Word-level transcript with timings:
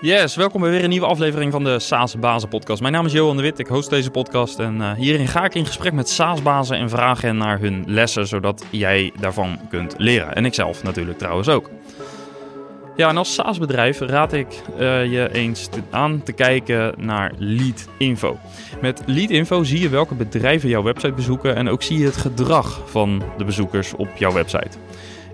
Yes, 0.00 0.36
welkom 0.36 0.60
bij 0.60 0.70
weer 0.70 0.84
een 0.84 0.90
nieuwe 0.90 1.06
aflevering 1.06 1.52
van 1.52 1.64
de 1.64 1.78
SaaS 1.78 2.18
Bazen 2.18 2.48
podcast. 2.48 2.80
Mijn 2.80 2.92
naam 2.92 3.06
is 3.06 3.12
Johan 3.12 3.36
de 3.36 3.42
Wit, 3.42 3.58
ik 3.58 3.66
host 3.66 3.90
deze 3.90 4.10
podcast 4.10 4.58
en 4.58 4.76
uh, 4.76 4.92
hierin 4.92 5.28
ga 5.28 5.44
ik 5.44 5.54
in 5.54 5.66
gesprek 5.66 5.92
met 5.92 6.08
SaaS 6.08 6.42
bazen 6.42 6.76
en 6.76 6.88
vragen 6.88 7.28
hen 7.28 7.36
naar 7.36 7.60
hun 7.60 7.84
lessen, 7.86 8.26
zodat 8.26 8.64
jij 8.70 9.12
daarvan 9.20 9.58
kunt 9.68 9.94
leren. 9.96 10.34
En 10.34 10.44
ikzelf 10.44 10.82
natuurlijk 10.82 11.18
trouwens 11.18 11.48
ook. 11.48 11.70
Ja, 12.96 13.08
en 13.08 13.16
als 13.16 13.34
SaaS-bedrijf 13.34 13.98
raad 13.98 14.32
ik 14.32 14.62
uh, 14.78 15.12
je 15.12 15.28
eens 15.32 15.68
aan 15.90 16.22
te 16.22 16.32
kijken 16.32 16.94
naar 16.96 17.32
Lead 17.38 17.88
Info. 17.98 18.38
Met 18.80 19.02
Lead 19.06 19.30
Info 19.30 19.64
zie 19.64 19.80
je 19.80 19.88
welke 19.88 20.14
bedrijven 20.14 20.68
jouw 20.68 20.82
website 20.82 21.12
bezoeken 21.12 21.56
en 21.56 21.68
ook 21.68 21.82
zie 21.82 21.98
je 21.98 22.04
het 22.04 22.16
gedrag 22.16 22.82
van 22.86 23.22
de 23.36 23.44
bezoekers 23.44 23.94
op 23.94 24.08
jouw 24.16 24.32
website. 24.32 24.78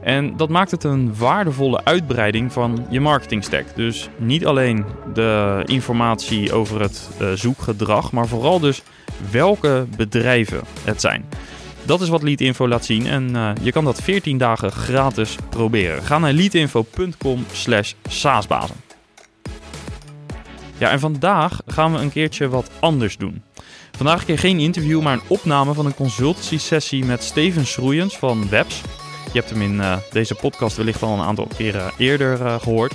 En 0.07 0.37
dat 0.37 0.49
maakt 0.49 0.71
het 0.71 0.85
een 0.85 1.17
waardevolle 1.17 1.85
uitbreiding 1.85 2.53
van 2.53 2.87
je 2.91 3.01
marketingstack. 3.01 3.65
Dus 3.75 4.09
niet 4.17 4.47
alleen 4.47 4.85
de 5.15 5.63
informatie 5.65 6.53
over 6.53 6.81
het 6.81 7.09
uh, 7.21 7.33
zoekgedrag, 7.33 8.13
maar 8.13 8.27
vooral 8.27 8.61
dus 8.61 8.83
welke 9.31 9.87
bedrijven 9.97 10.61
het 10.85 11.01
zijn. 11.01 11.25
Dat 11.83 12.01
is 12.01 12.09
wat 12.09 12.23
Leadinfo 12.23 12.69
laat 12.69 12.85
zien 12.85 13.07
en 13.07 13.29
uh, 13.35 13.51
je 13.63 13.73
kan 13.73 13.85
dat 13.85 14.03
14 14.03 14.39
dagen 14.39 14.73
gratis 14.73 15.37
proberen. 15.49 16.03
Ga 16.03 16.19
naar 16.19 16.33
leadinfo.com 16.33 17.45
slash 17.53 17.93
saasbazen. 18.09 18.77
Ja, 20.79 20.91
en 20.91 21.01
vandaag 21.01 21.61
gaan 21.67 21.93
we 21.93 21.99
een 21.99 22.13
keertje 22.13 22.49
wat 22.49 22.71
anders 22.81 23.17
doen. 23.17 23.43
Vandaag 23.97 24.21
een 24.21 24.27
keer 24.27 24.39
geen 24.39 24.59
interview, 24.59 25.03
maar 25.03 25.13
een 25.13 25.29
opname 25.29 25.75
van 25.75 25.87
een 25.87 25.95
consultancy 25.95 26.59
sessie 26.59 27.05
met 27.05 27.23
Steven 27.23 27.67
Schroeiens 27.67 28.17
van 28.17 28.49
Webs. 28.49 28.83
Je 29.37 29.43
hebt 29.43 29.55
hem 29.55 29.63
in 29.63 29.75
uh, 29.75 29.97
deze 30.11 30.35
podcast 30.35 30.77
wellicht 30.77 31.03
al 31.03 31.13
een 31.13 31.25
aantal 31.25 31.49
keren 31.57 31.93
eerder 31.99 32.41
uh, 32.41 32.61
gehoord. 32.61 32.95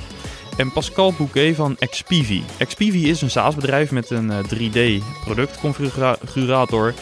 En 0.57 0.71
Pascal 0.71 1.13
Bouquet 1.13 1.55
van 1.55 1.75
Expivi. 1.79 2.43
Expivi 2.57 3.09
is 3.09 3.21
een 3.21 3.29
SaaS-bedrijf 3.29 3.91
met 3.91 4.09
een 4.09 4.31
uh, 4.31 4.37
3D-productconfigurator. 4.37 6.93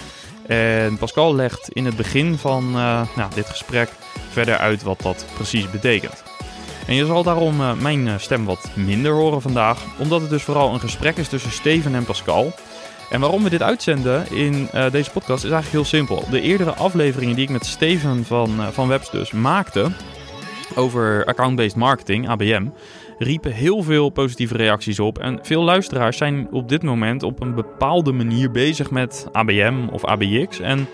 En 0.47 0.97
Pascal 0.97 1.35
legt 1.35 1.69
in 1.69 1.85
het 1.85 1.95
begin 1.95 2.37
van 2.37 2.71
nou, 2.71 3.33
dit 3.35 3.49
gesprek 3.49 3.89
verder 4.29 4.57
uit 4.57 4.83
wat 4.83 5.01
dat 5.01 5.25
precies 5.33 5.69
betekent. 5.69 6.23
En 6.87 6.95
je 6.95 7.05
zal 7.05 7.23
daarom 7.23 7.81
mijn 7.81 8.19
stem 8.19 8.45
wat 8.45 8.69
minder 8.73 9.11
horen 9.11 9.41
vandaag, 9.41 9.79
omdat 9.97 10.21
het 10.21 10.29
dus 10.29 10.43
vooral 10.43 10.73
een 10.73 10.79
gesprek 10.79 11.17
is 11.17 11.27
tussen 11.27 11.51
Steven 11.51 11.95
en 11.95 12.05
Pascal. 12.05 12.53
En 13.09 13.19
waarom 13.19 13.43
we 13.43 13.49
dit 13.49 13.61
uitzenden 13.61 14.31
in 14.31 14.67
uh, 14.75 14.91
deze 14.91 15.11
podcast 15.11 15.43
is 15.43 15.51
eigenlijk 15.51 15.71
heel 15.71 15.99
simpel. 15.99 16.23
De 16.29 16.41
eerdere 16.41 16.73
afleveringen 16.73 17.35
die 17.35 17.43
ik 17.43 17.49
met 17.49 17.65
Steven 17.65 18.25
van, 18.25 18.49
uh, 18.59 18.67
van 18.67 18.87
Webs 18.87 19.11
dus 19.11 19.31
maakte 19.31 19.87
over 20.75 21.25
account-based 21.25 21.75
marketing, 21.75 22.29
ABM, 22.29 22.67
riepen 23.17 23.51
heel 23.51 23.83
veel 23.83 24.09
positieve 24.09 24.57
reacties 24.57 24.99
op. 24.99 25.17
En 25.17 25.39
veel 25.41 25.63
luisteraars 25.63 26.17
zijn 26.17 26.47
op 26.51 26.69
dit 26.69 26.83
moment 26.83 27.23
op 27.23 27.41
een 27.41 27.55
bepaalde 27.55 28.11
manier 28.11 28.51
bezig 28.51 28.91
met 28.91 29.27
ABM 29.31 29.87
of 29.91 30.05
ABX. 30.05 30.59
En 30.59 30.87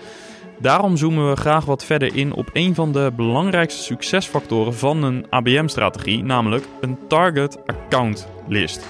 daarom 0.58 0.96
zoomen 0.96 1.30
we 1.30 1.36
graag 1.36 1.64
wat 1.64 1.84
verder 1.84 2.16
in 2.16 2.32
op 2.32 2.50
een 2.52 2.74
van 2.74 2.92
de 2.92 3.12
belangrijkste 3.16 3.82
succesfactoren 3.82 4.74
van 4.74 5.02
een 5.02 5.26
ABM-strategie, 5.30 6.22
namelijk 6.22 6.64
een 6.80 6.98
target 7.08 7.58
account 7.66 8.28
list. 8.48 8.86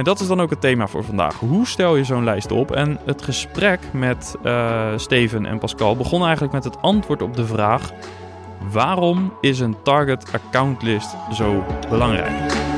En 0.00 0.06
dat 0.06 0.20
is 0.20 0.26
dan 0.26 0.40
ook 0.40 0.50
het 0.50 0.60
thema 0.60 0.86
voor 0.86 1.04
vandaag. 1.04 1.38
Hoe 1.38 1.66
stel 1.66 1.96
je 1.96 2.04
zo'n 2.04 2.24
lijst 2.24 2.52
op? 2.52 2.70
En 2.70 2.98
het 3.04 3.22
gesprek 3.22 3.80
met 3.92 4.36
uh, 4.44 4.86
Steven 4.96 5.46
en 5.46 5.58
Pascal 5.58 5.96
begon 5.96 6.22
eigenlijk 6.22 6.52
met 6.52 6.64
het 6.64 6.82
antwoord 6.82 7.22
op 7.22 7.36
de 7.36 7.46
vraag: 7.46 7.92
waarom 8.70 9.32
is 9.40 9.60
een 9.60 9.76
target 9.82 10.32
account 10.32 10.82
list 10.82 11.16
zo 11.32 11.64
belangrijk? 11.88 12.69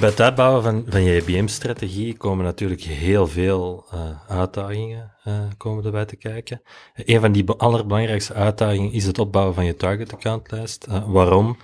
Bij 0.00 0.08
het 0.08 0.20
uitbouwen 0.20 0.62
van, 0.62 0.84
van 0.88 1.02
je 1.02 1.16
IBM-strategie 1.16 2.16
komen 2.16 2.44
natuurlijk 2.44 2.80
heel 2.80 3.26
veel 3.26 3.86
uh, 3.94 4.00
uitdagingen 4.28 5.12
uh, 5.24 5.34
komen 5.56 5.84
erbij 5.84 6.04
te 6.04 6.16
kijken. 6.16 6.62
Een 6.94 7.20
van 7.20 7.32
die 7.32 7.50
allerbelangrijkste 7.50 8.34
uitdagingen 8.34 8.92
is 8.92 9.04
het 9.04 9.18
opbouwen 9.18 9.54
van 9.54 9.64
je 9.64 9.76
target 9.76 10.12
accountlijst. 10.12 10.86
Uh, 10.88 11.04
waarom? 11.06 11.56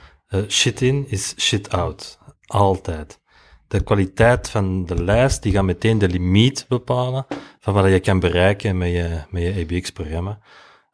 shit 0.49 0.81
in 0.81 1.05
is 1.09 1.35
shit 1.39 1.71
out. 1.71 2.19
Altijd. 2.47 3.21
De 3.69 3.83
kwaliteit 3.83 4.51
van 4.51 4.87
de 4.87 5.05
lijst 5.05 5.43
die 5.43 5.53
gaat 5.53 5.65
meteen 5.65 5.99
de 5.99 6.09
limiet 6.09 6.67
bepalen 6.69 7.27
van 7.61 7.75
wat 7.75 7.85
je 7.85 8.01
kan 8.01 8.21
bereiken 8.21 8.79
met 8.79 8.91
je, 8.91 9.19
met 9.31 9.43
je 9.43 9.61
ABX-programma. 9.63 10.39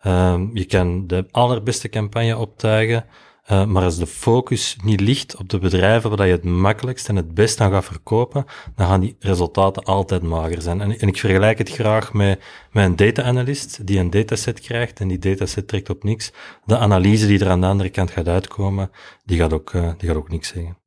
Um, 0.06 0.50
je 0.54 0.64
kan 0.64 1.06
de 1.06 1.26
allerbeste 1.30 1.88
campagne 1.88 2.36
optuigen, 2.36 3.04
uh, 3.50 3.64
maar 3.64 3.82
als 3.82 3.98
de 3.98 4.06
focus 4.06 4.76
niet 4.84 5.00
ligt 5.00 5.36
op 5.36 5.48
de 5.48 5.58
bedrijven 5.58 6.16
waar 6.16 6.26
je 6.26 6.32
het 6.32 6.44
makkelijkst 6.44 7.08
en 7.08 7.16
het 7.16 7.34
best 7.34 7.60
aan 7.60 7.70
gaat 7.70 7.84
verkopen, 7.84 8.44
dan 8.76 8.86
gaan 8.86 9.00
die 9.00 9.16
resultaten 9.18 9.82
altijd 9.82 10.22
mager 10.22 10.62
zijn. 10.62 10.80
En, 10.80 10.98
en 10.98 11.08
ik 11.08 11.18
vergelijk 11.18 11.58
het 11.58 11.70
graag 11.70 12.12
met, 12.12 12.42
met 12.72 12.84
een 12.84 12.96
data-analyst 12.96 13.86
die 13.86 13.98
een 13.98 14.10
dataset 14.10 14.60
krijgt 14.60 15.00
en 15.00 15.08
die 15.08 15.18
dataset 15.18 15.68
trekt 15.68 15.90
op 15.90 16.04
niks. 16.04 16.32
De 16.64 16.78
analyse 16.78 17.26
die 17.26 17.40
er 17.40 17.50
aan 17.50 17.60
de 17.60 17.66
andere 17.66 17.90
kant 17.90 18.10
gaat 18.10 18.28
uitkomen, 18.28 18.90
die 19.24 19.38
gaat 19.38 19.52
ook, 19.52 19.72
uh, 19.72 19.90
die 19.98 20.08
gaat 20.08 20.18
ook 20.18 20.30
niks 20.30 20.48
zeggen. 20.48 20.78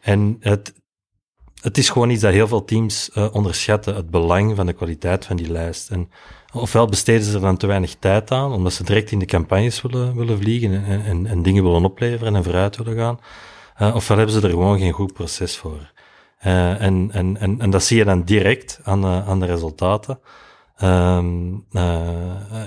En 0.00 0.36
het, 0.40 0.72
het 1.64 1.78
is 1.78 1.90
gewoon 1.90 2.10
iets 2.10 2.20
dat 2.20 2.32
heel 2.32 2.48
veel 2.48 2.64
teams 2.64 3.10
uh, 3.14 3.26
onderschatten, 3.32 3.94
het 3.94 4.10
belang 4.10 4.56
van 4.56 4.66
de 4.66 4.72
kwaliteit 4.72 5.24
van 5.24 5.36
die 5.36 5.50
lijst. 5.50 5.90
En 5.90 6.10
ofwel 6.52 6.86
besteden 6.86 7.22
ze 7.22 7.34
er 7.34 7.40
dan 7.40 7.56
te 7.56 7.66
weinig 7.66 7.94
tijd 7.98 8.30
aan, 8.30 8.52
omdat 8.52 8.72
ze 8.72 8.84
direct 8.84 9.10
in 9.10 9.18
de 9.18 9.24
campagnes 9.24 9.82
willen, 9.82 10.16
willen 10.16 10.38
vliegen 10.38 10.84
en, 10.84 11.04
en, 11.04 11.26
en 11.26 11.42
dingen 11.42 11.62
willen 11.62 11.84
opleveren 11.84 12.36
en 12.36 12.44
vooruit 12.44 12.76
willen 12.76 12.96
gaan. 12.96 13.18
Uh, 13.82 13.94
ofwel 13.94 14.16
hebben 14.16 14.34
ze 14.34 14.42
er 14.42 14.50
gewoon 14.50 14.78
geen 14.78 14.92
goed 14.92 15.12
proces 15.12 15.56
voor. 15.56 15.92
Uh, 16.46 16.80
en, 16.80 17.08
en, 17.12 17.58
en, 17.58 17.70
dat 17.70 17.84
zie 17.84 17.96
je 17.96 18.04
dan 18.04 18.22
direct 18.22 18.80
aan 18.82 19.00
de, 19.00 19.22
aan 19.26 19.40
de 19.40 19.46
resultaten. 19.46 20.18
Uh, 20.82 21.18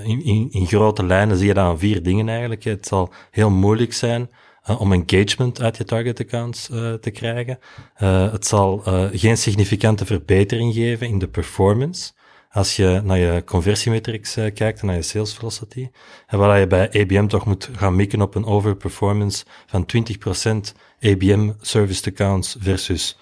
in, 0.03 0.23
in, 0.23 0.47
in 0.51 0.67
grote 0.67 1.03
lijnen 1.05 1.37
zie 1.37 1.47
je 1.47 1.53
dat 1.53 1.63
aan 1.63 1.79
vier 1.79 2.03
dingen 2.03 2.29
eigenlijk. 2.29 2.63
Het 2.63 2.87
zal 2.87 3.13
heel 3.31 3.49
moeilijk 3.49 3.93
zijn 3.93 4.29
om 4.75 4.93
engagement 4.93 5.61
uit 5.61 5.77
je 5.77 5.83
target 5.83 6.19
accounts 6.19 6.69
uh, 6.69 6.93
te 6.93 7.11
krijgen. 7.11 7.59
Uh, 8.01 8.31
het 8.31 8.47
zal 8.47 8.81
geen 9.11 9.37
significante 9.37 10.05
verbetering 10.05 10.73
geven 10.73 11.07
in 11.07 11.19
de 11.19 11.27
performance. 11.27 12.11
Als 12.51 12.75
je 12.75 13.01
naar 13.03 13.17
je 13.17 13.43
conversiemetrics 13.45 14.33
kijkt 14.33 14.79
en 14.79 14.87
naar 14.87 14.95
je 14.95 15.01
sales 15.01 15.33
velocity. 15.33 15.89
En 16.27 16.37
waar 16.37 16.59
je 16.59 16.67
bij 16.67 16.89
ABM 16.91 17.27
toch 17.27 17.45
moet 17.45 17.69
gaan 17.75 17.95
mikken 17.95 18.21
op 18.21 18.35
een 18.35 18.45
overperformance 18.45 19.45
van 19.65 19.85
20% 19.95 20.57
ABM 21.01 21.51
service 21.61 22.09
accounts 22.09 22.55
versus, 22.59 23.19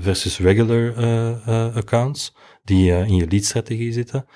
versus 0.00 0.38
regular 0.38 0.94
accounts 1.74 2.34
die 2.64 2.90
in 2.90 3.14
je 3.14 3.26
lead 3.28 3.44
strategie 3.44 3.92
zitten. 3.92 4.26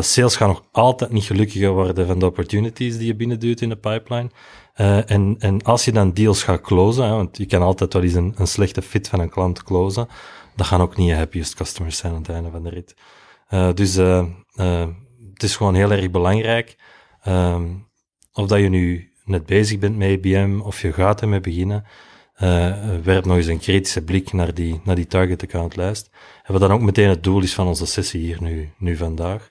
Sales 0.00 0.36
gaan 0.36 0.48
nog 0.48 0.64
altijd 0.72 1.10
niet 1.10 1.24
gelukkiger 1.24 1.70
worden 1.70 2.06
van 2.06 2.18
de 2.18 2.26
opportunities 2.26 2.96
die 2.96 3.06
je 3.06 3.14
binnenduwt 3.14 3.60
in 3.60 3.68
de 3.68 3.76
pipeline. 3.76 4.30
Uh, 4.80 5.10
en, 5.10 5.36
en 5.38 5.62
als 5.62 5.84
je 5.84 5.92
dan 5.92 6.12
deals 6.12 6.42
gaat 6.42 6.60
closen, 6.60 7.04
hè, 7.04 7.10
want 7.10 7.36
je 7.36 7.46
kan 7.46 7.62
altijd 7.62 7.92
wel 7.92 8.02
eens 8.02 8.14
een, 8.14 8.34
een 8.36 8.46
slechte 8.46 8.82
fit 8.82 9.08
van 9.08 9.20
een 9.20 9.30
klant 9.30 9.62
closen, 9.62 10.08
dat 10.56 10.66
gaan 10.66 10.80
ook 10.80 10.96
niet 10.96 11.08
je 11.08 11.14
happiest 11.14 11.54
customers 11.54 11.96
zijn 11.96 12.12
aan 12.12 12.18
het 12.18 12.28
einde 12.28 12.50
van 12.50 12.62
de 12.62 12.68
rit. 12.68 12.94
Uh, 13.50 13.72
dus 13.74 13.96
uh, 13.96 14.24
het 15.32 15.42
is 15.42 15.56
gewoon 15.56 15.74
heel 15.74 15.90
erg 15.90 16.10
belangrijk, 16.10 16.76
um, 17.28 17.88
of 18.32 18.46
dat 18.46 18.58
je 18.58 18.68
nu 18.68 19.12
net 19.24 19.46
bezig 19.46 19.78
bent 19.78 19.96
met 19.96 20.08
IBM 20.08 20.60
of 20.60 20.80
je 20.80 20.92
gaat 20.92 21.20
ermee 21.20 21.40
beginnen, 21.40 21.84
werp 23.02 23.24
nog 23.24 23.36
eens 23.36 23.46
een 23.46 23.58
kritische 23.58 24.04
blik 24.04 24.32
naar 24.32 24.54
die, 24.54 24.80
naar 24.84 24.94
die 24.94 25.06
target 25.06 25.42
account 25.42 25.76
lijst. 25.76 26.10
En 26.42 26.52
wat 26.52 26.60
dan 26.60 26.72
ook 26.72 26.80
meteen 26.80 27.08
het 27.08 27.22
doel 27.22 27.42
is 27.42 27.54
van 27.54 27.66
onze 27.66 27.86
sessie 27.86 28.20
hier 28.20 28.42
nu, 28.42 28.72
nu 28.78 28.96
vandaag. 28.96 29.50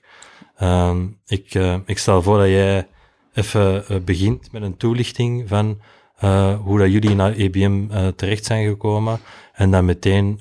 Um, 0.62 1.20
ik, 1.26 1.54
ik 1.84 1.98
stel 1.98 2.22
voor 2.22 2.38
dat 2.38 2.48
jij 2.48 2.88
even 3.36 3.84
uh, 3.90 3.98
begint 4.04 4.52
met 4.52 4.62
een 4.62 4.76
toelichting 4.76 5.48
van 5.48 5.80
uh, 6.24 6.60
hoe 6.60 6.78
dat 6.78 6.92
jullie 6.92 7.14
naar 7.14 7.32
EBM 7.32 7.84
uh, 7.90 8.06
terecht 8.06 8.44
zijn 8.44 8.68
gekomen 8.68 9.18
en 9.52 9.70
dan 9.70 9.84
meteen 9.84 10.38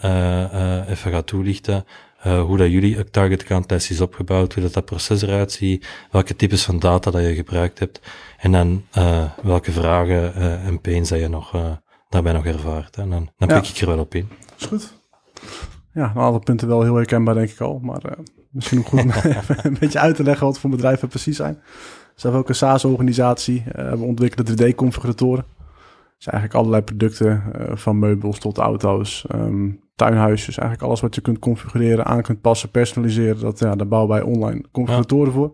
even 0.88 1.12
gaat 1.12 1.27
toelichten 1.27 1.86
hoe 2.21 2.57
dat 2.57 2.71
jullie 2.71 3.09
target 3.09 3.42
account 3.42 3.68
test 3.68 3.89
is 3.89 4.01
opgebouwd, 4.01 4.53
hoe 4.53 4.63
dat, 4.63 4.74
dat 4.74 4.86
proces 4.86 5.21
eruit 5.21 5.51
ziet, 5.51 5.88
welke 6.12 6.36
types 6.36 6.63
van 6.63 6.80
data 6.80 7.12
dat 7.12 7.21
je 7.21 7.36
gebruikt 7.36 7.80
hebt 7.80 8.00
en 8.38 8.51
dan 8.51 8.86
welke 9.42 9.71
vragen 9.71 10.33
en 10.62 10.81
pains 10.81 11.09
dat 11.09 11.19
je 11.19 11.27
nog, 11.27 11.77
daarbij 12.09 12.33
nog 12.33 12.45
ervaart. 12.45 12.97
En 12.97 13.09
dan, 13.09 13.30
dan 13.38 13.50
ja. 13.50 13.59
pik 13.59 13.69
ik 13.69 13.77
er 13.77 13.88
wel 13.88 14.00
op 14.00 14.15
in. 14.15 14.30
Is 14.57 14.65
goed. 14.65 14.94
Ja, 15.94 16.12
een 16.15 16.21
aantal 16.21 16.39
punten 16.39 16.68
wel 16.68 16.83
heel 16.83 16.95
herkenbaar 16.95 17.36
denk 17.36 17.50
ik 17.50 17.62
al, 17.62 17.80
maar 17.80 18.01
misschien 18.51 18.80
ook 18.80 18.88
goed 18.88 19.01
om 19.01 19.12
een 19.63 19.77
beetje 19.80 20.00
uit 20.00 20.15
te 20.15 20.24
leggen 20.24 20.45
wat 20.45 20.59
voor 20.59 20.69
bedrijven 20.69 21.07
precies 21.07 21.36
zijn 21.36 21.62
zelf 22.15 22.35
ook 22.35 22.50
een 22.50 22.56
SaaS-organisatie. 22.56 23.63
Uh, 23.79 23.91
we 23.91 24.03
ontwikkelen 24.03 24.51
3D-configuratoren. 24.51 25.45
Dus 26.17 26.27
eigenlijk 26.27 26.53
allerlei 26.53 26.81
producten, 26.81 27.44
uh, 27.59 27.75
van 27.75 28.00
meubels 28.00 28.39
tot 28.39 28.57
auto's, 28.57 29.25
um, 29.35 29.79
tuinhuisjes. 29.95 30.57
Eigenlijk 30.57 30.88
alles 30.88 31.01
wat 31.01 31.15
je 31.15 31.21
kunt 31.21 31.39
configureren, 31.39 32.06
aan 32.06 32.21
kunt 32.21 32.41
passen, 32.41 32.69
personaliseren. 32.69 33.39
Dat, 33.39 33.59
ja, 33.59 33.75
daar 33.75 33.88
bouwen 33.88 34.12
wij 34.12 34.21
online 34.21 34.63
configuratoren 34.71 35.27
ja. 35.27 35.31
voor. 35.31 35.53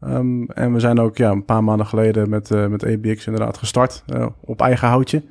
Ehm, 0.00 0.42
en 0.44 0.72
we 0.72 0.80
zijn 0.80 0.98
ook 1.00 1.16
ja, 1.16 1.30
een 1.30 1.44
paar 1.44 1.64
maanden 1.64 1.86
geleden 1.86 2.28
met, 2.28 2.50
uh, 2.50 2.66
met 2.66 2.84
ABX 2.84 3.26
inderdaad 3.26 3.58
gestart 3.58 4.04
op 4.40 4.60
eigen 4.60 4.88
houtje. 4.88 5.22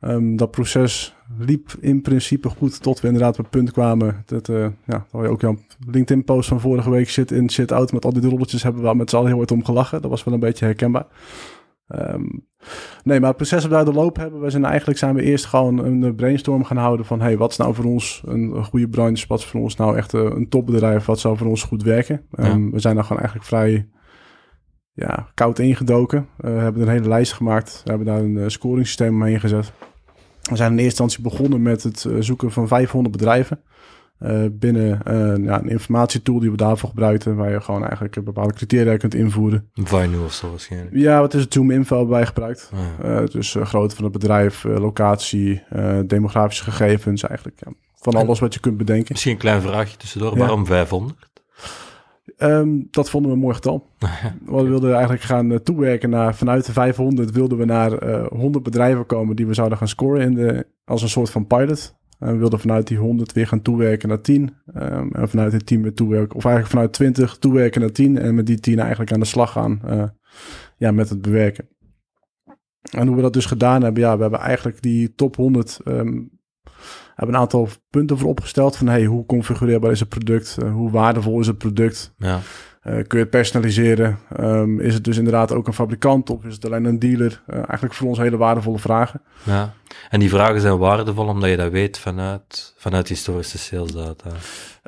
Um, 0.00 0.36
dat 0.36 0.50
proces 0.50 1.14
liep 1.38 1.72
in 1.80 2.02
principe 2.02 2.48
goed 2.48 2.82
tot 2.82 3.00
we 3.00 3.06
inderdaad 3.06 3.38
op 3.38 3.44
het 3.44 3.50
punt 3.50 3.72
kwamen. 3.72 4.22
Dat, 4.26 4.48
uh, 4.48 4.66
ja, 4.86 5.06
dat 5.10 5.22
je 5.22 5.28
ook 5.28 5.40
jouw 5.40 5.56
LinkedIn-post 5.86 6.48
van 6.48 6.60
vorige 6.60 6.90
week 6.90 7.10
zit 7.10 7.30
in, 7.30 7.50
zit 7.50 7.72
out 7.72 7.92
met 7.92 8.04
al 8.04 8.12
die 8.12 8.28
rolletjes 8.28 8.62
hebben 8.62 8.82
we 8.82 8.94
met 8.94 9.10
z'n 9.10 9.16
allen 9.16 9.28
heel 9.28 9.36
hard 9.36 9.50
om 9.50 9.64
gelachen. 9.64 10.02
Dat 10.02 10.10
was 10.10 10.24
wel 10.24 10.34
een 10.34 10.40
beetje 10.40 10.64
herkenbaar. 10.64 11.06
Um, 11.88 12.46
nee, 13.04 13.20
maar 13.20 13.28
het 13.28 13.36
proces 13.36 13.64
op 13.64 13.70
de 13.70 13.92
loop 13.92 14.16
hebben 14.16 14.40
we 14.40 14.50
zijn 14.50 14.64
eigenlijk 14.64 14.98
zijn 14.98 15.14
we 15.14 15.22
eerst 15.22 15.44
gewoon 15.44 15.78
een 15.78 16.14
brainstorm 16.14 16.64
gaan 16.64 16.76
houden 16.76 17.06
van 17.06 17.20
hey, 17.20 17.36
wat 17.36 17.50
is 17.50 17.56
nou 17.56 17.74
voor 17.74 17.84
ons 17.84 18.22
een, 18.26 18.64
goede 18.64 18.88
branche, 18.88 19.24
wat 19.28 19.38
is 19.38 19.44
voor 19.44 19.60
ons 19.60 19.76
nou 19.76 19.96
echt 19.96 20.12
een 20.12 20.48
topbedrijf, 20.48 21.04
wat 21.04 21.20
zou 21.20 21.36
voor 21.36 21.46
ons 21.46 21.62
goed 21.62 21.82
werken. 21.82 22.26
Ja. 22.30 22.50
Um, 22.50 22.70
we 22.70 22.78
zijn 22.78 22.94
daar 22.94 23.04
gewoon 23.04 23.18
eigenlijk 23.18 23.48
vrij 23.48 23.88
ja, 24.92 25.30
koud 25.34 25.58
ingedoken. 25.58 26.18
Uh, 26.18 26.54
we 26.54 26.60
hebben 26.60 26.82
een 26.82 26.88
hele 26.88 27.08
lijst 27.08 27.32
gemaakt, 27.32 27.80
we 27.84 27.90
hebben 27.90 28.06
daar 28.06 28.20
een 28.20 28.50
scoringssysteem 28.50 29.14
omheen 29.14 29.40
gezet. 29.40 29.72
We 30.42 30.56
zijn 30.56 30.72
in 30.72 30.78
eerste 30.78 31.02
instantie 31.02 31.22
begonnen 31.22 31.62
met 31.62 31.82
het 31.82 32.04
uh, 32.04 32.16
zoeken 32.20 32.52
van 32.52 32.68
500 32.68 33.16
bedrijven. 33.16 33.60
Uh, 34.20 34.44
binnen 34.52 35.00
uh, 35.08 35.44
ja, 35.44 35.60
een 35.60 35.68
informatietool 35.68 36.38
die 36.38 36.50
we 36.50 36.56
daarvoor 36.56 36.88
gebruikten, 36.88 37.36
waar 37.36 37.50
je 37.50 37.60
gewoon 37.60 37.82
eigenlijk 37.84 38.24
bepaalde 38.24 38.54
criteria 38.54 38.96
kunt 38.96 39.14
invoeren. 39.14 39.70
Vinu 39.74 40.18
of 40.18 40.32
zo 40.32 40.50
waarschijnlijk. 40.50 40.96
Ja, 40.96 41.20
wat 41.20 41.34
is 41.34 41.40
het 41.42 41.52
Zoom 41.52 41.70
Info 41.70 42.08
wij 42.08 42.26
gebruikt. 42.26 42.70
Oh, 42.74 42.78
ja. 43.02 43.20
uh, 43.20 43.26
dus 43.26 43.56
grootte 43.62 43.94
van 43.94 44.04
het 44.04 44.12
bedrijf, 44.12 44.64
locatie, 44.64 45.62
demografische 46.06 46.64
gegevens, 46.64 47.22
eigenlijk 47.22 47.60
ja, 47.64 47.72
van 47.94 48.14
alles 48.14 48.38
wat 48.38 48.54
je 48.54 48.60
kunt 48.60 48.76
bedenken. 48.76 49.06
Misschien 49.08 49.32
een 49.32 49.38
klein 49.38 49.62
vraagje 49.62 49.96
tussendoor, 49.96 50.38
waarom 50.38 50.66
500? 50.66 51.29
Um, 52.38 52.88
dat 52.90 53.10
vonden 53.10 53.30
we 53.30 53.36
een 53.36 53.42
mooi 53.42 53.54
getal. 53.54 53.86
we 54.44 54.62
wilden 54.62 54.92
eigenlijk 54.92 55.22
gaan 55.22 55.62
toewerken 55.62 56.10
naar, 56.10 56.34
vanuit 56.34 56.66
de 56.66 56.72
500 56.72 57.30
wilden 57.30 57.58
we 57.58 57.64
naar 57.64 58.04
100 58.28 58.64
bedrijven 58.64 59.06
komen 59.06 59.36
die 59.36 59.46
we 59.46 59.54
zouden 59.54 59.78
gaan 59.78 59.88
scoren 59.88 60.20
in 60.20 60.34
de, 60.34 60.66
als 60.84 61.02
een 61.02 61.08
soort 61.08 61.30
van 61.30 61.46
pilot. 61.46 61.98
En 62.18 62.32
we 62.32 62.38
wilden 62.38 62.60
vanuit 62.60 62.86
die 62.86 62.98
100 62.98 63.32
weer 63.32 63.46
gaan 63.46 63.62
toewerken 63.62 64.08
naar 64.08 64.20
10. 64.20 64.54
Um, 64.74 65.12
en 65.12 65.28
vanuit 65.28 65.52
het 65.52 65.66
10 65.66 65.82
weer 65.82 65.94
toewerken, 65.94 66.36
of 66.36 66.44
eigenlijk 66.44 66.74
vanuit 66.74 66.92
20 66.92 67.38
toewerken 67.38 67.80
naar 67.80 67.92
10. 67.92 68.18
En 68.18 68.34
met 68.34 68.46
die 68.46 68.60
10 68.60 68.78
eigenlijk 68.78 69.12
aan 69.12 69.20
de 69.20 69.26
slag 69.26 69.52
gaan 69.52 69.80
uh, 69.84 70.04
ja, 70.76 70.90
met 70.90 71.08
het 71.08 71.22
bewerken. 71.22 71.68
En 72.90 73.06
hoe 73.06 73.16
we 73.16 73.22
dat 73.22 73.32
dus 73.32 73.46
gedaan 73.46 73.82
hebben, 73.82 74.02
ja, 74.02 74.16
we 74.16 74.22
hebben 74.22 74.40
eigenlijk 74.40 74.82
die 74.82 75.14
top 75.14 75.36
100 75.36 75.80
um, 75.84 76.39
hebben 77.14 77.34
een 77.34 77.40
aantal 77.40 77.68
punten 77.90 78.18
voor 78.18 78.28
opgesteld. 78.28 78.76
Van 78.76 78.86
hey, 78.86 79.04
hoe 79.04 79.26
configureerbaar 79.26 79.90
is 79.90 80.00
het 80.00 80.08
product? 80.08 80.56
Uh, 80.62 80.72
hoe 80.72 80.90
waardevol 80.90 81.40
is 81.40 81.46
het 81.46 81.58
product? 81.58 82.14
Ja. 82.18 82.40
Uh, 82.84 82.92
kun 82.92 83.18
je 83.18 83.24
het 83.24 83.30
personaliseren? 83.30 84.18
Um, 84.40 84.80
is 84.80 84.94
het 84.94 85.04
dus 85.04 85.16
inderdaad 85.16 85.52
ook 85.52 85.66
een 85.66 85.72
fabrikant 85.72 86.30
of 86.30 86.44
is 86.44 86.54
het 86.54 86.64
alleen 86.64 86.84
een 86.84 86.98
dealer? 86.98 87.42
Uh, 87.46 87.56
eigenlijk 87.56 87.94
voor 87.94 88.08
ons 88.08 88.18
hele 88.18 88.36
waardevolle 88.36 88.78
vragen. 88.78 89.22
Ja, 89.42 89.74
en 90.10 90.20
die 90.20 90.28
vragen 90.28 90.60
zijn 90.60 90.78
waardevol 90.78 91.26
omdat 91.26 91.50
je 91.50 91.56
dat 91.56 91.70
weet 91.70 91.98
vanuit, 91.98 92.74
vanuit 92.76 93.08
historische 93.08 93.58
salesdata. 93.58 94.30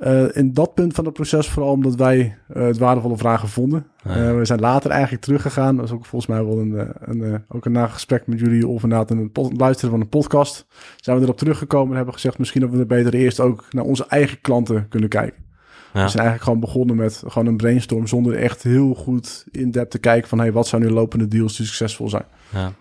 Uh, 0.06 0.36
in 0.36 0.52
dat 0.52 0.74
punt 0.74 0.94
van 0.94 1.04
het 1.04 1.14
proces 1.14 1.48
vooral 1.48 1.72
omdat 1.72 1.94
wij 1.94 2.38
het 2.52 2.78
waardevolle 2.78 3.16
vragen 3.16 3.48
vonden. 3.48 3.86
Ah, 4.04 4.16
ja. 4.16 4.34
we 4.34 4.44
zijn 4.44 4.60
later 4.60 4.90
eigenlijk 4.90 5.22
teruggegaan. 5.22 5.76
Dat 5.76 5.84
is 5.84 5.92
ook 5.92 6.06
volgens 6.06 6.30
mij 6.30 6.44
wel 6.44 6.58
een, 6.58 6.88
een, 7.00 7.44
ook 7.48 7.64
een 7.64 7.72
nagesprek 7.72 8.26
met 8.26 8.40
jullie 8.40 8.66
of 8.66 8.82
inderdaad 8.82 9.10
een 9.10 9.30
luisteren 9.56 9.90
van 9.90 10.00
een 10.00 10.08
podcast. 10.08 10.66
Zijn 10.96 11.16
we 11.16 11.22
erop 11.22 11.38
teruggekomen 11.38 11.90
en 11.90 11.96
hebben 11.96 12.14
gezegd 12.14 12.38
misschien 12.38 12.60
dat 12.60 12.70
we 12.70 12.78
er 12.78 12.86
beter 12.86 13.14
eerst 13.14 13.40
ook 13.40 13.64
naar 13.70 13.84
onze 13.84 14.06
eigen 14.06 14.40
klanten 14.40 14.88
kunnen 14.88 15.08
kijken. 15.08 15.44
Ja. 15.92 16.02
We 16.02 16.08
zijn 16.08 16.22
eigenlijk 16.24 16.42
gewoon 16.42 16.60
begonnen 16.60 16.96
met 16.96 17.22
gewoon 17.26 17.46
een 17.46 17.56
brainstorm 17.56 18.06
zonder 18.06 18.34
echt 18.34 18.62
heel 18.62 18.94
goed 18.94 19.44
in-depth 19.50 19.90
te 19.90 19.98
kijken 19.98 20.28
van 20.28 20.38
hey, 20.38 20.52
wat 20.52 20.66
zijn 20.66 20.82
nu 20.82 20.90
lopende 20.90 21.28
deals 21.28 21.56
die 21.56 21.66
succesvol 21.66 22.08
zijn. 22.08 22.24
Ja. 22.48 22.72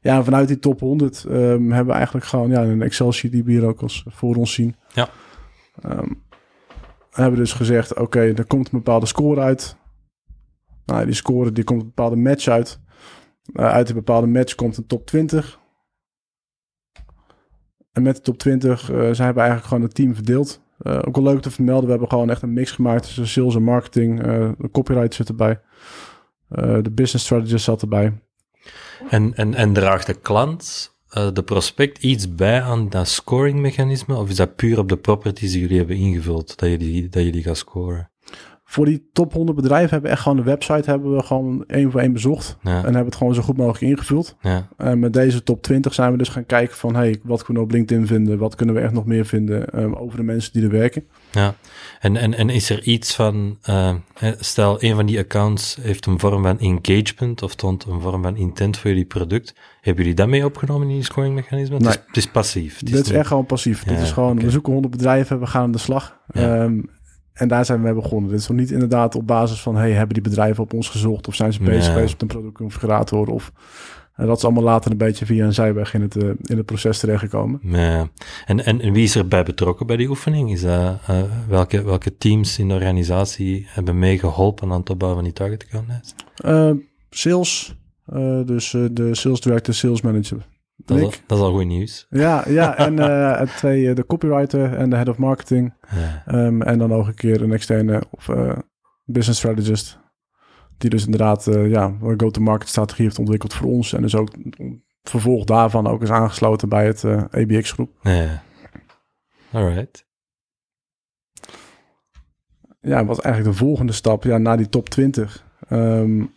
Ja, 0.00 0.24
vanuit 0.24 0.48
die 0.48 0.58
top 0.58 0.80
100 0.80 1.24
um, 1.28 1.32
hebben 1.72 1.86
we 1.86 1.92
eigenlijk 1.92 2.26
gewoon 2.26 2.50
ja, 2.50 2.62
een 2.62 2.82
Excel-sheet 2.82 3.32
die 3.32 3.44
we 3.44 3.50
hier 3.50 3.66
ook 3.66 3.80
als 3.80 4.04
voor 4.08 4.36
ons 4.36 4.52
zien. 4.52 4.76
Ja. 4.92 5.08
Um, 5.90 6.22
hebben 7.10 7.38
dus 7.38 7.52
gezegd, 7.52 7.98
oké, 7.98 8.20
er 8.20 8.46
komt 8.46 8.66
een 8.66 8.78
bepaalde 8.78 9.06
score 9.06 9.40
uit. 9.40 9.76
Nou, 10.86 11.04
die 11.04 11.14
score 11.14 11.52
die 11.52 11.64
komt 11.64 11.80
een 11.80 11.86
bepaalde 11.86 12.16
match 12.16 12.48
uit. 12.48 12.80
Uh, 13.52 13.66
uit 13.66 13.88
een 13.88 13.94
bepaalde 13.94 14.26
match 14.26 14.54
komt 14.54 14.76
een 14.76 14.86
top 14.86 15.06
20. 15.06 15.60
En 17.92 18.02
met 18.02 18.16
de 18.16 18.22
top 18.22 18.38
20 18.38 18.90
uh, 18.90 18.96
zijn 19.12 19.34
we 19.34 19.38
eigenlijk 19.38 19.68
gewoon 19.68 19.82
het 19.82 19.94
team 19.94 20.14
verdeeld. 20.14 20.62
Uh, 20.82 20.98
ook 21.04 21.14
wel 21.14 21.24
leuk 21.24 21.40
te 21.40 21.50
vermelden, 21.50 21.84
we 21.84 21.90
hebben 21.90 22.08
gewoon 22.08 22.30
echt 22.30 22.42
een 22.42 22.52
mix 22.52 22.70
gemaakt 22.70 23.02
tussen 23.02 23.28
sales 23.28 23.54
en 23.54 23.62
marketing. 23.62 24.26
Uh, 24.26 24.50
de 24.58 24.70
copyright 24.70 25.14
zit 25.14 25.28
erbij. 25.28 25.60
De 26.82 26.90
business 26.92 27.24
strategist 27.24 27.64
zat 27.64 27.82
erbij. 27.82 28.22
En, 29.10 29.34
en, 29.34 29.54
en 29.54 29.72
draagt 29.72 30.06
de 30.06 30.20
klant, 30.20 30.93
de 31.14 31.42
prospect, 31.44 32.02
iets 32.02 32.34
bij 32.34 32.62
aan 32.62 32.88
dat 32.88 33.08
scoringmechanisme? 33.08 34.16
Of 34.16 34.28
is 34.28 34.36
dat 34.36 34.56
puur 34.56 34.78
op 34.78 34.88
de 34.88 34.96
properties 34.96 35.52
die 35.52 35.60
jullie 35.60 35.78
hebben 35.78 35.96
ingevuld, 35.96 36.58
dat 36.58 36.70
je 36.70 36.78
die, 36.78 37.08
dat 37.08 37.24
je 37.24 37.32
die 37.32 37.42
gaat 37.42 37.56
scoren? 37.56 38.10
Voor 38.74 38.84
die 38.84 39.08
top 39.12 39.32
100 39.32 39.56
bedrijven 39.56 39.90
hebben 39.90 40.08
we 40.08 40.14
echt 40.14 40.22
gewoon 40.22 40.36
de 40.36 40.42
website 40.42 40.90
hebben 40.90 41.16
we 41.16 41.22
gewoon 41.22 41.64
één 41.66 41.90
voor 41.90 42.00
één 42.00 42.12
bezocht. 42.12 42.56
Ja. 42.62 42.76
En 42.76 42.84
hebben 42.84 43.04
het 43.04 43.14
gewoon 43.14 43.34
zo 43.34 43.42
goed 43.42 43.56
mogelijk 43.56 43.80
ingevuld. 43.80 44.36
Ja. 44.40 44.68
En 44.76 44.98
met 44.98 45.12
deze 45.12 45.42
top 45.42 45.62
20 45.62 45.94
zijn 45.94 46.12
we 46.12 46.18
dus 46.18 46.28
gaan 46.28 46.46
kijken 46.46 46.76
van... 46.76 46.94
hey, 46.94 47.20
wat 47.22 47.44
kunnen 47.44 47.62
we 47.62 47.68
op 47.68 47.74
LinkedIn 47.74 48.06
vinden? 48.06 48.38
Wat 48.38 48.54
kunnen 48.54 48.74
we 48.74 48.80
echt 48.80 48.92
nog 48.92 49.04
meer 49.04 49.26
vinden 49.26 49.82
um, 49.82 49.94
over 49.94 50.16
de 50.16 50.22
mensen 50.22 50.52
die 50.52 50.62
er 50.62 50.70
werken? 50.70 51.04
Ja, 51.30 51.54
en, 52.00 52.16
en, 52.16 52.34
en 52.34 52.50
is 52.50 52.70
er 52.70 52.82
iets 52.82 53.14
van... 53.14 53.58
Uh, 53.70 53.94
stel, 54.38 54.82
een 54.82 54.94
van 54.94 55.06
die 55.06 55.18
accounts 55.18 55.76
heeft 55.80 56.06
een 56.06 56.18
vorm 56.18 56.42
van 56.42 56.58
engagement... 56.58 57.42
of 57.42 57.54
toont 57.54 57.84
een 57.84 58.00
vorm 58.00 58.22
van 58.22 58.36
intent 58.36 58.76
voor 58.76 58.90
jullie 58.90 59.04
product. 59.04 59.54
Hebben 59.80 60.02
jullie 60.02 60.18
dat 60.18 60.28
mee 60.28 60.44
opgenomen 60.44 60.88
in 60.88 60.94
die 60.94 61.04
scoringmechanisme? 61.04 61.78
Nee. 61.78 61.88
Het, 61.88 61.98
is, 61.98 62.06
het 62.06 62.16
is 62.16 62.26
passief. 62.26 62.78
Het 62.78 62.88
Dit 62.88 63.06
is, 63.06 63.10
echt 63.10 63.26
gewoon 63.26 63.46
passief. 63.46 63.84
Ja, 63.84 63.90
Dit 63.90 64.00
is 64.00 64.10
gewoon, 64.10 64.32
okay. 64.32 64.44
we 64.44 64.50
zoeken 64.50 64.72
100 64.72 64.96
bedrijven, 64.96 65.40
we 65.40 65.46
gaan 65.46 65.62
aan 65.62 65.72
de 65.72 65.78
slag. 65.78 66.16
Um, 66.36 66.90
en 67.34 67.48
daar 67.48 67.64
zijn 67.64 67.78
we 67.78 67.84
mee 67.84 67.94
begonnen. 67.94 68.30
Dit 68.30 68.40
is 68.40 68.48
nog 68.48 68.56
niet 68.56 68.70
inderdaad 68.70 69.14
op 69.14 69.26
basis 69.26 69.60
van... 69.60 69.76
hey, 69.76 69.92
hebben 69.92 70.14
die 70.14 70.22
bedrijven 70.22 70.62
op 70.62 70.72
ons 70.72 70.88
gezocht... 70.88 71.28
of 71.28 71.34
zijn 71.34 71.52
ze 71.52 71.62
bezig 71.62 71.92
geweest 71.92 72.12
met 72.12 72.22
een 72.22 72.28
productconfigurator... 72.28 73.28
of 73.28 73.52
uh, 74.16 74.26
dat 74.26 74.36
is 74.36 74.44
allemaal 74.44 74.62
later 74.62 74.90
een 74.90 74.96
beetje 74.96 75.26
via 75.26 75.44
een 75.44 75.54
zijweg 75.54 75.94
in 75.94 76.00
het, 76.00 76.16
uh, 76.16 76.28
in 76.42 76.56
het 76.56 76.66
proces 76.66 76.98
terechtgekomen. 76.98 77.60
Ja. 77.62 78.08
En, 78.46 78.64
en, 78.64 78.80
en 78.80 78.92
wie 78.92 79.04
is 79.04 79.16
erbij 79.16 79.42
betrokken 79.42 79.86
bij 79.86 79.96
die 79.96 80.08
oefening? 80.08 80.52
Is 80.52 80.62
dat, 80.62 80.98
uh, 81.10 81.22
welke, 81.48 81.82
welke 81.82 82.16
teams 82.16 82.58
in 82.58 82.68
de 82.68 82.74
organisatie 82.74 83.66
hebben 83.68 83.98
meegeholpen 83.98 84.72
aan 84.72 84.80
het 84.80 84.90
opbouwen 84.90 85.22
van 85.22 85.30
die 85.30 85.38
target 85.38 85.64
account? 85.64 86.14
Uh, 86.44 86.82
sales, 87.10 87.76
dus 88.44 88.70
de 88.70 89.14
sales 89.14 89.40
director, 89.40 89.74
sales 89.74 90.00
manager. 90.00 90.46
Dat 90.84 90.96
is, 90.96 91.02
al, 91.02 91.12
dat 91.26 91.38
is 91.38 91.44
al 91.44 91.52
goed 91.52 91.64
nieuws. 91.64 92.06
Ja, 92.10 92.44
ja 92.48 92.76
en 92.86 92.96
uh, 92.96 93.40
twee, 93.40 93.94
de 93.94 94.06
copywriter 94.06 94.74
en 94.74 94.90
de 94.90 94.96
head 94.96 95.08
of 95.08 95.18
marketing. 95.18 95.74
Ja. 95.90 96.22
Um, 96.46 96.62
en 96.62 96.78
dan 96.78 96.88
nog 96.88 97.06
een 97.06 97.14
keer 97.14 97.42
een 97.42 97.52
externe 97.52 98.02
of 98.10 98.28
uh, 98.28 98.52
business 99.04 99.40
strategist. 99.40 99.98
Die 100.78 100.90
dus 100.90 101.04
inderdaad 101.04 101.46
uh, 101.46 101.70
ja, 101.70 101.84
een 101.84 102.20
go-to-market 102.20 102.68
strategie 102.68 103.04
heeft 103.04 103.18
ontwikkeld 103.18 103.54
voor 103.54 103.68
ons. 103.68 103.92
En 103.92 104.02
dus 104.02 104.16
ook 104.16 104.30
vervolg 105.02 105.44
daarvan 105.44 105.86
ook 105.86 106.02
is 106.02 106.10
aangesloten 106.10 106.68
bij 106.68 106.86
het 106.86 107.04
ABX 107.30 107.72
groep. 107.72 107.90
Ja. 108.02 108.42
Alright. 109.52 110.06
Ja, 112.80 113.04
wat 113.04 113.18
eigenlijk 113.18 113.56
de 113.56 113.64
volgende 113.64 113.92
stap? 113.92 114.24
Ja, 114.24 114.38
na 114.38 114.56
die 114.56 114.68
top 114.68 114.88
20 114.88 115.44
um, 115.70 116.32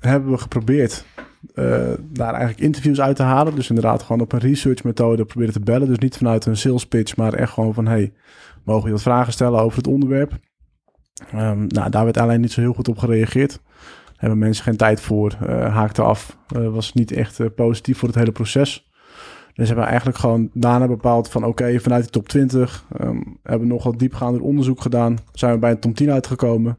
hebben 0.00 0.30
we 0.30 0.38
geprobeerd 0.38 1.04
uh, 1.54 1.92
daar 2.12 2.34
eigenlijk 2.34 2.60
interviews 2.60 3.00
uit 3.00 3.16
te 3.16 3.22
halen. 3.22 3.54
Dus 3.54 3.68
inderdaad 3.68 4.02
gewoon 4.02 4.20
op 4.20 4.32
een 4.32 4.38
research 4.38 4.84
methode 4.84 5.24
proberen 5.24 5.52
te 5.52 5.60
bellen. 5.60 5.88
Dus 5.88 5.98
niet 5.98 6.16
vanuit 6.16 6.46
een 6.46 6.56
sales 6.56 6.86
pitch, 6.86 7.16
maar 7.16 7.32
echt 7.32 7.52
gewoon 7.52 7.74
van... 7.74 7.86
hey, 7.86 8.12
mogen 8.64 8.86
je 8.86 8.92
wat 8.92 9.02
vragen 9.02 9.32
stellen 9.32 9.60
over 9.60 9.76
het 9.76 9.86
onderwerp? 9.86 10.32
Um, 11.34 11.66
nou, 11.66 11.90
daar 11.90 12.04
werd 12.04 12.18
alleen 12.18 12.40
niet 12.40 12.52
zo 12.52 12.60
heel 12.60 12.72
goed 12.72 12.88
op 12.88 12.98
gereageerd. 12.98 13.60
Hebben 14.16 14.38
mensen 14.38 14.64
geen 14.64 14.76
tijd 14.76 15.00
voor, 15.00 15.36
uh, 15.42 15.74
haakte 15.74 16.02
af. 16.02 16.38
Uh, 16.56 16.68
was 16.68 16.92
niet 16.92 17.12
echt 17.12 17.54
positief 17.54 17.98
voor 17.98 18.08
het 18.08 18.18
hele 18.18 18.32
proces. 18.32 18.90
Dus 19.54 19.66
hebben 19.66 19.84
we 19.84 19.90
eigenlijk 19.90 20.18
gewoon 20.18 20.50
daarna 20.52 20.86
bepaald 20.86 21.28
van... 21.28 21.44
oké, 21.44 21.80
vanuit 21.80 22.04
de 22.04 22.10
top 22.10 22.28
20 22.28 22.84
um, 23.00 23.38
hebben 23.42 23.68
we 23.68 23.74
nog 23.74 23.84
wat 23.84 23.98
diepgaander 23.98 24.42
onderzoek 24.42 24.80
gedaan. 24.80 25.18
Zijn 25.32 25.52
we 25.52 25.58
bij 25.58 25.70
een 25.70 25.80
top 25.80 25.94
10 25.94 26.10
uitgekomen. 26.10 26.78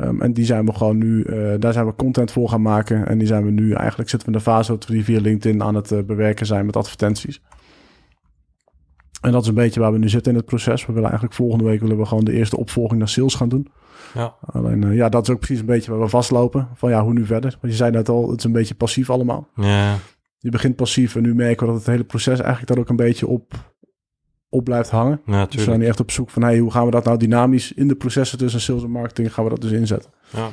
Um, 0.00 0.22
en 0.22 0.32
die 0.32 0.44
zijn 0.44 0.66
we 0.66 0.72
gewoon 0.72 0.98
nu, 0.98 1.24
uh, 1.24 1.54
daar 1.58 1.72
zijn 1.72 1.86
we 1.86 1.94
content 1.94 2.32
voor 2.32 2.48
gaan 2.48 2.62
maken. 2.62 3.06
En 3.06 3.18
die 3.18 3.26
zijn 3.26 3.44
we 3.44 3.50
nu, 3.50 3.72
eigenlijk 3.72 4.10
zitten 4.10 4.28
we 4.28 4.34
in 4.34 4.44
de 4.44 4.50
fase 4.50 4.70
dat 4.70 4.86
we 4.86 4.92
die 4.92 5.04
via 5.04 5.20
LinkedIn 5.20 5.62
aan 5.62 5.74
het 5.74 5.90
uh, 5.90 6.02
bewerken 6.02 6.46
zijn 6.46 6.66
met 6.66 6.76
advertenties. 6.76 7.42
En 9.20 9.32
dat 9.32 9.42
is 9.42 9.48
een 9.48 9.54
beetje 9.54 9.80
waar 9.80 9.92
we 9.92 9.98
nu 9.98 10.08
zitten 10.08 10.32
in 10.32 10.38
het 10.38 10.46
proces. 10.46 10.86
We 10.86 10.92
willen 10.92 11.08
eigenlijk 11.08 11.38
volgende 11.38 11.64
week 11.64 11.80
willen 11.80 11.98
we 11.98 12.06
gewoon 12.06 12.24
de 12.24 12.32
eerste 12.32 12.56
opvolging 12.56 12.98
naar 12.98 13.08
sales 13.08 13.34
gaan 13.34 13.48
doen. 13.48 13.68
Ja. 14.14 14.34
Alleen 14.40 14.82
uh, 14.82 14.94
ja, 14.94 15.08
dat 15.08 15.22
is 15.22 15.34
ook 15.34 15.38
precies 15.38 15.60
een 15.60 15.66
beetje 15.66 15.90
waar 15.90 16.00
we 16.00 16.08
vastlopen. 16.08 16.68
Van 16.74 16.90
ja, 16.90 17.02
hoe 17.02 17.12
nu 17.12 17.26
verder? 17.26 17.50
Want 17.60 17.72
je 17.72 17.78
zei 17.78 17.90
net 17.90 18.08
al, 18.08 18.30
het 18.30 18.38
is 18.38 18.44
een 18.44 18.52
beetje 18.52 18.74
passief 18.74 19.10
allemaal. 19.10 19.48
Ja. 19.54 19.96
Je 20.38 20.50
begint 20.50 20.76
passief 20.76 21.16
en 21.16 21.22
nu 21.22 21.34
merken 21.34 21.66
we 21.66 21.72
dat 21.72 21.80
het 21.80 21.90
hele 21.90 22.04
proces 22.04 22.38
eigenlijk 22.38 22.68
daar 22.68 22.78
ook 22.78 22.88
een 22.88 22.96
beetje 22.96 23.26
op 23.26 23.71
op 24.52 24.64
blijft 24.64 24.90
hangen. 24.90 25.20
Ja, 25.26 25.46
Dus 25.46 25.54
we 25.54 25.62
zijn 25.62 25.78
niet 25.78 25.88
echt 25.88 26.00
op 26.00 26.10
zoek 26.10 26.30
van 26.30 26.42
hey, 26.42 26.58
hoe 26.58 26.70
gaan 26.70 26.84
we 26.84 26.90
dat 26.90 27.04
nou 27.04 27.18
dynamisch 27.18 27.72
in 27.72 27.88
de 27.88 27.94
processen 27.94 28.38
tussen 28.38 28.60
sales 28.60 28.82
en 28.82 28.90
marketing 28.90 29.34
gaan 29.34 29.44
we 29.44 29.50
dat 29.50 29.60
dus 29.60 29.70
inzetten. 29.70 30.10
Ja. 30.30 30.50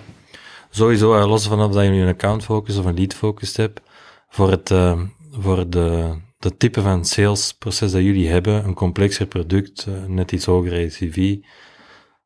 Sowieso, 0.70 1.16
eh, 1.16 1.28
los 1.28 1.48
van 1.48 1.62
of 1.62 1.72
dat 1.72 1.84
je 1.84 1.90
nu 1.90 2.02
een 2.02 2.08
account 2.08 2.44
focus 2.44 2.78
of 2.78 2.86
een 2.86 2.96
lead 2.96 3.14
focus 3.14 3.56
hebt, 3.56 3.82
voor 4.30 4.52
het, 4.52 4.72
eh, 4.72 5.02
voor 5.32 5.70
de, 5.70 6.16
de 6.38 6.58
type 6.58 6.82
van 6.82 7.06
salesproces 7.06 7.92
dat 7.92 8.02
jullie 8.02 8.30
hebben, 8.30 8.66
een 8.66 8.74
complexer 8.74 9.26
product, 9.26 9.86
eh, 9.88 10.06
net 10.06 10.32
iets 10.32 10.46
hoger 10.46 10.74
ACV, 10.74 11.38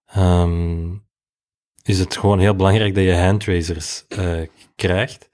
ehm, 0.05 0.91
is 1.83 1.99
het 1.99 2.17
gewoon 2.17 2.39
heel 2.39 2.55
belangrijk 2.55 2.95
dat 2.95 3.03
je 3.03 3.15
handraisers 3.15 4.05
krijgt. 4.75 5.29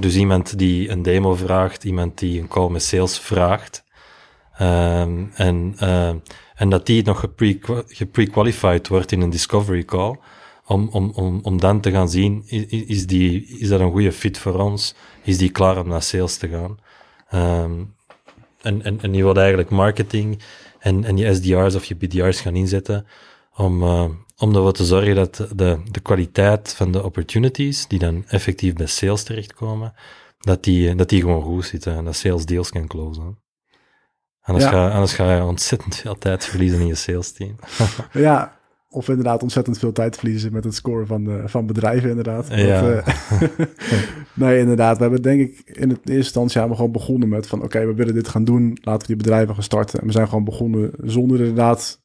Dus 0.00 0.16
iemand 0.16 0.58
die 0.58 0.90
een 0.90 1.02
demo 1.02 1.34
vraagt, 1.34 1.84
iemand 1.84 2.18
die 2.18 2.40
een 2.40 2.48
call 2.48 2.70
met 2.70 2.82
sales 2.82 3.18
vraagt, 3.18 3.84
ehm, 4.62 5.24
en, 5.34 5.74
eh, 5.78 6.14
en 6.54 6.68
dat 6.70 6.86
die 6.86 7.04
nog 7.04 7.20
gepre- 7.20 7.84
gepre-qualified 7.86 8.88
wordt 8.88 9.12
in 9.12 9.20
een 9.20 9.30
discovery 9.30 9.84
call, 9.84 10.18
om, 10.66 10.88
om, 10.92 11.10
om, 11.14 11.40
om 11.42 11.60
dan 11.60 11.80
te 11.80 11.90
gaan 11.90 12.08
zien, 12.08 12.42
is, 12.88 13.06
die, 13.06 13.46
is 13.58 13.68
dat 13.68 13.80
een 13.80 13.90
goede 13.90 14.12
fit 14.12 14.38
voor 14.38 14.60
ons? 14.60 14.94
Is 15.22 15.38
die 15.38 15.50
klaar 15.50 15.78
om 15.78 15.88
naar 15.88 16.02
sales 16.02 16.36
te 16.36 16.48
gaan? 16.48 16.78
Ehm, 17.28 17.84
en, 18.60 18.82
en, 18.82 19.00
en 19.00 19.14
je 19.14 19.22
wilt 19.22 19.36
eigenlijk 19.36 19.70
marketing 19.70 20.42
en, 20.78 21.04
en 21.04 21.16
je 21.16 21.34
SDR's 21.34 21.74
of 21.74 21.84
je 21.84 21.96
BDR's 21.96 22.40
gaan 22.40 22.54
inzetten 22.54 23.06
om, 23.56 23.82
eh, 23.82 24.08
om 24.38 24.54
ervoor 24.54 24.72
te 24.72 24.84
zorgen 24.84 25.14
dat 25.14 25.46
de, 25.54 25.78
de 25.90 26.00
kwaliteit 26.00 26.74
van 26.74 26.92
de 26.92 27.04
opportunities, 27.04 27.86
die 27.86 27.98
dan 27.98 28.24
effectief 28.26 28.72
bij 28.74 28.86
sales 28.86 29.22
terechtkomen, 29.22 29.94
dat 30.38 30.64
die, 30.64 30.94
dat 30.94 31.08
die 31.08 31.20
gewoon 31.20 31.42
goed 31.42 31.64
zitten 31.64 31.96
en 31.96 32.04
dat 32.04 32.16
sales 32.16 32.46
deals 32.46 32.70
kan 32.70 32.86
closen. 32.86 33.38
Anders, 34.42 34.64
Ja. 34.64 34.70
ga, 34.70 34.88
anders 34.88 35.12
ga 35.12 35.34
je 35.34 35.42
ontzettend 35.42 35.96
veel 35.96 36.18
tijd 36.18 36.44
verliezen 36.44 36.80
in 36.80 36.86
je 36.86 36.94
sales 36.94 37.32
team. 37.32 37.56
Ja, 38.12 38.56
of 38.88 39.08
inderdaad 39.08 39.42
ontzettend 39.42 39.78
veel 39.78 39.92
tijd 39.92 40.16
verliezen 40.16 40.52
met 40.52 40.64
het 40.64 40.74
scoren 40.74 41.06
van, 41.06 41.24
de, 41.24 41.42
van 41.46 41.66
bedrijven 41.66 42.08
inderdaad. 42.08 42.46
Ja. 42.50 42.80
Dat, 42.80 43.04
eh, 43.04 43.48
nee, 44.34 44.58
inderdaad. 44.58 44.96
We 44.96 45.02
hebben 45.02 45.22
denk 45.22 45.40
ik 45.40 45.62
in 45.64 45.88
het 45.88 45.98
eerste 45.98 46.12
instantie 46.14 46.58
hebben 46.58 46.70
we 46.70 46.76
gewoon 46.76 46.92
begonnen 46.92 47.28
met 47.28 47.46
van 47.46 47.62
oké, 47.62 47.86
we 47.86 47.94
willen 47.94 48.14
dit 48.14 48.28
gaan 48.28 48.44
doen. 48.44 48.78
Laten 48.82 49.00
we 49.00 49.06
die 49.06 49.16
bedrijven 49.16 49.54
gaan 49.54 49.62
starten. 49.62 50.00
En 50.00 50.06
we 50.06 50.12
zijn 50.12 50.28
gewoon 50.28 50.44
begonnen 50.44 50.90
zonder 51.02 51.38
inderdaad 51.38 52.00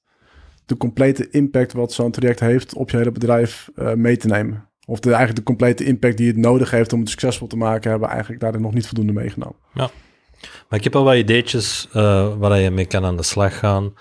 de 0.65 0.77
complete 0.77 1.29
impact 1.29 1.73
wat 1.73 1.93
zo'n 1.93 2.11
traject 2.11 2.39
heeft 2.39 2.73
op 2.73 2.89
je 2.89 2.97
hele 2.97 3.11
bedrijf 3.11 3.69
eh, 3.75 3.93
mee 3.93 4.17
te 4.17 4.27
nemen. 4.27 4.65
Of 4.85 4.99
de, 4.99 5.07
eigenlijk 5.09 5.37
de 5.37 5.43
complete 5.43 5.83
impact 5.83 6.17
die 6.17 6.27
het 6.27 6.37
nodig 6.37 6.71
heeft 6.71 6.93
om 6.93 6.99
het 6.99 7.09
succesvol 7.09 7.47
te 7.47 7.57
maken, 7.57 7.89
hebben 7.89 8.07
we 8.07 8.13
eigenlijk 8.13 8.43
daarin 8.43 8.61
nog 8.61 8.73
niet 8.73 8.85
voldoende 8.87 9.13
meegenomen. 9.13 9.55
Maar 10.69 10.79
ik 10.79 10.83
heb 10.83 10.95
al 10.95 11.03
wat 11.03 11.15
ideetjes 11.15 11.87
uh, 11.93 12.27
waar 12.37 12.59
je 12.59 12.71
mee 12.71 12.85
kan 12.85 13.05
aan 13.05 13.17
de 13.17 13.23
slag 13.23 13.59
gaan. 13.59 13.93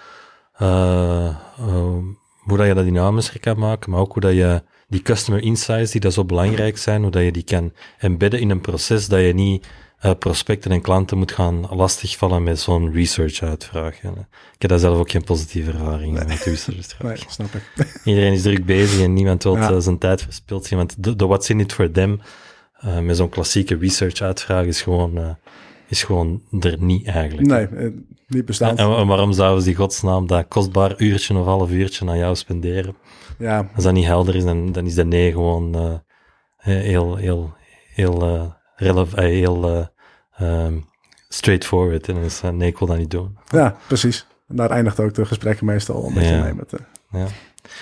Uh, 0.63 1.29
uh, 1.61 1.97
hoe 2.39 2.57
dat 2.57 2.67
je 2.67 2.75
dat 2.75 2.85
dynamischer 2.85 3.41
kan 3.41 3.59
maken, 3.59 3.91
maar 3.91 4.01
ook 4.01 4.13
hoe 4.13 4.23
dat 4.23 4.33
je 4.33 4.63
die 4.89 5.03
customer 5.03 5.43
insights, 5.43 5.91
die 5.91 6.01
dat 6.01 6.13
zo 6.13 6.25
belangrijk 6.25 6.79
zijn, 6.79 7.03
hoe 7.03 7.11
dat 7.11 7.23
je 7.23 7.33
die 7.33 7.45
kan 7.45 7.73
embedden 7.99 8.41
in 8.41 8.51
een 8.51 8.61
proces 8.61 9.07
dat 9.09 9.21
je 9.21 9.35
niet 9.35 9.67
prospecten 10.15 10.71
en 10.71 10.81
klanten 10.81 11.19
moet 11.19 11.33
gaan 11.33 11.67
lastigvallen 11.71 12.43
met 12.43 12.61
zo'n 12.61 12.93
research 12.93 13.43
uitvraag. 13.43 13.95
Ik 14.03 14.13
heb 14.59 14.71
daar 14.71 14.79
zelf 14.79 14.99
ook 14.99 15.11
geen 15.11 15.25
positieve 15.25 15.71
ervaring 15.71 16.13
nee. 16.13 16.25
met 16.25 16.39
research. 16.39 16.99
Nee, 17.03 17.17
snap 17.29 17.55
ik. 17.55 17.87
Iedereen 18.05 18.33
is 18.33 18.43
druk 18.43 18.65
bezig 18.65 19.03
en 19.03 19.13
niemand 19.13 19.43
wil 19.43 19.57
ja. 19.57 19.81
zijn 19.81 19.99
tijd 19.99 20.23
verspild. 20.23 20.69
Want 20.69 20.95
de, 20.99 21.17
de 21.17 21.27
what's 21.27 21.49
in 21.49 21.61
it 21.61 21.73
for 21.73 21.91
them, 21.91 22.21
uh, 22.85 22.99
met 22.99 23.17
zo'n 23.17 23.29
klassieke 23.29 23.77
research 23.77 24.21
uitvraag, 24.21 24.65
is 24.67 24.83
gewoon, 24.83 25.37
is 25.89 26.03
gewoon 26.03 26.43
er 26.61 26.77
niet 26.79 27.07
eigenlijk. 27.07 27.49
Nee, 27.49 27.67
eh, 27.67 27.93
niet 28.27 28.45
bestaan. 28.45 28.77
En, 28.77 28.97
en, 28.97 29.07
waarom 29.07 29.33
zouden 29.33 29.63
ze 29.63 29.69
die 29.69 29.77
godsnaam 29.77 30.27
dat 30.27 30.49
kostbaar 30.49 30.95
uurtje 30.97 31.39
of 31.39 31.45
half 31.45 31.71
uurtje 31.71 32.09
aan 32.09 32.19
jou 32.19 32.37
spenderen? 32.37 32.97
Ja. 33.39 33.71
Als 33.75 33.85
dat 33.85 33.93
niet 33.93 34.05
helder 34.05 34.35
is, 34.35 34.45
dan, 34.45 34.73
dan 34.73 34.87
is 34.87 34.95
dat 34.95 35.07
nee 35.07 35.33
gewoon 35.33 35.77
uh, 35.77 35.95
heel, 36.57 37.17
heel, 37.17 37.55
heel, 37.95 38.35
uh, 38.35 38.45
relevant, 38.77 39.23
heel 39.23 39.89
um, 40.41 40.85
straightforward. 41.29 42.09
En 42.09 42.15
dan 42.15 42.25
is 42.25 42.41
nee, 42.41 42.69
ik 42.69 42.79
wil 42.79 42.89
dat 42.89 42.99
niet 42.99 43.11
doen. 43.11 43.39
Ja, 43.49 43.77
precies. 43.87 44.27
En 44.49 44.57
daar 44.57 44.71
eindigt 44.71 45.01
ook 45.01 45.15
de 45.15 45.27
gesprekken 45.27 45.67
meestal 45.67 46.07
een 46.07 46.15
beetje 46.15 46.35
ja. 46.35 46.43
mee. 46.43 46.55
Met 46.55 46.71
de... 46.71 46.79
ja. 47.11 47.27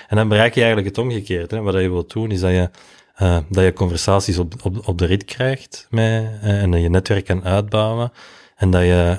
En 0.08 0.16
dan 0.16 0.28
bereik 0.28 0.54
je 0.54 0.62
eigenlijk 0.62 0.96
het 0.96 1.04
omgekeerde. 1.04 1.56
Hè. 1.56 1.62
Wat 1.62 1.74
je 1.74 1.90
wilt 1.90 2.12
doen, 2.12 2.30
is 2.30 2.40
dat 2.40 2.50
je, 2.50 2.70
uh, 3.22 3.38
dat 3.48 3.64
je 3.64 3.72
conversaties 3.72 4.38
op, 4.38 4.54
op, 4.62 4.88
op 4.88 4.98
de 4.98 5.04
rit 5.04 5.24
krijgt 5.24 5.86
met, 5.90 6.22
uh, 6.22 6.62
en 6.62 6.70
dat 6.70 6.80
je 6.80 6.88
netwerk 6.88 7.24
kan 7.24 7.44
uitbouwen. 7.44 8.12
En 8.56 8.70
dat 8.70 8.82
je, 8.82 9.18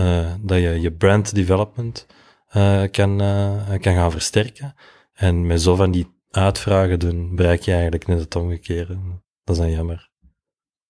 uh, 0.00 0.32
dat 0.40 0.58
je 0.58 0.80
je 0.80 0.92
brand 0.92 1.34
development 1.34 2.06
kan, 2.90 3.16
kan 3.80 3.94
gaan 3.94 4.10
versterken. 4.10 4.74
En 5.14 5.46
met 5.46 5.62
zo 5.62 5.74
van 5.74 5.90
die 5.90 6.16
uitvragen 6.30 6.98
doen, 6.98 7.36
bereik 7.36 7.62
je 7.62 7.72
eigenlijk 7.72 8.06
net 8.06 8.18
het 8.18 8.36
omgekeerde. 8.36 8.98
Dat 9.44 9.56
is 9.56 9.62
dan 9.62 9.70
jammer. 9.70 10.10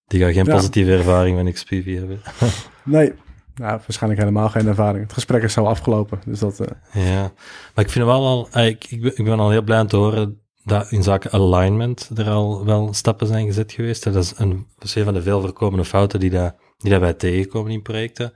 Die 0.07 0.21
gaat 0.21 0.33
geen 0.33 0.45
ja. 0.45 0.55
positieve 0.55 0.93
ervaring 0.93 1.37
van 1.37 1.53
XPV 1.53 1.97
hebben. 1.99 2.21
nee, 2.85 3.13
nou, 3.55 3.79
waarschijnlijk 3.79 4.21
helemaal 4.21 4.49
geen 4.49 4.67
ervaring. 4.67 5.03
Het 5.03 5.13
gesprek 5.13 5.43
is 5.43 5.53
zo 5.53 5.65
afgelopen. 5.65 6.21
Dus 6.25 6.39
dat, 6.39 6.61
uh... 6.61 6.67
Ja, 7.07 7.33
maar 7.75 7.85
ik 7.85 7.91
vind 7.91 8.05
wel 8.05 8.27
al, 8.27 8.59
ik, 8.65 8.91
ik 8.91 9.25
ben 9.25 9.39
al 9.39 9.51
heel 9.51 9.63
blij 9.63 9.81
om 9.81 9.87
te 9.87 9.97
horen 9.97 10.48
dat 10.69 10.91
in 10.91 11.03
zaken 11.03 11.33
alignment 11.33 12.11
er 12.15 12.31
al 12.31 12.65
wel 12.65 12.93
stappen 12.93 13.27
zijn 13.27 13.47
gezet 13.47 13.73
geweest. 13.73 14.05
Dat 14.05 14.15
is 14.15 14.33
een, 14.37 14.67
dat 14.75 14.89
is 14.89 14.95
een 14.95 15.05
van 15.05 15.15
de 15.15 15.23
veel 15.23 15.41
voorkomende 15.41 15.85
fouten 15.85 16.21
die, 16.21 16.31
dat, 16.31 16.55
die 16.79 16.91
dat 16.91 17.01
wij 17.01 17.15
tegenkomen 17.15 17.73
in 17.73 17.83
projecten. 17.83 18.33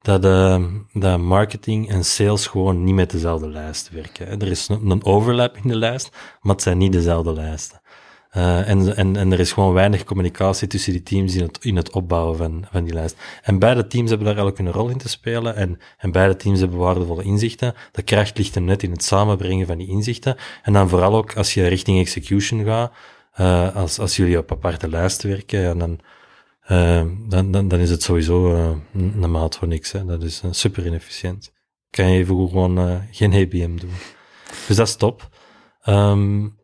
Dat, 0.00 0.24
uh, 0.24 0.64
dat 0.92 1.18
marketing 1.18 1.88
en 1.88 2.04
sales 2.04 2.46
gewoon 2.46 2.84
niet 2.84 2.94
met 2.94 3.10
dezelfde 3.10 3.48
lijst 3.48 3.90
werken. 3.90 4.40
Er 4.40 4.48
is 4.48 4.68
een, 4.68 4.90
een 4.90 5.04
overlap 5.04 5.56
in 5.56 5.68
de 5.68 5.76
lijst, 5.76 6.10
maar 6.40 6.54
het 6.54 6.62
zijn 6.62 6.78
niet 6.78 6.92
dezelfde 6.92 7.32
lijsten. 7.32 7.80
Uh, 8.36 8.68
en, 8.68 8.96
en, 8.96 9.16
en 9.16 9.32
er 9.32 9.40
is 9.40 9.52
gewoon 9.52 9.72
weinig 9.72 10.04
communicatie 10.04 10.68
tussen 10.68 10.92
die 10.92 11.02
teams 11.02 11.34
in 11.34 11.42
het, 11.42 11.64
in 11.64 11.76
het 11.76 11.90
opbouwen 11.90 12.36
van, 12.36 12.66
van 12.70 12.84
die 12.84 12.92
lijst. 12.92 13.16
En 13.42 13.58
beide 13.58 13.86
teams 13.86 14.08
hebben 14.08 14.26
daar 14.26 14.36
eigenlijk 14.36 14.68
een 14.68 14.80
rol 14.80 14.90
in 14.90 14.98
te 14.98 15.08
spelen 15.08 15.56
en, 15.56 15.78
en 15.98 16.12
beide 16.12 16.36
teams 16.36 16.60
hebben 16.60 16.78
waardevolle 16.78 17.22
inzichten. 17.22 17.74
De 17.92 18.02
kracht 18.02 18.38
ligt 18.38 18.54
hem 18.54 18.64
net 18.64 18.82
in 18.82 18.90
het 18.90 19.04
samenbrengen 19.04 19.66
van 19.66 19.78
die 19.78 19.88
inzichten. 19.88 20.36
En 20.62 20.72
dan 20.72 20.88
vooral 20.88 21.14
ook 21.14 21.36
als 21.36 21.54
je 21.54 21.66
richting 21.66 21.98
execution 21.98 22.64
gaat, 22.64 22.92
uh, 23.40 23.76
als, 23.76 23.98
als 23.98 24.16
jullie 24.16 24.38
op 24.38 24.52
aparte 24.52 24.88
lijsten 24.88 25.28
werken, 25.28 25.78
dan, 25.78 26.00
uh, 26.68 27.04
dan, 27.28 27.50
dan, 27.50 27.68
dan 27.68 27.78
is 27.78 27.90
het 27.90 28.02
sowieso 28.02 28.52
een 28.94 29.30
maat 29.30 29.56
voor 29.56 29.68
niks. 29.68 29.92
Hè. 29.92 30.04
Dat 30.04 30.22
is 30.22 30.42
super 30.50 30.86
inefficiënt. 30.86 31.52
Kan 31.90 32.10
je 32.10 32.18
even 32.18 32.48
gewoon 32.48 33.02
geen 33.10 33.32
HBM 33.32 33.76
doen. 33.76 33.94
Dus 34.66 34.76
dat 34.76 34.88
is 34.88 34.96
top. 34.96 35.28
Um, 35.88 36.56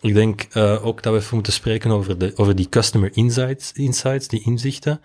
ik 0.00 0.14
denk 0.14 0.46
uh, 0.54 0.86
ook 0.86 1.02
dat 1.02 1.12
we 1.12 1.18
even 1.18 1.34
moeten 1.34 1.52
spreken 1.52 1.90
over, 1.90 2.18
de, 2.18 2.32
over 2.36 2.54
die 2.56 2.68
customer 2.68 3.10
insights, 3.12 3.72
insights 3.72 4.28
die 4.28 4.44
inzichten. 4.44 5.00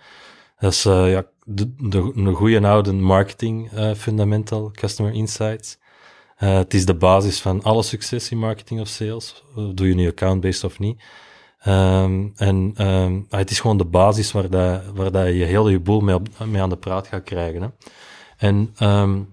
Dat 0.58 0.72
is 0.72 0.86
uh, 0.86 1.10
ja, 1.10 1.26
de, 1.44 1.74
de, 1.78 2.12
een 2.14 2.34
goede 2.34 2.68
oude 2.68 2.92
marketing 2.92 3.72
uh, 3.72 3.94
fundamental, 3.94 4.70
customer 4.70 5.12
insights. 5.12 5.78
het 6.36 6.74
is 6.74 6.86
de 6.86 6.94
basis 6.94 7.40
van 7.40 7.62
alle 7.62 7.82
succes 7.82 8.30
in 8.30 8.38
marketing 8.38 8.80
of 8.80 8.88
sales. 8.88 9.44
doe 9.74 9.88
je 9.88 9.94
nu 9.94 10.08
account-based 10.08 10.64
of 10.64 10.78
niet. 10.78 11.02
Um, 11.66 12.32
en 12.36 12.74
um, 12.86 13.26
het 13.30 13.50
is 13.50 13.60
gewoon 13.60 13.78
de 13.78 13.84
basis 13.84 14.32
waar, 14.32 14.50
dat, 14.50 14.82
waar 14.94 15.10
dat 15.10 15.26
je 15.26 15.44
heel 15.44 15.68
je 15.68 15.80
boel 15.80 16.00
mee, 16.00 16.18
mee 16.46 16.62
aan 16.62 16.68
de 16.68 16.76
praat 16.76 17.06
gaat 17.06 17.22
krijgen. 17.22 17.62
Hè. 17.62 17.68
En, 18.36 18.74
um, 18.82 19.32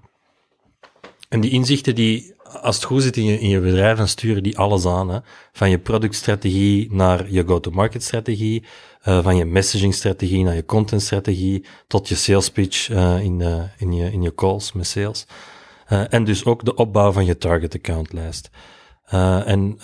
en 1.29 1.39
die 1.39 1.51
inzichten 1.51 1.95
die 1.95 2.35
als 2.61 2.75
het 2.75 2.85
goed 2.85 3.03
zit 3.03 3.17
in 3.17 3.25
je, 3.25 3.39
in 3.39 3.49
je 3.49 3.59
bedrijf, 3.59 3.97
dan 3.97 4.07
sturen 4.07 4.43
die 4.43 4.57
alles 4.57 4.85
aan. 4.85 5.09
Hè? 5.09 5.19
Van 5.51 5.69
je 5.69 5.79
productstrategie 5.79 6.93
naar 6.93 7.31
je 7.31 7.43
go-to-market 7.47 8.03
strategie, 8.03 8.63
uh, 9.05 9.23
van 9.23 9.35
je 9.35 9.45
messaging 9.45 9.93
strategie 9.93 10.43
naar 10.43 10.55
je 10.55 10.65
content 10.65 11.01
strategie, 11.01 11.65
tot 11.87 12.07
je 12.07 12.15
sales 12.15 12.49
pitch 12.49 12.89
uh, 12.89 13.19
in, 13.19 13.39
uh, 13.39 13.63
in, 13.77 13.93
je, 13.93 14.11
in 14.11 14.21
je 14.21 14.35
calls 14.35 14.71
met 14.71 14.87
sales. 14.87 15.27
en 16.09 16.23
dus 16.23 16.45
ook 16.45 16.65
de 16.65 16.75
opbouw 16.75 17.11
van 17.11 17.25
je 17.25 17.37
target 17.37 17.75
account 17.75 18.13
lijst. 18.13 18.49
en 19.45 19.77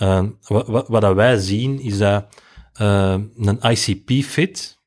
wat, 0.46 0.88
wat, 0.88 1.14
wij 1.14 1.36
zien 1.36 1.80
is 1.80 1.98
dat 1.98 2.24
een 2.74 3.58
ICP 3.60 4.24
fit 4.24 4.78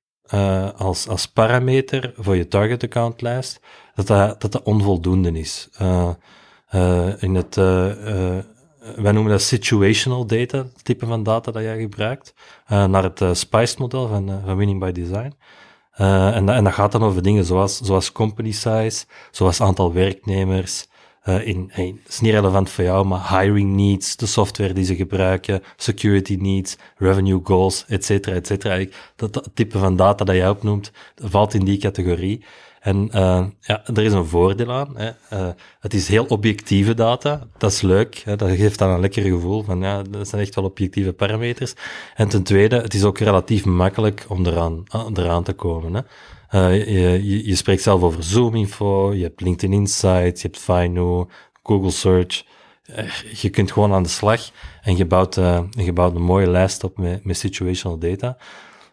als, 0.77 1.07
als 1.07 1.27
parameter 1.27 2.13
voor 2.15 2.35
je 2.35 2.47
target 2.47 2.83
account 2.83 3.21
lijst, 3.21 3.59
dat 3.95 4.07
dat, 4.07 4.41
dat, 4.41 4.51
dat 4.51 4.63
onvoldoende 4.63 5.31
is. 5.31 5.69
Uh, 6.75 7.07
in 7.19 7.35
het, 7.35 7.57
uh, 7.57 7.87
uh, 7.87 8.37
wij 8.95 9.11
noemen 9.11 9.31
dat 9.31 9.41
situational 9.41 10.25
data, 10.25 10.57
het 10.57 10.83
type 10.83 11.05
van 11.05 11.23
data 11.23 11.51
dat 11.51 11.63
jij 11.63 11.79
gebruikt, 11.79 12.33
naar 12.67 13.03
het 13.03 13.37
SPICE 13.37 13.75
model 13.77 14.07
van, 14.07 14.41
van 14.45 14.57
Winning 14.57 14.79
by 14.79 14.91
Design. 14.91 15.33
en, 15.95 16.49
en 16.49 16.63
dat 16.63 16.73
gaat 16.73 16.91
dan 16.91 17.03
over 17.03 17.21
dingen 17.21 17.45
zoals, 17.45 17.77
zoals 17.77 18.11
company 18.11 18.51
size, 18.51 19.05
zoals 19.31 19.61
aantal 19.61 19.93
werknemers, 19.93 20.87
in, 21.23 21.69
hey, 21.71 21.95
het 22.03 22.13
is 22.13 22.19
niet 22.19 22.33
relevant 22.33 22.69
voor 22.69 22.83
jou, 22.83 23.05
maar 23.05 23.39
hiring 23.39 23.75
needs, 23.75 24.15
de 24.15 24.25
software 24.25 24.73
die 24.73 24.85
ze 24.85 24.95
gebruiken, 24.95 25.63
security 25.75 26.37
needs, 26.39 26.77
revenue 26.97 27.39
goals, 27.43 27.85
et 27.87 28.05
cetera, 28.05 28.35
et 28.35 28.47
cetera. 28.47 28.85
Dat, 29.15 29.33
dat 29.33 29.49
type 29.53 29.77
van 29.77 29.95
data 29.95 30.25
dat 30.25 30.35
jij 30.35 30.49
opnoemt, 30.49 30.91
valt 31.15 31.53
in 31.53 31.65
die 31.65 31.77
categorie. 31.77 32.45
En 32.83 33.09
uh, 33.15 33.45
ja, 33.59 33.85
er 33.85 34.03
is 34.03 34.13
een 34.13 34.25
voordeel 34.25 34.71
aan. 34.71 34.97
Hè. 34.97 35.09
Uh, 35.33 35.49
het 35.79 35.93
is 35.93 36.07
heel 36.07 36.25
objectieve 36.25 36.93
data. 36.93 37.47
Dat 37.57 37.71
is 37.71 37.81
leuk. 37.81 38.15
Hè. 38.25 38.35
Dat 38.35 38.49
geeft 38.49 38.79
dan 38.79 38.89
een 38.89 38.99
lekker 38.99 39.23
gevoel 39.23 39.63
van 39.63 39.81
ja, 39.81 40.01
dat 40.01 40.27
zijn 40.27 40.41
echt 40.41 40.55
wel 40.55 40.63
objectieve 40.63 41.13
parameters. 41.13 41.73
En 42.15 42.27
ten 42.27 42.43
tweede, 42.43 42.75
het 42.75 42.93
is 42.93 43.03
ook 43.03 43.17
relatief 43.17 43.65
makkelijk 43.65 44.25
om 44.27 44.45
eraan, 44.45 44.83
eraan 45.13 45.43
te 45.43 45.53
komen. 45.53 46.05
Hè. 46.47 46.67
Je, 46.67 47.47
je, 47.47 47.55
spreekt 47.55 47.81
zelf 47.81 48.01
over 48.01 48.23
Zoom-info, 48.23 49.13
je 49.13 49.23
hebt 49.23 49.41
LinkedIn 49.41 49.79
Insights, 49.79 50.41
je 50.41 50.47
hebt 50.47 50.59
Fino, 50.59 51.29
Google 51.63 51.91
Search. 51.91 52.43
Je 53.41 53.49
kunt 53.49 53.71
gewoon 53.71 53.93
aan 53.93 54.03
de 54.03 54.09
slag 54.09 54.49
en 54.81 54.97
je 54.97 55.05
bouwt, 55.05 55.35
je 55.69 55.91
bouwt 55.93 56.15
een 56.15 56.21
mooie 56.21 56.49
lijst 56.49 56.83
op 56.83 56.97
met, 56.97 57.25
met 57.25 57.37
situational 57.37 57.97
data. 57.97 58.37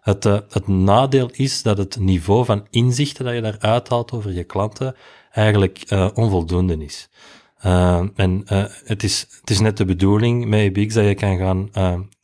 Het, 0.00 0.25
uh, 0.25 0.38
het 0.50 0.69
nadeel 0.69 1.30
is 1.33 1.62
dat 1.62 1.78
het 1.78 1.99
niveau 1.99 2.45
van 2.45 2.66
inzichten 2.71 3.25
dat 3.25 3.35
je 3.35 3.40
daar 3.40 3.59
uithaalt 3.59 4.12
over 4.12 4.33
je 4.33 4.45
klanten 4.45 4.97
eigenlijk 5.33 5.83
uh, 5.88 6.09
onvoldoende 6.14 6.85
is. 6.85 7.09
Uh, 7.64 8.02
en 8.14 8.42
het, 8.85 9.02
is, 9.02 9.26
het 9.40 9.50
is 9.50 9.61
net 9.61 9.76
de 9.76 9.85
bedoeling 9.85 10.47
met 10.47 10.61
EBX 10.61 10.95
dat 10.95 11.04
je 11.04 11.14
kan 11.14 11.38
gaan, 11.38 11.71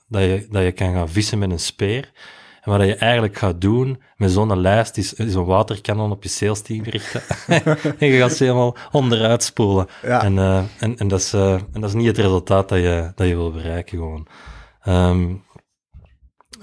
dat 0.08 0.22
je, 0.22 0.46
dat 0.50 0.62
je 0.62 0.72
kan 0.72 0.92
gaan 0.92 1.08
vissen 1.08 1.38
met 1.38 1.50
een 1.50 1.58
speer. 1.58 2.12
En 2.62 2.72
wat 2.72 2.86
je 2.86 2.94
eigenlijk 2.94 3.38
gaat 3.38 3.60
doen 3.60 4.02
met 4.16 4.30
zo'n 4.30 4.60
lijst 4.60 4.96
is, 4.96 5.14
is 5.14 5.34
een 5.34 5.44
waterkanon 5.44 6.10
op 6.10 6.22
je 6.22 6.28
sales 6.28 6.62
team 6.62 6.82
richten. 6.84 7.22
en 7.98 8.08
je 8.08 8.18
gaat 8.18 8.32
ze 8.32 8.44
helemaal 8.44 8.76
onderuit 8.92 9.42
spoelen. 9.42 9.86
Ja. 10.02 10.22
En, 10.22 10.38
en, 10.78 10.96
en, 10.96 11.08
dat 11.08 11.20
is, 11.20 11.32
en 11.32 11.66
dat 11.72 11.84
is 11.84 11.94
niet 11.94 12.06
het 12.06 12.18
resultaat 12.18 12.68
dat 12.68 12.78
je, 12.78 13.12
dat 13.14 13.26
je 13.26 13.36
wil 13.36 13.52
bereiken 13.52 13.98
gewoon. 13.98 14.26
Um, 14.86 15.44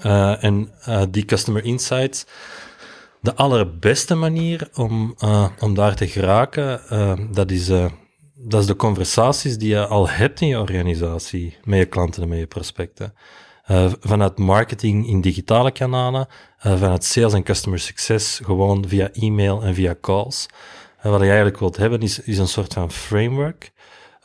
uh, 0.06 0.44
en 0.44 0.70
uh, 0.88 1.02
die 1.10 1.24
customer 1.24 1.64
insights, 1.64 2.26
de 3.20 3.34
allerbeste 3.34 4.14
manier 4.14 4.68
om, 4.74 5.14
uh, 5.24 5.46
om 5.60 5.74
daar 5.74 5.94
te 5.94 6.08
geraken, 6.08 6.80
dat, 7.32 7.50
is, 7.50 7.66
dat 8.34 8.60
is 8.60 8.66
de 8.66 8.76
conversaties 8.76 9.58
die 9.58 9.68
je 9.68 9.86
al 9.86 10.08
hebt 10.08 10.40
in 10.40 10.48
je 10.48 10.60
organisatie 10.60 11.56
met 11.64 11.78
je 11.78 11.84
klanten 11.84 12.22
en 12.22 12.28
met 12.28 12.38
je 12.38 12.46
prospecten. 12.46 13.14
vanuit 14.00 14.38
marketing 14.38 15.06
in 15.06 15.20
digitale 15.20 15.70
kanalen, 15.70 16.26
vanuit 16.58 17.04
sales 17.04 17.32
en 17.32 17.42
customer 17.42 17.78
success 17.78 18.40
gewoon 18.44 18.88
via 18.88 19.10
e-mail 19.12 19.62
en 19.62 19.74
via 19.74 19.94
calls. 20.00 20.46
wat 21.02 21.20
je 21.20 21.26
eigenlijk 21.26 21.58
wilt 21.58 21.76
hebben 21.76 22.00
is, 22.00 22.20
is 22.20 22.38
een 22.38 22.48
soort 22.48 22.72
van 22.72 22.90
framework 22.90 23.72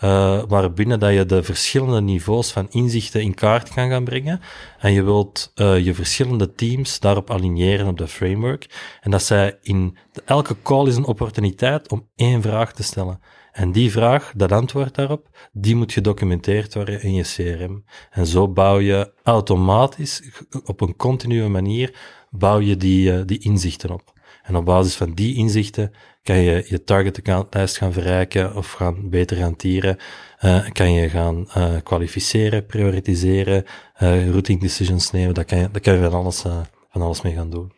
uh, 0.04 0.42
waarbinnen 0.48 1.00
dat 1.00 1.14
je 1.14 1.26
de 1.26 1.44
verschillende 1.44 2.02
niveaus 2.02 2.52
van 2.52 2.68
inzichten 2.70 3.22
in 3.22 3.34
kaart 3.34 3.74
kan 3.74 3.90
gaan 3.90 4.04
brengen. 4.04 4.42
En 4.80 4.94
je 4.94 5.04
wilt 5.04 5.52
uh, 5.56 5.80
je 5.86 5.94
verschillende 5.94 6.54
teams 6.54 7.00
daarop 7.00 7.32
aligneren 7.32 7.88
op 7.88 7.98
de 7.98 8.08
framework. 8.08 8.98
En 9.02 9.12
dat 9.12 9.24
zij 9.24 9.58
in 9.62 9.98
elke 10.26 10.56
call 10.64 10.88
is 10.88 10.96
een 10.96 11.06
opportuniteit 11.06 11.92
om 11.92 12.08
één 12.16 12.42
vraag 12.42 12.74
te 12.74 12.84
stellen. 12.84 13.20
En 13.52 13.72
die 13.72 13.92
vraag, 13.92 14.34
dat 14.36 14.52
antwoord 14.52 14.96
daarop, 14.96 15.50
die 15.52 15.76
moet 15.76 15.94
gedocumenteerd 15.94 16.74
worden 16.74 17.02
in 17.02 17.14
je 17.14 17.24
CRM. 17.24 17.84
En 18.12 18.26
zo 18.26 18.48
bouw 18.48 18.80
je 18.80 19.14
automatisch, 19.24 20.24
op 20.66 20.82
een 20.82 20.96
continue 20.96 21.48
manier, 21.48 21.94
bouw 22.30 22.60
je 22.60 22.78
die, 22.78 23.12
uh, 23.12 23.22
die 23.26 23.40
inzichten 23.40 23.90
op. 23.90 24.19
En 24.50 24.56
op 24.56 24.66
basis 24.66 24.96
van 24.96 25.14
die 25.14 25.36
inzichten 25.36 25.92
kan 26.24 26.38
je 26.38 26.66
je 26.68 26.84
target 26.84 27.18
accountlijst 27.18 27.78
gaan 27.78 27.94
verrijken 27.94 28.56
of 28.56 28.72
gaan 28.72 29.10
beter 29.10 29.38
gaan 29.38 29.56
tieren. 29.56 29.98
Uh, 30.46 30.70
kan 30.70 30.94
je 30.94 31.10
gaan 31.10 31.48
uh, 31.58 31.74
kwalificeren, 31.84 32.66
prioritiseren, 32.66 33.64
uh, 34.02 34.30
routing 34.30 34.62
decisions 34.62 35.12
nemen. 35.12 35.34
Daar 35.34 35.46
kan 35.46 35.58
je, 35.58 35.70
daar 35.72 35.82
kan 35.82 35.94
je 35.94 36.00
van, 36.00 36.14
alles, 36.14 36.42
van 36.90 37.02
alles 37.02 37.22
mee 37.22 37.34
gaan 37.34 37.50
doen. 37.50 37.72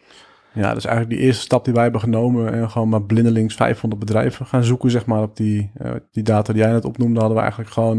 Ja, 0.54 0.74
dus 0.74 0.86
eigenlijk 0.86 1.18
die 1.18 1.25
eerste 1.28 1.44
stap 1.44 1.66
die 1.66 1.74
wij 1.74 1.84
hebben 1.84 2.01
genomen 2.01 2.54
en 2.54 2.70
gewoon 2.70 2.90
maar 2.90 3.04
blindelings 3.04 3.56
500 3.56 4.06
bedrijven 4.06 4.46
gaan 4.46 4.63
zoeken, 4.63 4.92
zeg 4.92 5.06
maar, 5.06 5.22
op 5.22 5.36
die, 5.36 5.72
die 6.12 6.24
data 6.24 6.54
die 6.54 6.62
jij 6.62 6.72
net 6.72 6.86
opnoemde, 6.86 7.20
hadden 7.20 7.36
we 7.36 7.44
eigenlijk 7.44 7.74
gewoon 7.74 7.98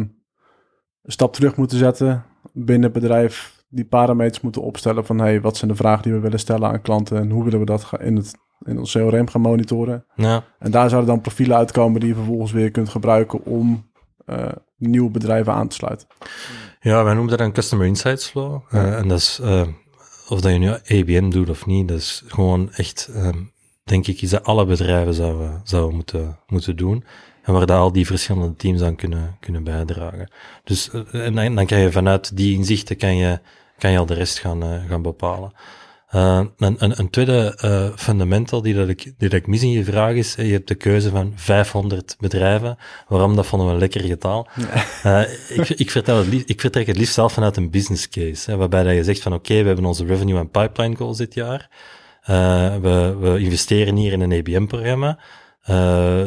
een 1.02 1.12
stap 1.12 1.32
terug 1.32 1.56
moeten 1.56 1.78
zetten 1.78 2.24
binnen 2.52 2.90
het 2.90 3.00
bedrijf 3.00 3.60
die 3.68 3.84
parameters 3.84 4.40
moeten 4.40 4.62
opstellen 4.62 5.06
van 5.06 5.18
hey, 5.18 5.40
wat 5.40 5.56
zijn 5.56 5.70
de 5.70 5.76
vragen 5.76 6.02
die 6.02 6.12
we 6.12 6.18
willen 6.18 6.38
stellen 6.38 6.68
aan 6.68 6.82
klanten 6.82 7.18
en 7.18 7.30
hoe 7.30 7.44
willen 7.44 7.58
we 7.58 7.64
dat 7.64 7.90
in 8.00 8.16
het 8.16 8.34
in 8.64 8.78
ons 8.78 8.92
CRM 8.92 9.28
gaan 9.28 9.40
monitoren. 9.40 10.04
Ja. 10.14 10.44
En 10.58 10.70
daar 10.70 10.88
zouden 10.88 11.10
dan 11.10 11.20
profielen 11.20 11.56
uitkomen 11.56 12.00
die 12.00 12.08
je 12.08 12.14
vervolgens 12.14 12.52
weer 12.52 12.70
kunt 12.70 12.88
gebruiken 12.88 13.44
om 13.44 13.90
uh, 14.26 14.48
nieuwe 14.76 15.10
bedrijven 15.10 15.52
aan 15.52 15.68
te 15.68 15.74
sluiten. 15.74 16.06
Ja, 16.80 17.04
wij 17.04 17.14
noemen 17.14 17.30
dat 17.30 17.46
een 17.46 17.52
Customer 17.52 17.86
Insights 17.86 18.28
Flow. 18.28 18.60
Uh, 18.70 18.98
en 18.98 19.08
dat 19.08 19.18
is, 19.18 19.40
uh, 19.42 19.62
of 20.28 20.40
dat 20.40 20.52
je 20.52 20.58
nu 20.58 20.68
ABM 20.68 21.30
doet 21.30 21.50
of 21.50 21.66
niet, 21.66 21.88
dat 21.88 21.98
is 21.98 22.22
gewoon 22.26 22.72
echt, 22.72 23.10
um, 23.16 23.52
denk 23.84 24.06
ik, 24.06 24.22
iets 24.22 24.32
dat 24.32 24.44
alle 24.44 24.66
bedrijven 24.66 25.14
zouden, 25.14 25.60
zouden 25.64 25.94
moeten, 25.94 26.38
moeten 26.46 26.76
doen. 26.76 27.04
En 27.42 27.52
waar 27.52 27.66
daar 27.66 27.78
al 27.78 27.92
die 27.92 28.06
verschillende 28.06 28.56
teams 28.56 28.82
aan 28.82 28.96
kunnen, 28.96 29.36
kunnen 29.40 29.64
bijdragen. 29.64 30.30
Dus 30.64 30.90
en 31.12 31.34
dan, 31.34 31.54
dan 31.54 31.66
kan 31.66 31.78
je 31.78 31.92
vanuit 31.92 32.36
die 32.36 32.56
inzichten 32.56 32.96
kan 32.96 33.16
je, 33.16 33.40
kan 33.78 33.90
je 33.90 33.98
al 33.98 34.06
de 34.06 34.14
rest 34.14 34.38
gaan, 34.38 34.62
gaan 34.88 35.02
bepalen. 35.02 35.52
Uh, 36.14 36.40
een, 36.58 36.76
een, 36.78 36.98
een, 36.98 37.10
tweede 37.10 37.58
uh, 37.64 37.96
fundamental 37.96 38.62
die, 38.62 38.74
dat 38.74 38.88
ik, 38.88 39.02
die 39.02 39.28
dat 39.28 39.32
ik 39.32 39.46
mis 39.46 39.62
in 39.62 39.70
je 39.70 39.84
vraag 39.84 40.14
is, 40.14 40.34
je 40.34 40.42
hebt 40.42 40.68
de 40.68 40.74
keuze 40.74 41.10
van 41.10 41.32
500 41.34 42.16
bedrijven. 42.18 42.76
Waarom? 43.08 43.36
Dat 43.36 43.46
vonden 43.46 43.68
we 43.68 43.74
een 43.74 43.78
lekker 43.78 44.00
getal. 44.00 44.48
Ja. 45.02 45.26
Uh, 45.26 45.58
ik, 45.58 45.68
ik, 45.68 45.90
vertel 45.90 46.16
het 46.16 46.26
liefst, 46.26 46.48
ik 46.48 46.60
vertrek 46.60 46.86
het 46.86 46.96
liefst 46.96 47.14
zelf 47.14 47.32
vanuit 47.32 47.56
een 47.56 47.70
business 47.70 48.08
case, 48.08 48.50
hè, 48.50 48.56
waarbij 48.56 48.82
dat 48.82 48.94
je 48.94 49.04
zegt 49.04 49.22
van 49.22 49.32
oké, 49.32 49.50
okay, 49.50 49.60
we 49.60 49.66
hebben 49.66 49.84
onze 49.84 50.04
revenue 50.04 50.38
en 50.38 50.50
pipeline 50.50 50.96
goals 50.96 51.16
dit 51.16 51.34
jaar. 51.34 51.68
we, 52.82 53.16
we 53.20 53.38
investeren 53.38 53.96
hier 53.96 54.12
in 54.12 54.20
een 54.20 54.32
ABM-programma. 54.32 55.18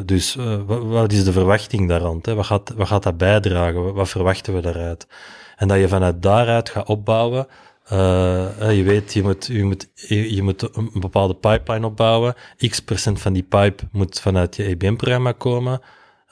dus 0.06 0.36
wat, 0.66 0.84
wat, 0.84 1.12
is 1.12 1.24
de 1.24 1.32
verwachting 1.32 1.90
daar 1.90 2.02
rond? 2.02 2.26
Hè? 2.26 2.36
Wat, 2.36 2.46
gaat, 2.46 2.74
wat 2.76 2.88
gaat 2.88 3.04
dat 3.04 3.18
bijdragen? 3.18 3.84
Wat, 3.84 3.94
wat 3.94 4.10
verwachten 4.10 4.54
we 4.54 4.62
daaruit? 4.62 5.08
En 5.56 5.68
dat 5.68 5.80
je 5.80 5.88
vanuit 5.88 6.22
daaruit 6.22 6.70
gaat 6.70 6.88
opbouwen 6.88 7.48
je 7.90 8.84
weet, 8.86 9.14
je 9.14 9.24
moet, 9.24 9.46
je, 9.46 9.64
moet, 9.64 9.90
je, 10.08 10.44
moet 10.44 10.76
een 10.76 10.92
bepaalde 10.94 11.36
pipeline 11.36 11.86
opbouwen. 11.86 12.34
X 12.70 12.80
procent 12.80 13.22
van 13.22 13.34
die 13.34 13.44
pipe 13.44 13.84
moet 13.92 14.20
vanuit 14.20 14.56
je 14.56 14.64
EBM-programma 14.64 15.32
komen. 15.32 15.82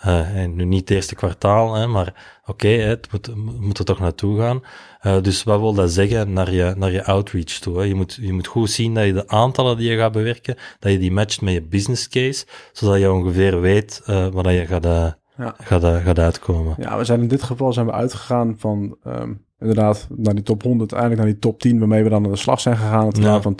Uh, 0.05 0.35
en 0.35 0.55
nu 0.55 0.65
niet 0.65 0.79
het 0.79 0.89
eerste 0.89 1.15
kwartaal, 1.15 1.73
hè, 1.73 1.87
maar 1.87 2.39
oké, 2.41 2.51
okay, 2.51 2.79
het 2.79 3.11
moet, 3.11 3.35
moet 3.59 3.79
er 3.79 3.85
toch 3.85 3.99
naartoe 3.99 4.39
gaan. 4.39 4.61
Uh, 5.01 5.21
dus 5.21 5.43
wat 5.43 5.59
wil 5.59 5.73
dat 5.73 5.91
zeggen 5.91 6.33
naar 6.33 6.51
je, 6.51 6.73
naar 6.77 6.91
je 6.91 7.05
outreach 7.05 7.45
toe? 7.45 7.77
Hè? 7.77 7.83
Je, 7.83 7.95
moet, 7.95 8.17
je 8.21 8.33
moet 8.33 8.47
goed 8.47 8.69
zien 8.69 8.93
dat 8.93 9.05
je 9.05 9.13
de 9.13 9.27
aantallen 9.27 9.77
die 9.77 9.91
je 9.91 9.97
gaat 9.97 10.11
bewerken, 10.11 10.55
dat 10.79 10.91
je 10.91 10.99
die 10.99 11.11
matcht 11.11 11.41
met 11.41 11.53
je 11.53 11.61
business 11.61 12.09
case, 12.09 12.45
zodat 12.71 12.99
je 12.99 13.11
ongeveer 13.11 13.61
weet 13.61 14.01
uh, 14.07 14.27
wat 14.27 14.45
je 14.45 14.65
gaat, 14.65 14.83
ja. 14.83 15.55
gaat, 15.57 15.83
gaat 15.83 16.19
uitkomen. 16.19 16.75
Ja, 16.79 16.97
we 16.97 17.03
zijn 17.03 17.21
in 17.21 17.27
dit 17.27 17.43
geval 17.43 17.73
zijn 17.73 17.85
we 17.85 17.91
uitgegaan 17.91 18.55
van 18.57 18.97
um, 19.07 19.45
inderdaad 19.63 20.07
naar 20.15 20.33
die 20.33 20.43
top 20.43 20.63
100, 20.63 20.91
eigenlijk 20.91 21.21
naar 21.21 21.31
die 21.31 21.41
top 21.41 21.59
10, 21.59 21.79
waarmee 21.79 22.03
we 22.03 22.09
dan 22.09 22.25
aan 22.25 22.31
de 22.31 22.37
slag 22.37 22.59
zijn 22.59 22.77
gegaan. 22.77 23.07
Het 23.07 23.17
ja. 23.17 23.41
van 23.41 23.59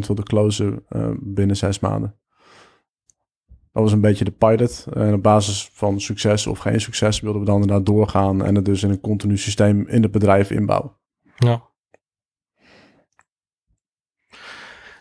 20% 0.00 0.06
wilde 0.06 0.22
closen 0.22 0.84
uh, 0.90 1.10
binnen 1.20 1.56
zes 1.56 1.80
maanden. 1.80 2.14
Dat 3.72 3.82
was 3.82 3.92
een 3.92 4.00
beetje 4.00 4.24
de 4.24 4.30
pilot. 4.30 4.86
En 4.92 5.14
op 5.14 5.22
basis 5.22 5.70
van 5.72 6.00
succes 6.00 6.46
of 6.46 6.58
geen 6.58 6.80
succes 6.80 7.20
wilden 7.20 7.40
we 7.40 7.46
dan 7.46 7.60
inderdaad 7.60 7.86
doorgaan 7.86 8.44
en 8.44 8.54
het 8.54 8.64
dus 8.64 8.82
in 8.82 8.90
een 8.90 9.00
continu 9.00 9.38
systeem 9.38 9.88
in 9.88 10.02
het 10.02 10.10
bedrijf 10.10 10.50
inbouwen. 10.50 10.92
Ja. 11.36 11.62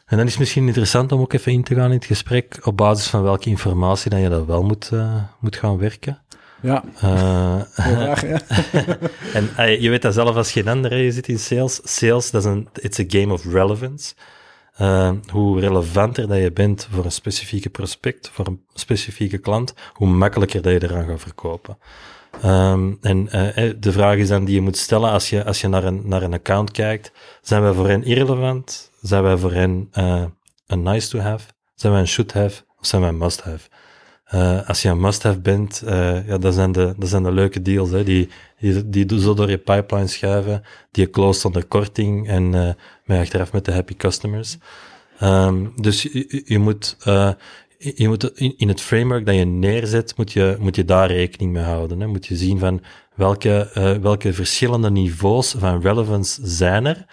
En 0.05 0.17
dan 0.17 0.25
is 0.27 0.31
het 0.31 0.39
misschien 0.39 0.67
interessant 0.67 1.11
om 1.11 1.19
ook 1.19 1.33
even 1.33 1.51
in 1.51 1.63
te 1.63 1.75
gaan 1.75 1.89
in 1.89 1.95
het 1.95 2.05
gesprek 2.05 2.59
op 2.63 2.77
basis 2.77 3.09
van 3.09 3.23
welke 3.23 3.49
informatie 3.49 4.09
dan 4.09 4.19
je 4.19 4.29
dat 4.29 4.45
wel 4.45 4.63
moet, 4.63 4.89
uh, 4.93 5.23
moet 5.39 5.55
gaan 5.55 5.77
werken. 5.77 6.25
Ja. 6.63 6.83
Uh, 7.03 7.61
ja. 7.75 8.15
en 9.37 9.49
uh, 9.59 9.81
je 9.81 9.89
weet 9.89 10.01
dat 10.01 10.13
zelf 10.13 10.35
als 10.35 10.51
geen 10.51 10.67
ander, 10.67 10.97
je 10.97 11.11
zit 11.11 11.27
in 11.27 11.39
sales. 11.39 11.79
Sales, 11.83 12.31
dat 12.31 12.45
is 12.45 12.51
een, 12.51 12.67
it's 12.73 12.99
a 12.99 13.03
game 13.07 13.33
of 13.33 13.45
relevance. 13.45 14.13
Uh, 14.81 15.11
hoe 15.31 15.59
relevanter 15.59 16.27
dat 16.27 16.37
je 16.37 16.51
bent 16.51 16.87
voor 16.91 17.05
een 17.05 17.11
specifieke 17.11 17.69
prospect, 17.69 18.29
voor 18.33 18.47
een 18.47 18.65
specifieke 18.73 19.37
klant, 19.37 19.73
hoe 19.93 20.07
makkelijker 20.07 20.61
dat 20.61 20.71
je 20.71 20.83
eraan 20.83 21.07
gaat 21.07 21.21
verkopen. 21.21 21.77
Um, 22.45 22.97
en 23.01 23.25
de 23.79 23.91
vraag 23.91 24.17
is 24.17 24.27
dan 24.27 24.45
die 24.45 24.55
je 24.55 24.61
moet 24.61 24.77
stellen 24.77 25.09
als 25.09 25.29
je, 25.29 25.45
als 25.45 25.61
je 25.61 25.67
naar, 25.67 25.83
een, 25.83 26.01
naar 26.05 26.21
een 26.21 26.33
account 26.33 26.71
kijkt. 26.71 27.11
Zijn 27.41 27.61
wij 27.61 27.73
voor 27.73 27.87
hen 27.87 28.03
irrelevant? 28.03 28.91
Zijn 29.01 29.23
wij 29.23 29.37
voor 29.37 29.51
hen 29.51 29.89
een 30.67 30.83
nice 30.83 31.09
to 31.09 31.19
have? 31.19 31.45
Zijn 31.75 31.93
wij 31.93 32.01
een 32.01 32.07
should 32.07 32.33
have? 32.33 32.63
Of 32.79 32.85
zijn 32.85 33.01
wij 33.01 33.09
een 33.09 33.17
must 33.17 33.41
have? 33.41 33.69
Uh, 34.33 34.67
als 34.67 34.81
je 34.81 34.89
een 34.89 34.99
must-have 34.99 35.39
bent, 35.39 35.81
uh, 35.85 36.27
ja, 36.27 36.37
dat 36.37 36.53
zijn 36.53 36.71
de, 36.71 36.93
dat 36.97 37.09
zijn 37.09 37.23
de 37.23 37.31
leuke 37.31 37.61
deals, 37.61 37.89
hè, 37.89 38.03
die, 38.03 38.29
die, 38.59 39.05
die 39.05 39.21
zo 39.21 39.33
door 39.33 39.49
je 39.49 39.57
pipeline 39.57 40.07
schuiven, 40.07 40.63
die 40.91 41.03
je 41.05 41.09
close 41.09 41.47
onder 41.47 41.65
korting 41.65 42.27
en 42.27 42.43
uh, 42.53 42.69
met 43.05 43.19
achteraf 43.19 43.53
met 43.53 43.65
de 43.65 43.71
happy 43.71 43.95
customers. 43.95 44.57
Um, 45.23 45.73
dus 45.75 46.01
je, 46.01 46.43
je 46.45 46.59
moet, 46.59 46.97
je 47.77 48.07
moet 48.07 48.39
in, 48.57 48.67
het 48.67 48.81
framework 48.81 49.25
dat 49.25 49.35
je 49.35 49.45
neerzet, 49.45 50.13
moet 50.17 50.31
je, 50.31 50.57
moet 50.59 50.75
je 50.75 50.85
daar 50.85 51.11
rekening 51.11 51.51
mee 51.51 51.63
houden. 51.63 51.99
Hè. 51.99 52.07
Moet 52.07 52.25
je 52.25 52.35
zien 52.35 52.59
van 52.59 52.81
welke, 53.15 53.69
welke 54.01 54.33
verschillende 54.33 54.91
niveaus 54.91 55.55
van 55.57 55.81
relevance 55.81 56.41
zijn 56.43 56.85
er. 56.85 57.05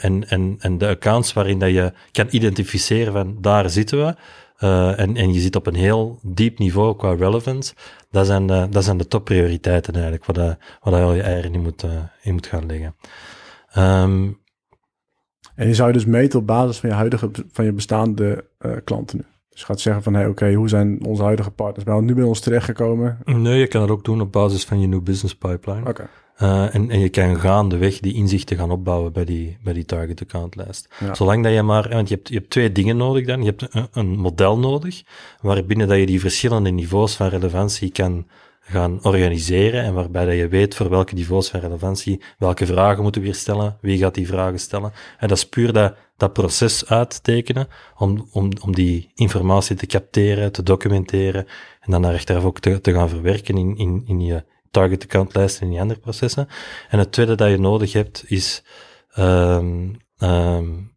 En, 0.00 0.28
en, 0.28 0.56
en 0.58 0.78
de 0.78 0.88
accounts 0.88 1.32
waarin 1.32 1.58
dat 1.58 1.70
je 1.70 1.92
kan 2.12 2.26
identificeren 2.30 3.12
van 3.12 3.36
daar 3.40 3.70
zitten 3.70 4.06
we, 4.06 4.14
uh, 4.60 4.98
en, 4.98 5.16
en 5.16 5.32
je 5.32 5.40
zit 5.40 5.56
op 5.56 5.66
een 5.66 5.74
heel 5.74 6.18
diep 6.22 6.58
niveau 6.58 6.96
qua 6.96 7.14
relevance, 7.14 7.74
dat 8.10 8.26
zijn 8.26 8.46
de, 8.46 8.66
dat 8.70 8.84
zijn 8.84 8.96
de 8.96 9.08
topprioriteiten 9.08 9.94
eigenlijk, 9.94 10.24
waar, 10.24 10.34
de, 10.34 10.56
waar 10.80 11.00
je 11.00 11.06
al 11.06 11.14
je 11.14 11.22
eieren 11.22 11.54
in 11.54 11.62
moet, 11.62 11.84
uh, 11.84 11.90
in 12.22 12.32
moet 12.32 12.46
gaan 12.46 12.66
leggen. 12.66 12.94
Um, 13.76 14.42
en 15.54 15.66
je 15.66 15.74
zou 15.74 15.88
je 15.88 15.94
dus 15.94 16.04
meten 16.04 16.38
op 16.38 16.46
basis 16.46 16.78
van 16.78 16.88
je 16.88 16.94
huidige, 16.94 17.30
van 17.52 17.64
je 17.64 17.72
bestaande 17.72 18.44
uh, 18.60 18.72
klanten 18.84 19.16
nu. 19.16 19.24
Dus 19.48 19.60
je 19.60 19.66
gaat 19.66 19.80
zeggen 19.80 20.02
van, 20.02 20.14
hey, 20.14 20.26
oké, 20.26 20.52
hoe 20.52 20.68
zijn 20.68 21.04
onze 21.04 21.22
huidige 21.22 21.50
partners 21.50 21.84
bij, 21.84 22.00
nu 22.00 22.14
bij 22.14 22.24
ons 22.24 22.40
terechtgekomen? 22.40 23.18
Nee, 23.24 23.58
je 23.58 23.66
kan 23.66 23.80
dat 23.80 23.90
ook 23.90 24.04
doen 24.04 24.20
op 24.20 24.32
basis 24.32 24.64
van 24.64 24.80
je 24.80 24.86
new 24.86 25.02
business 25.02 25.36
pipeline. 25.36 25.88
Oké. 25.88 26.08
Uh, 26.42 26.74
en, 26.74 26.90
en 26.90 27.00
je 27.00 27.08
kan 27.08 27.40
gaandeweg 27.40 28.00
die 28.00 28.14
inzichten 28.14 28.56
gaan 28.56 28.70
opbouwen 28.70 29.12
bij 29.12 29.24
die, 29.24 29.58
bij 29.62 29.72
die 29.72 29.84
target 29.84 30.20
account 30.20 30.56
lijst. 30.56 30.88
Zolang 31.12 31.42
dat 31.42 31.52
je 31.52 31.62
maar, 31.62 31.88
want 31.88 32.08
je 32.08 32.14
hebt, 32.14 32.28
je 32.28 32.34
hebt 32.34 32.50
twee 32.50 32.72
dingen 32.72 32.96
nodig 32.96 33.26
dan. 33.26 33.42
Je 33.42 33.54
hebt 33.56 33.74
een, 33.74 33.88
een 33.92 34.18
model 34.18 34.58
nodig, 34.58 35.02
waarbinnen 35.40 35.88
dat 35.88 35.98
je 35.98 36.06
die 36.06 36.20
verschillende 36.20 36.70
niveaus 36.70 37.14
van 37.14 37.28
relevantie 37.28 37.90
kan 37.90 38.26
gaan 38.66 38.98
organiseren 39.02 39.82
en 39.82 39.94
waarbij 39.94 40.24
dat 40.24 40.34
je 40.34 40.48
weet 40.48 40.74
voor 40.74 40.88
welke 40.88 41.14
niveaus 41.14 41.48
van 41.48 41.60
relevantie 41.60 42.20
welke 42.38 42.66
vragen 42.66 43.02
moeten 43.02 43.20
we 43.20 43.26
weer 43.26 43.36
stellen, 43.36 43.78
wie 43.80 43.98
gaat 43.98 44.14
die 44.14 44.26
vragen 44.26 44.60
stellen. 44.60 44.92
En 45.18 45.28
dat 45.28 45.36
is 45.36 45.48
puur 45.48 45.72
dat, 45.72 45.94
dat 46.16 46.32
proces 46.32 46.86
uittekenen 46.86 47.68
om, 47.96 48.28
om, 48.32 48.50
om 48.62 48.74
die 48.74 49.10
informatie 49.14 49.76
te 49.76 49.86
capteren, 49.86 50.52
te 50.52 50.62
documenteren 50.62 51.46
en 51.80 51.90
dan 51.90 52.04
achteraf 52.04 52.44
ook 52.44 52.60
te, 52.60 52.80
te 52.80 52.92
gaan 52.92 53.08
verwerken 53.08 53.56
in, 53.56 53.76
in, 53.76 54.02
in 54.06 54.20
je 54.20 54.44
target 54.74 55.02
account 55.02 55.34
lijst 55.34 55.60
en 55.60 55.68
die 55.68 55.80
andere 55.80 56.00
processen. 56.00 56.48
En 56.88 56.98
het 56.98 57.12
tweede 57.12 57.34
dat 57.34 57.50
je 57.50 57.58
nodig 57.58 57.92
hebt 57.92 58.24
is, 58.26 58.62
um, 59.18 59.96
um, 60.18 60.96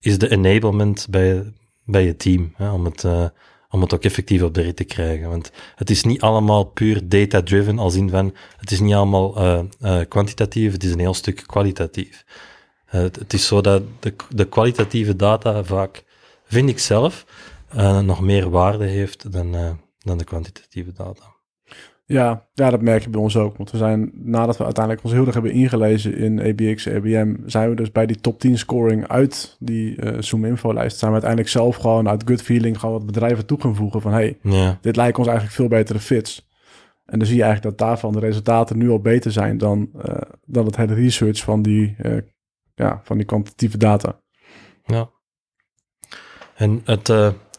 is 0.00 0.18
de 0.18 0.30
enablement 0.30 1.06
bij, 1.10 1.52
bij 1.84 2.04
je 2.04 2.16
team, 2.16 2.52
hè, 2.56 2.70
om 2.70 2.84
het 2.84 3.02
uh, 3.02 3.26
om 3.70 3.80
het 3.80 3.94
ook 3.94 4.04
effectief 4.04 4.42
op 4.42 4.54
de 4.54 4.62
rit 4.62 4.76
te 4.76 4.84
krijgen. 4.84 5.28
Want 5.28 5.50
het 5.74 5.90
is 5.90 6.02
niet 6.02 6.20
allemaal 6.20 6.64
puur 6.64 7.08
data-driven, 7.08 7.78
als 7.78 7.94
in 7.94 8.10
van, 8.10 8.34
het 8.56 8.70
is 8.70 8.80
niet 8.80 8.94
allemaal 8.94 9.38
uh, 9.38 9.60
uh, 9.80 10.00
kwantitatief, 10.08 10.72
het 10.72 10.84
is 10.84 10.92
een 10.92 10.98
heel 10.98 11.14
stuk 11.14 11.42
kwalitatief. 11.46 12.24
Het, 12.84 13.16
het, 13.16 13.32
is 13.32 13.46
zo 13.46 13.60
dat 13.60 13.82
de, 14.00 14.14
de 14.28 14.44
kwalitatieve 14.44 15.16
data 15.16 15.64
vaak, 15.64 16.04
vind 16.44 16.68
ik 16.68 16.78
zelf, 16.78 17.26
nog 18.02 18.20
meer 18.20 18.50
waarde 18.50 18.84
heeft 18.84 19.32
dan, 19.32 19.78
dan 19.98 20.18
de 20.18 20.24
kwantitatieve 20.24 20.92
data. 20.92 21.37
Ja, 22.10 22.48
ja, 22.54 22.70
dat 22.70 22.82
merk 22.82 23.02
je 23.02 23.10
bij 23.10 23.20
ons 23.20 23.36
ook. 23.36 23.56
Want 23.56 23.70
we 23.70 23.76
zijn, 23.76 24.10
nadat 24.14 24.56
we 24.56 24.64
uiteindelijk 24.64 25.04
ons 25.04 25.12
heel 25.14 25.24
erg 25.24 25.34
hebben 25.34 25.52
ingelezen 25.52 26.16
in 26.16 26.40
ABX, 26.40 26.88
ABM, 26.88 27.34
zijn 27.46 27.68
we 27.68 27.76
dus 27.76 27.92
bij 27.92 28.06
die 28.06 28.20
top 28.20 28.40
10 28.40 28.58
scoring 28.58 29.08
uit 29.08 29.56
die 29.58 29.96
uh, 29.96 30.20
Zoom 30.20 30.44
info 30.44 30.74
lijst, 30.74 30.98
zijn 30.98 31.10
we 31.10 31.16
uiteindelijk 31.16 31.52
zelf 31.52 31.76
gewoon 31.76 32.08
uit 32.08 32.22
good 32.26 32.42
feeling 32.42 32.78
gewoon 32.78 32.94
wat 32.94 33.06
bedrijven 33.06 33.46
toe 33.46 33.60
gaan 33.60 33.74
voegen 33.74 34.00
van, 34.00 34.12
hey, 34.12 34.38
ja. 34.42 34.78
dit 34.80 34.96
lijkt 34.96 35.18
ons 35.18 35.26
eigenlijk 35.26 35.56
veel 35.56 35.68
betere 35.68 35.98
fits. 35.98 36.48
En 37.04 37.18
dan 37.18 37.26
zie 37.26 37.36
je 37.36 37.42
eigenlijk 37.42 37.78
dat 37.78 37.88
daarvan 37.88 38.12
de 38.12 38.20
resultaten 38.20 38.78
nu 38.78 38.90
al 38.90 39.00
beter 39.00 39.32
zijn 39.32 39.58
dan, 39.58 39.90
uh, 39.96 40.14
dan 40.44 40.64
het 40.64 40.76
hele 40.76 40.94
research 40.94 41.40
van 41.40 41.62
die, 41.62 41.96
uh, 42.02 42.20
ja, 42.74 43.00
van 43.04 43.16
die 43.16 43.26
kwantitatieve 43.26 43.78
data. 43.78 44.20
Ja. 44.84 45.10
En 46.54 46.80
het, 46.84 47.10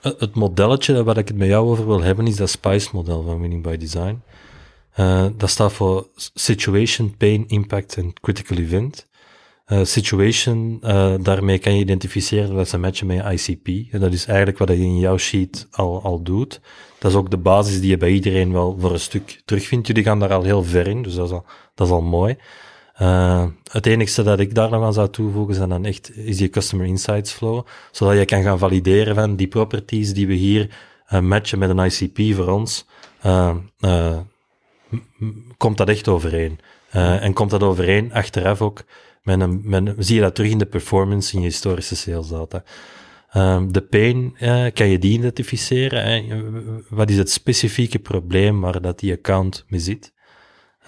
het 0.01 0.35
modelletje 0.35 1.03
waar 1.03 1.17
ik 1.17 1.27
het 1.27 1.37
met 1.37 1.47
jou 1.47 1.69
over 1.69 1.85
wil 1.85 2.01
hebben, 2.01 2.27
is 2.27 2.35
dat 2.35 2.49
SPICE-model 2.49 3.23
van 3.23 3.39
Winning 3.41 3.63
by 3.63 3.77
Design. 3.77 4.21
Uh, 4.99 5.25
dat 5.37 5.49
staat 5.49 5.73
voor 5.73 6.07
Situation, 6.33 7.17
Pain, 7.17 7.47
Impact 7.47 7.97
en 7.97 8.13
Critical 8.21 8.57
Event. 8.57 9.07
Uh, 9.67 9.83
situation, 9.83 10.79
daarmee 11.21 11.57
kan 11.57 11.73
je 11.73 11.81
identificeren 11.81 12.55
dat 12.55 12.67
ze 12.67 12.77
matchen 12.77 13.07
met 13.07 13.17
je 13.17 13.53
ICP. 13.53 13.93
En 13.93 13.99
dat 13.99 14.13
is 14.13 14.25
eigenlijk 14.25 14.57
wat 14.57 14.67
je 14.67 14.75
in 14.75 14.99
jouw 14.99 15.17
sheet 15.17 15.67
al, 15.71 16.01
al 16.01 16.21
doet. 16.21 16.61
Dat 16.99 17.11
is 17.11 17.17
ook 17.17 17.29
de 17.29 17.37
basis 17.37 17.79
die 17.79 17.89
je 17.89 17.97
bij 17.97 18.09
iedereen 18.09 18.51
wel 18.51 18.77
voor 18.79 18.91
een 18.91 18.99
stuk 18.99 19.41
terugvindt. 19.45 19.87
Jullie 19.87 20.03
gaan 20.03 20.19
daar 20.19 20.33
al 20.33 20.43
heel 20.43 20.63
ver 20.63 20.87
in, 20.87 21.01
dus 21.01 21.15
dat 21.15 21.25
is 21.25 21.33
al, 21.33 21.45
dat 21.75 21.87
is 21.87 21.93
al 21.93 22.01
mooi. 22.01 22.37
Uh, 23.01 23.45
het 23.71 23.85
enige 23.85 24.23
dat 24.23 24.39
ik 24.39 24.55
daar 24.55 24.69
nog 24.69 24.83
aan 24.83 24.93
zou 24.93 25.09
toevoegen 25.09 25.85
echt, 25.85 26.17
is 26.17 26.37
die 26.37 26.49
Customer 26.49 26.85
Insights 26.85 27.31
Flow. 27.31 27.65
Zodat 27.91 28.17
je 28.17 28.25
kan 28.25 28.43
gaan 28.43 28.59
valideren 28.59 29.15
van 29.15 29.35
die 29.35 29.47
properties 29.47 30.13
die 30.13 30.27
we 30.27 30.33
hier 30.33 30.69
uh, 31.13 31.19
matchen 31.19 31.59
met 31.59 31.69
een 31.69 31.85
ICP 31.85 32.35
voor 32.35 32.47
ons. 32.47 32.85
Uh, 33.25 34.17
komt 35.57 35.77
dat 35.77 35.89
echt 35.89 36.07
overeen. 36.07 36.59
En 36.91 37.33
komt 37.33 37.49
dat 37.49 37.63
overeen 37.63 38.13
achteraf 38.13 38.61
ook, 38.61 38.83
met 39.23 39.39
een, 39.39 39.95
zie 39.97 40.15
je 40.15 40.21
dat 40.21 40.35
terug 40.35 40.51
in 40.51 40.57
de 40.57 40.65
performance 40.65 41.35
in 41.35 41.41
je 41.41 41.47
historische 41.47 41.95
sales 41.95 42.27
data. 42.27 42.63
Um, 43.35 43.71
de 43.71 43.81
pain, 43.81 44.35
kan 44.73 44.87
je 44.87 44.99
die 44.99 45.17
identificeren? 45.17 46.83
Wat 46.89 47.09
is 47.09 47.17
het 47.17 47.31
specifieke 47.31 47.99
probleem 47.99 48.61
waar 48.61 48.81
dat 48.81 48.99
die 48.99 49.13
account 49.13 49.65
mee 49.67 49.79
zit? 49.79 50.11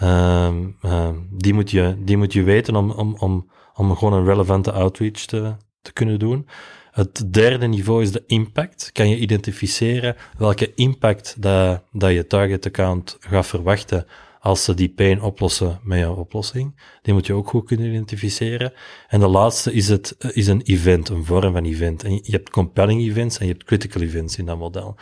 Um, 0.03 0.77
um, 0.85 1.27
die, 1.31 1.53
moet 1.53 1.71
je, 1.71 1.95
die 1.99 2.17
moet 2.17 2.33
je 2.33 2.43
weten 2.43 2.75
om, 2.75 2.91
om, 2.91 3.15
om, 3.19 3.51
om 3.73 3.95
gewoon 3.95 4.13
een 4.13 4.25
relevante 4.25 4.71
outreach 4.71 5.25
te, 5.25 5.55
te 5.81 5.93
kunnen 5.93 6.19
doen. 6.19 6.47
Het 6.91 7.33
derde 7.33 7.67
niveau 7.67 8.01
is 8.01 8.11
de 8.11 8.23
impact. 8.27 8.89
Kan 8.93 9.09
je 9.09 9.17
identificeren 9.17 10.15
welke 10.37 10.73
impact 10.73 11.41
dat, 11.41 11.83
dat 11.91 12.11
je 12.11 12.27
target 12.27 12.65
account 12.65 13.17
gaat 13.19 13.47
verwachten 13.47 14.05
als 14.39 14.63
ze 14.63 14.73
die 14.73 14.89
pijn 14.89 15.21
oplossen 15.21 15.79
met 15.83 15.99
jouw 15.99 16.15
oplossing. 16.15 16.75
Die 17.01 17.13
moet 17.13 17.25
je 17.25 17.33
ook 17.33 17.49
goed 17.49 17.65
kunnen 17.65 17.87
identificeren. 17.87 18.73
En 19.07 19.19
de 19.19 19.27
laatste 19.27 19.73
is, 19.73 19.87
het, 19.87 20.15
is 20.19 20.47
een 20.47 20.61
event, 20.61 21.09
een 21.09 21.25
vorm 21.25 21.53
van 21.53 21.65
event. 21.65 22.03
En 22.03 22.13
je 22.13 22.31
hebt 22.31 22.49
compelling 22.49 23.01
events 23.01 23.37
en 23.37 23.45
je 23.45 23.51
hebt 23.51 23.63
critical 23.63 24.01
events 24.01 24.37
in 24.37 24.45
dat 24.45 24.57
model. 24.57 24.95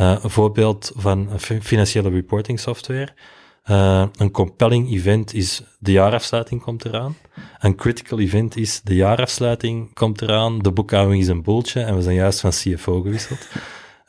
Uh, 0.00 0.18
een 0.22 0.30
voorbeeld 0.30 0.92
van 0.94 1.40
financiële 1.60 2.10
reporting 2.10 2.60
software 2.60 3.14
uh, 3.70 4.06
een 4.16 4.30
compelling 4.30 4.92
event 4.92 5.34
is 5.34 5.62
de 5.78 5.92
jaarafsluiting 5.92 6.62
komt 6.62 6.84
eraan. 6.84 7.16
Een 7.58 7.76
critical 7.76 8.18
event 8.18 8.56
is 8.56 8.80
de 8.84 8.94
jaarafsluiting 8.94 9.94
komt 9.94 10.22
eraan, 10.22 10.58
de 10.58 10.72
boekhouding 10.72 11.22
is 11.22 11.28
een 11.28 11.42
boeltje 11.42 11.80
en 11.80 11.96
we 11.96 12.02
zijn 12.02 12.14
juist 12.14 12.40
van 12.40 12.50
CFO 12.50 13.00
gewisseld. 13.00 13.48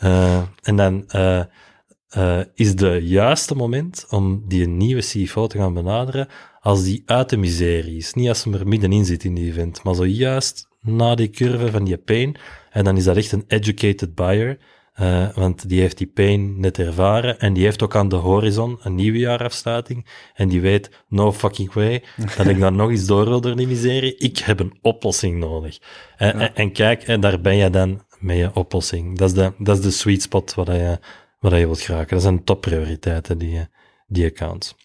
Uh, 0.03 0.41
en 0.61 0.75
dan 0.75 1.03
uh, 1.15 2.39
is 2.53 2.75
de 2.75 2.99
juiste 3.03 3.55
moment 3.55 4.05
om 4.09 4.43
die 4.47 4.67
nieuwe 4.67 5.01
CFO 5.01 5.47
te 5.47 5.57
gaan 5.57 5.73
benaderen 5.73 6.27
als 6.59 6.83
die 6.83 7.03
uit 7.05 7.29
de 7.29 7.37
miserie 7.37 7.97
is. 7.97 8.13
Niet 8.13 8.27
als 8.27 8.39
ze 8.39 8.51
er 8.51 8.67
middenin 8.67 9.05
zit 9.05 9.23
in 9.23 9.33
die 9.33 9.49
event, 9.49 9.83
maar 9.83 9.95
zojuist 9.95 10.67
na 10.81 11.15
die 11.15 11.29
curve 11.29 11.71
van 11.71 11.83
die 11.83 11.97
pain. 11.97 12.35
En 12.71 12.83
dan 12.83 12.97
is 12.97 13.03
dat 13.03 13.17
echt 13.17 13.31
een 13.31 13.43
educated 13.47 14.15
buyer 14.15 14.57
uh, 15.01 15.29
want 15.33 15.69
die 15.69 15.79
heeft 15.79 15.97
die 15.97 16.07
pijn 16.07 16.59
net 16.59 16.79
ervaren 16.79 17.39
en 17.39 17.53
die 17.53 17.63
heeft 17.63 17.83
ook 17.83 17.95
aan 17.95 18.09
de 18.09 18.15
horizon 18.15 18.79
een 18.81 18.95
nieuwe 18.95 19.17
jaarafsluiting. 19.17 20.05
En 20.33 20.47
die 20.47 20.61
weet, 20.61 20.89
no 21.07 21.33
fucking 21.33 21.73
way, 21.73 22.03
dat 22.37 22.47
ik 22.47 22.59
daar 22.59 22.71
nog 22.71 22.89
eens 22.89 23.05
door 23.05 23.25
wil 23.25 23.39
organiseren. 23.39 24.19
Ik 24.19 24.37
heb 24.37 24.59
een 24.59 24.77
oplossing 24.81 25.37
nodig. 25.37 25.79
En, 26.17 26.39
en, 26.39 26.55
en, 26.55 26.71
kijk, 26.71 27.03
en 27.03 27.19
daar 27.19 27.41
ben 27.41 27.55
je 27.55 27.69
dan 27.69 28.01
met 28.19 28.37
je 28.37 28.51
oplossing. 28.53 29.17
Dat 29.17 29.29
is 29.29 29.35
de, 29.35 29.53
dat 29.57 29.77
is 29.77 29.83
de 29.83 29.91
sweet 29.91 30.21
spot 30.21 30.53
wat 30.53 30.67
je, 30.67 30.99
wat 31.39 31.51
je 31.51 31.65
wilt 31.65 31.81
geraken. 31.81 32.09
Dat 32.09 32.21
zijn 32.21 32.43
topprioriteiten, 32.43 33.37
die, 33.37 33.67
die 34.07 34.25
accounts. 34.25 34.75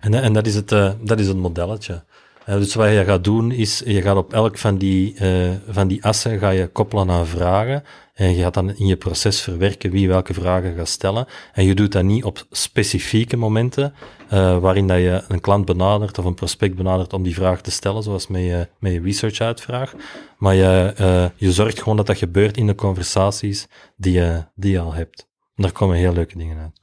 En, 0.00 0.14
en 0.14 0.32
dat, 0.32 0.46
is 0.46 0.54
het, 0.54 0.72
uh, 0.72 0.92
dat 1.00 1.20
is 1.20 1.26
het 1.26 1.36
modelletje. 1.36 2.04
Uh, 2.48 2.54
dus 2.54 2.74
wat 2.74 2.88
je 2.88 3.04
gaat 3.04 3.24
doen, 3.24 3.52
is 3.52 3.82
je 3.84 4.02
gaat 4.02 4.16
op 4.16 4.32
elk 4.32 4.58
van 4.58 4.76
die, 4.76 5.14
uh, 5.20 5.50
van 5.68 5.88
die 5.88 6.04
assen 6.04 6.38
ga 6.38 6.50
je 6.50 6.66
koppelen 6.66 7.10
aan 7.10 7.26
vragen. 7.26 7.84
En 8.14 8.34
je 8.34 8.42
gaat 8.42 8.54
dan 8.54 8.76
in 8.76 8.86
je 8.86 8.96
proces 8.96 9.40
verwerken 9.40 9.90
wie 9.90 10.08
welke 10.08 10.34
vragen 10.34 10.74
gaat 10.76 10.88
stellen. 10.88 11.26
En 11.52 11.64
je 11.64 11.74
doet 11.74 11.92
dat 11.92 12.04
niet 12.04 12.24
op 12.24 12.46
specifieke 12.50 13.36
momenten, 13.36 13.94
uh, 14.32 14.58
waarin 14.58 14.86
dat 14.86 14.98
je 14.98 15.24
een 15.28 15.40
klant 15.40 15.64
benadert 15.64 16.18
of 16.18 16.24
een 16.24 16.34
prospect 16.34 16.74
benadert 16.74 17.12
om 17.12 17.22
die 17.22 17.34
vraag 17.34 17.60
te 17.60 17.70
stellen, 17.70 18.02
zoals 18.02 18.26
met 18.26 18.42
je, 18.42 18.68
met 18.78 18.92
je 18.92 19.00
research 19.00 19.40
uitvraag. 19.40 19.94
Maar 20.38 20.54
je, 20.54 21.30
je 21.36 21.52
zorgt 21.52 21.78
gewoon 21.78 21.96
dat 21.96 22.06
dat 22.06 22.18
gebeurt 22.18 22.56
in 22.56 22.66
de 22.66 22.74
conversaties 22.74 23.66
die 23.96 24.12
je, 24.12 24.44
die 24.54 24.72
je 24.72 24.80
al 24.80 24.94
hebt. 24.94 25.28
En 25.54 25.62
daar 25.62 25.72
komen 25.72 25.96
heel 25.96 26.12
leuke 26.12 26.38
dingen 26.38 26.58
uit. 26.58 26.81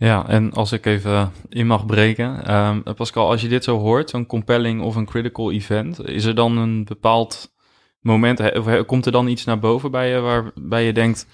Ja, 0.00 0.28
en 0.28 0.52
als 0.52 0.72
ik 0.72 0.86
even 0.86 1.32
in 1.48 1.66
mag 1.66 1.86
breken. 1.86 2.54
Um, 2.54 2.82
Pascal, 2.94 3.30
als 3.30 3.42
je 3.42 3.48
dit 3.48 3.64
zo 3.64 3.78
hoort, 3.78 4.10
zo'n 4.10 4.26
compelling 4.26 4.82
of 4.82 4.96
een 4.96 5.06
critical 5.06 5.52
event, 5.52 6.08
is 6.08 6.24
er 6.24 6.34
dan 6.34 6.56
een 6.56 6.84
bepaald 6.84 7.52
moment, 8.00 8.42
komt 8.86 9.06
er 9.06 9.12
dan 9.12 9.28
iets 9.28 9.44
naar 9.44 9.58
boven 9.58 9.90
bij 9.90 10.10
je 10.10 10.20
waarbij 10.20 10.84
je 10.84 10.92
denkt, 10.92 11.26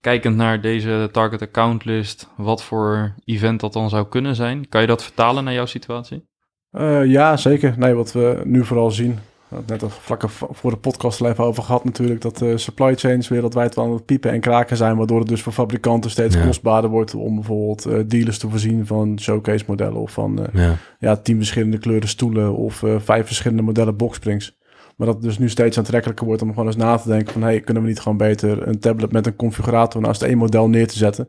kijkend 0.00 0.36
naar 0.36 0.60
deze 0.60 1.08
target 1.12 1.42
account 1.42 1.84
list, 1.84 2.28
wat 2.36 2.62
voor 2.62 3.14
event 3.24 3.60
dat 3.60 3.72
dan 3.72 3.88
zou 3.88 4.08
kunnen 4.08 4.34
zijn? 4.34 4.68
Kan 4.68 4.80
je 4.80 4.86
dat 4.86 5.02
vertalen 5.02 5.44
naar 5.44 5.54
jouw 5.54 5.66
situatie? 5.66 6.24
Uh, 6.72 7.04
ja, 7.04 7.36
zeker. 7.36 7.74
Nee, 7.78 7.94
wat 7.94 8.12
we 8.12 8.40
nu 8.44 8.64
vooral 8.64 8.90
zien, 8.90 9.18
net 9.66 9.82
al 9.82 9.90
vlak 9.90 10.22
voor 10.28 10.70
de 10.70 10.76
podcast 10.76 11.20
al 11.20 11.28
even 11.28 11.44
over 11.44 11.62
gehad 11.62 11.84
natuurlijk, 11.84 12.20
dat 12.20 12.38
de 12.38 12.58
supply 12.58 12.94
chains 12.94 13.28
wereldwijd 13.28 13.74
wel 13.74 13.84
aan 13.84 13.92
het 13.92 14.04
piepen 14.04 14.30
en 14.30 14.40
kraken 14.40 14.76
zijn, 14.76 14.96
waardoor 14.96 15.18
het 15.18 15.28
dus 15.28 15.42
voor 15.42 15.52
fabrikanten 15.52 16.10
steeds 16.10 16.40
kostbaarder 16.40 16.90
wordt 16.90 17.14
om 17.14 17.34
bijvoorbeeld 17.34 17.86
uh, 17.86 17.98
dealers 18.06 18.38
te 18.38 18.48
voorzien 18.48 18.86
van 18.86 19.18
showcase 19.20 19.64
modellen 19.66 20.00
of 20.00 20.12
van 20.12 20.40
uh, 20.40 20.46
ja. 20.62 20.76
ja. 20.98 21.16
tien 21.16 21.36
verschillende 21.36 21.78
kleuren 21.78 22.08
stoelen 22.08 22.56
of 22.56 22.82
vijf 22.98 23.26
verschillende 23.26 23.62
modellen 23.62 23.96
boxsprings 23.96 24.56
Maar 25.02 25.12
dat 25.12 25.20
het 25.22 25.30
dus 25.30 25.38
nu 25.38 25.48
steeds 25.48 25.78
aantrekkelijker 25.78 26.26
wordt 26.26 26.42
om 26.42 26.48
gewoon 26.48 26.66
eens 26.66 26.76
na 26.76 26.96
te 26.96 27.08
denken 27.08 27.32
van... 27.32 27.42
hey, 27.42 27.60
kunnen 27.60 27.82
we 27.82 27.88
niet 27.88 28.00
gewoon 28.00 28.18
beter 28.18 28.68
een 28.68 28.78
tablet 28.78 29.12
met 29.12 29.26
een 29.26 29.36
configurator 29.36 30.00
naast 30.00 30.22
één 30.22 30.38
model 30.38 30.68
neer 30.68 30.86
te 30.86 30.96
zetten? 30.96 31.28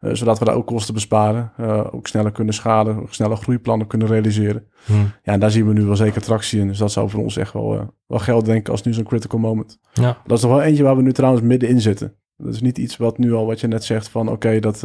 Uh, 0.00 0.14
zodat 0.14 0.38
we 0.38 0.44
daar 0.44 0.54
ook 0.54 0.66
kosten 0.66 0.94
besparen, 0.94 1.52
uh, 1.60 1.84
ook 1.90 2.06
sneller 2.06 2.32
kunnen 2.32 2.54
schalen, 2.54 3.00
ook 3.02 3.14
sneller 3.14 3.36
groeiplannen 3.36 3.86
kunnen 3.86 4.08
realiseren. 4.08 4.66
Hmm. 4.84 5.12
Ja, 5.22 5.32
en 5.32 5.40
daar 5.40 5.50
zien 5.50 5.66
we 5.66 5.72
nu 5.72 5.84
wel 5.84 5.96
zeker 5.96 6.22
tractie 6.22 6.60
in. 6.60 6.68
Dus 6.68 6.78
dat 6.78 6.92
zou 6.92 7.10
voor 7.10 7.22
ons 7.22 7.36
echt 7.36 7.52
wel, 7.52 7.74
uh, 7.74 7.80
wel 8.06 8.18
geld 8.18 8.44
denken 8.44 8.72
als 8.72 8.82
nu 8.82 8.92
zo'n 8.92 9.04
critical 9.04 9.38
moment. 9.38 9.78
Ja. 9.92 10.18
Dat 10.26 10.36
is 10.36 10.42
toch 10.42 10.52
wel 10.52 10.62
eentje 10.62 10.82
waar 10.82 10.96
we 10.96 11.02
nu 11.02 11.12
trouwens 11.12 11.42
middenin 11.42 11.80
zitten. 11.80 12.14
Dat 12.36 12.54
is 12.54 12.60
niet 12.60 12.78
iets 12.78 12.96
wat 12.96 13.18
nu 13.18 13.32
al, 13.32 13.46
wat 13.46 13.60
je 13.60 13.66
net 13.66 13.84
zegt 13.84 14.08
van 14.08 14.26
oké, 14.26 14.32
okay, 14.32 14.60
dat 14.60 14.84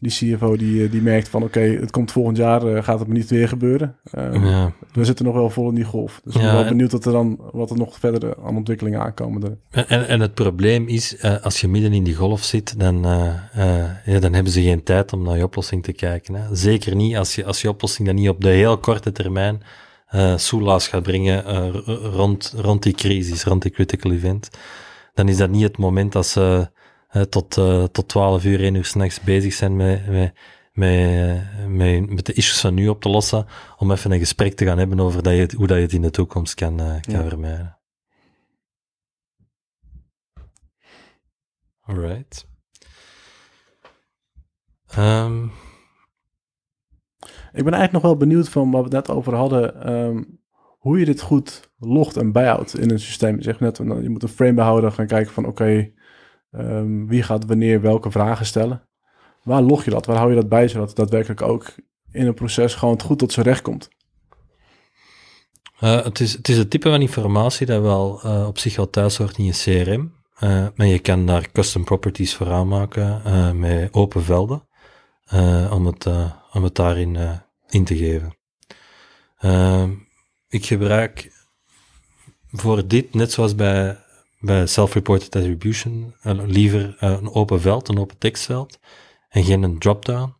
die 0.00 0.10
CFO 0.10 0.56
die, 0.56 0.88
die 0.88 1.02
merkt 1.02 1.28
van 1.28 1.42
oké, 1.42 1.58
okay, 1.58 1.76
het 1.76 1.90
komt 1.90 2.12
volgend 2.12 2.36
jaar, 2.36 2.66
uh, 2.66 2.82
gaat 2.82 2.98
het 2.98 3.08
niet 3.08 3.30
weer 3.30 3.48
gebeuren. 3.48 3.96
Uh, 4.18 4.44
ja. 4.50 4.72
We 4.92 5.04
zitten 5.04 5.24
nog 5.24 5.34
wel 5.34 5.50
vol 5.50 5.68
in 5.68 5.74
die 5.74 5.84
golf. 5.84 6.20
Dus 6.24 6.34
ik 6.34 6.40
ben 6.40 6.52
wel 6.52 6.64
benieuwd 6.64 6.92
wat 6.92 7.04
er 7.04 7.12
dan 7.12 7.40
wat 7.52 7.70
er 7.70 7.76
nog 7.76 7.98
verder 7.98 8.36
aan 8.44 8.56
ontwikkelingen 8.56 9.00
aankomen. 9.00 9.60
En, 9.70 9.88
en, 9.88 10.08
en 10.08 10.20
het 10.20 10.34
probleem 10.34 10.88
is, 10.88 11.16
uh, 11.22 11.44
als 11.44 11.60
je 11.60 11.68
midden 11.68 11.92
in 11.92 12.04
die 12.04 12.14
golf 12.14 12.44
zit, 12.44 12.78
dan, 12.78 13.02
ja, 14.04 14.18
dan 14.20 14.32
hebben 14.32 14.52
ze 14.52 14.62
geen 14.62 14.82
tijd 14.82 15.12
om 15.12 15.22
naar 15.22 15.36
je 15.36 15.44
oplossing 15.44 15.82
te 15.82 15.92
kijken. 15.92 16.34
Hè. 16.34 16.54
Zeker 16.56 16.96
niet 16.96 17.16
als 17.16 17.34
je, 17.34 17.44
als 17.44 17.60
je 17.60 17.68
oplossing 17.68 18.06
dan 18.06 18.16
niet 18.16 18.28
op 18.28 18.40
de 18.40 18.48
heel 18.48 18.78
korte 18.78 19.12
termijn 19.12 19.62
soelaas 20.36 20.88
gaat 20.88 21.02
brengen 21.02 21.72
rond, 22.12 22.54
rond 22.56 22.82
die 22.82 22.94
crisis, 22.94 23.44
rond 23.44 23.62
die 23.62 23.70
critical 23.72 24.12
event. 24.12 24.50
Dan 25.14 25.28
is 25.28 25.36
dat 25.36 25.50
niet 25.50 25.62
het 25.62 25.78
moment 25.78 26.12
dat 26.12 26.26
ze 26.26 26.70
tot, 27.28 27.56
uh, 27.56 27.84
tot 27.84 28.08
12 28.08 28.44
uur, 28.44 28.60
1 28.60 28.74
uur 28.74 28.84
s'nachts 28.84 29.20
bezig 29.20 29.52
zijn 29.52 29.76
met, 29.76 30.06
met, 30.06 30.32
met, 30.72 31.42
met, 31.68 32.10
met 32.10 32.26
de 32.26 32.32
issues 32.32 32.60
van 32.60 32.74
nu 32.74 32.88
op 32.88 33.00
te 33.00 33.08
lossen, 33.08 33.46
om 33.76 33.92
even 33.92 34.10
een 34.10 34.18
gesprek 34.18 34.54
te 34.54 34.64
gaan 34.64 34.78
hebben 34.78 35.00
over 35.00 35.22
dat 35.22 35.34
je, 35.34 35.56
hoe 35.56 35.66
dat 35.66 35.76
je 35.76 35.82
het 35.82 35.92
in 35.92 36.02
de 36.02 36.10
toekomst 36.10 36.54
kan, 36.54 36.80
uh, 36.80 37.00
kan 37.00 37.14
ja. 37.14 37.28
vermijden. 37.28 37.78
Alright. 41.80 42.46
Um, 44.98 45.52
ik 47.52 47.64
ben 47.64 47.72
eigenlijk 47.72 47.92
nog 47.92 48.02
wel 48.02 48.16
benieuwd 48.16 48.48
van 48.48 48.70
wat 48.70 48.80
we 48.80 48.96
het 48.96 49.06
net 49.06 49.16
over 49.16 49.34
hadden, 49.34 49.92
um, 49.92 50.40
hoe 50.78 50.98
je 50.98 51.04
dit 51.04 51.20
goed 51.20 51.70
logt 51.78 52.16
en 52.16 52.32
bijhoudt 52.32 52.78
in 52.78 52.90
een 52.90 53.00
systeem. 53.00 53.36
Je 53.36 53.42
zegt 53.42 53.60
net, 53.60 53.76
je 53.76 54.08
moet 54.08 54.22
een 54.22 54.28
frame 54.28 54.54
behouden, 54.54 54.92
gaan 54.92 55.06
kijken 55.06 55.32
van 55.32 55.46
oké, 55.46 55.62
okay, 55.62 55.94
Um, 56.50 57.08
wie 57.08 57.22
gaat 57.22 57.46
wanneer 57.46 57.80
welke 57.80 58.10
vragen 58.10 58.46
stellen? 58.46 58.82
Waar 59.42 59.62
log 59.62 59.84
je 59.84 59.90
dat? 59.90 60.06
Waar 60.06 60.16
hou 60.16 60.28
je 60.28 60.36
dat 60.36 60.48
bij, 60.48 60.68
zodat 60.68 60.88
het 60.88 60.96
daadwerkelijk 60.96 61.42
ook 61.42 61.74
in 62.10 62.26
een 62.26 62.34
proces 62.34 62.74
gewoon 62.74 63.00
goed 63.00 63.18
tot 63.18 63.32
zijn 63.32 63.46
recht 63.46 63.62
komt? 63.62 63.88
Uh, 65.80 66.04
het, 66.04 66.20
is, 66.20 66.32
het 66.32 66.48
is 66.48 66.64
type 66.68 66.90
van 66.90 67.00
informatie 67.00 67.66
dat 67.66 67.82
wel 67.82 68.20
uh, 68.24 68.46
op 68.46 68.58
zich 68.58 68.76
wel 68.76 68.90
thuis 68.90 69.16
hoort 69.16 69.38
in 69.38 69.44
je 69.44 69.52
CRM. 69.52 70.16
Uh, 70.40 70.66
maar 70.74 70.86
je 70.86 70.98
kan 70.98 71.26
daar 71.26 71.50
custom 71.52 71.84
properties 71.84 72.34
voor 72.34 72.50
aanmaken 72.50 73.20
met 73.58 73.92
open 73.92 74.22
velden 74.22 74.68
om, 75.70 75.86
het, 75.86 76.06
om 76.52 76.64
het 76.64 76.74
daarin 76.74 77.16
in 77.68 77.84
te 77.84 77.96
geven. 77.96 78.36
Ehm, 79.38 79.90
ik 80.48 80.66
gebruik 80.66 81.32
voor 82.50 82.86
dit, 82.86 83.14
net 83.14 83.32
zoals 83.32 83.54
bij 83.54 83.98
bij 84.40 84.66
self-reported 84.66 85.36
attribution 85.36 86.14
uh, 86.24 86.32
liever 86.46 86.96
uh, 87.00 87.10
een 87.10 87.34
open 87.34 87.60
veld, 87.60 87.88
een 87.88 87.98
open 87.98 88.18
tekstveld 88.18 88.78
en 89.28 89.44
geen 89.44 89.62
een 89.62 89.78
drop-down. 89.78 90.36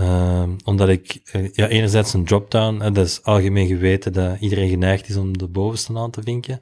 Uh, 0.00 0.42
omdat 0.64 0.88
ik, 0.88 1.20
uh, 1.32 1.52
ja, 1.52 1.68
enerzijds 1.68 2.12
een 2.12 2.24
drop-down, 2.24 2.92
dat 2.92 3.06
is 3.06 3.22
algemeen 3.22 3.66
geweten 3.66 4.12
dat 4.12 4.40
iedereen 4.40 4.68
geneigd 4.68 5.08
is 5.08 5.16
om 5.16 5.38
de 5.38 5.48
bovenste 5.48 5.98
aan 5.98 6.10
te 6.10 6.22
vinken. 6.22 6.60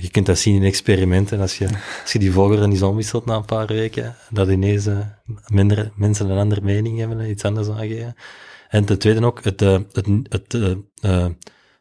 je 0.00 0.08
kunt 0.10 0.26
dat 0.26 0.38
zien 0.38 0.54
in 0.54 0.62
experimenten, 0.62 1.40
als 1.40 1.58
je, 1.58 1.68
als 2.02 2.12
je 2.12 2.18
die 2.18 2.32
volgorde 2.32 2.66
niet 2.66 2.82
omwisselt 2.82 3.26
na 3.26 3.36
een 3.36 3.44
paar 3.44 3.66
weken, 3.66 4.16
dat 4.30 4.48
ineens 4.48 4.88
minder 5.46 5.92
mensen 5.94 6.30
een 6.30 6.38
andere 6.38 6.60
mening 6.60 6.98
hebben 6.98 7.20
en 7.20 7.30
iets 7.30 7.44
anders 7.44 7.68
aangeven. 7.68 8.14
En 8.68 8.84
ten 8.84 8.98
tweede 8.98 9.26
ook, 9.26 9.44
het, 9.44 9.60
het, 9.60 10.06
het, 10.28 10.56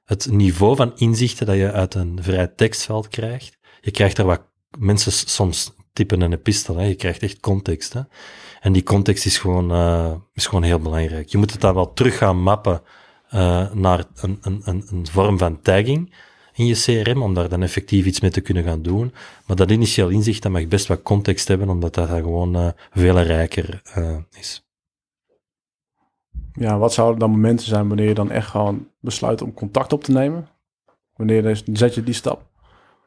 het 0.06 0.32
niveau 0.32 0.76
van 0.76 0.92
inzichten 0.96 1.46
dat 1.46 1.56
je 1.56 1.72
uit 1.72 1.94
een 1.94 2.20
vrij 2.22 2.48
tekstveld 2.48 3.08
krijgt. 3.08 3.58
Je 3.82 3.92
krijgt 3.92 4.18
er 4.18 4.26
wat 4.26 4.42
mensen 4.78 5.12
soms 5.12 5.72
typen 5.94 6.22
een 6.22 6.34
epistel, 6.34 6.78
hè. 6.78 6.86
je 6.86 6.96
krijgt 6.96 7.22
echt 7.22 7.40
context. 7.40 7.94
Hè. 7.94 8.02
En 8.60 8.74
die 8.74 8.84
context 8.84 9.26
is 9.26 9.38
gewoon, 9.38 9.72
uh, 9.72 10.14
is 10.34 10.46
gewoon 10.46 10.64
heel 10.64 10.80
belangrijk. 10.80 11.30
Je 11.30 11.38
moet 11.38 11.52
het 11.52 11.62
dan 11.62 11.74
wel 11.74 11.94
terug 11.94 12.18
gaan 12.18 12.42
mappen 12.42 12.82
uh, 13.34 13.72
naar 13.72 14.06
een, 14.16 14.38
een, 14.42 14.62
een, 14.64 14.86
een 14.90 15.08
vorm 15.08 15.38
van 15.38 15.62
tagging 15.62 16.14
in 16.54 16.66
je 16.66 16.76
CRM, 16.76 17.22
om 17.22 17.34
daar 17.34 17.50
dan 17.50 17.64
effectief 17.64 18.06
iets 18.06 18.20
mee 18.20 18.32
te 18.32 18.42
kunnen 18.42 18.64
gaan 18.64 18.82
doen. 18.82 19.14
Maar 19.46 19.56
dat 19.56 19.72
initieel 19.72 20.10
inzicht, 20.10 20.42
dat 20.42 20.52
mag 20.52 20.68
best 20.68 20.88
wat 20.88 21.02
context 21.02 21.48
hebben, 21.48 21.70
omdat 21.70 21.94
dat 21.94 22.08
dan 22.10 22.22
gewoon 22.22 22.58
uh, 22.58 22.70
veel 22.92 23.20
rijker 23.20 23.82
is 24.32 24.65
ja, 26.56 26.78
wat 26.78 26.94
zouden 26.94 27.20
dan 27.20 27.30
momenten 27.30 27.68
zijn 27.68 27.88
wanneer 27.88 28.08
je 28.08 28.14
dan 28.14 28.32
echt 28.32 28.50
gewoon 28.50 28.88
besluit 29.00 29.42
om 29.42 29.54
contact 29.54 29.94
op 29.94 30.04
te 30.04 30.12
nemen? 30.12 30.48
Wanneer 31.16 31.62
zet 31.74 31.96
je 31.96 32.04
die 32.04 32.14
stap? 32.14 32.46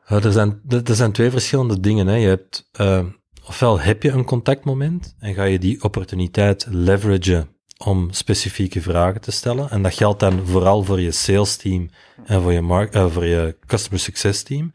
Er, 0.06 0.32
zijn, 0.32 0.60
er 0.68 0.94
zijn 0.94 1.12
twee 1.12 1.30
verschillende 1.30 1.80
dingen. 1.80 2.06
Hè. 2.06 2.14
Je 2.14 2.28
hebt, 2.28 2.70
uh, 2.80 3.04
ofwel 3.46 3.80
heb 3.80 4.02
je 4.02 4.10
een 4.10 4.24
contactmoment 4.24 5.16
en 5.18 5.34
ga 5.34 5.44
je 5.44 5.58
die 5.58 5.82
opportuniteit 5.82 6.66
leveragen 6.70 7.48
om 7.84 8.10
specifieke 8.10 8.80
vragen 8.80 9.20
te 9.20 9.30
stellen. 9.30 9.70
En 9.70 9.82
dat 9.82 9.94
geldt 9.94 10.20
dan 10.20 10.46
vooral 10.46 10.82
voor 10.82 11.00
je 11.00 11.12
sales 11.12 11.56
team 11.56 11.88
en 12.24 12.42
voor 12.42 12.52
je, 12.52 13.08
voor 13.10 13.24
je 13.24 13.56
customer 13.66 14.00
success 14.00 14.42
team. 14.42 14.72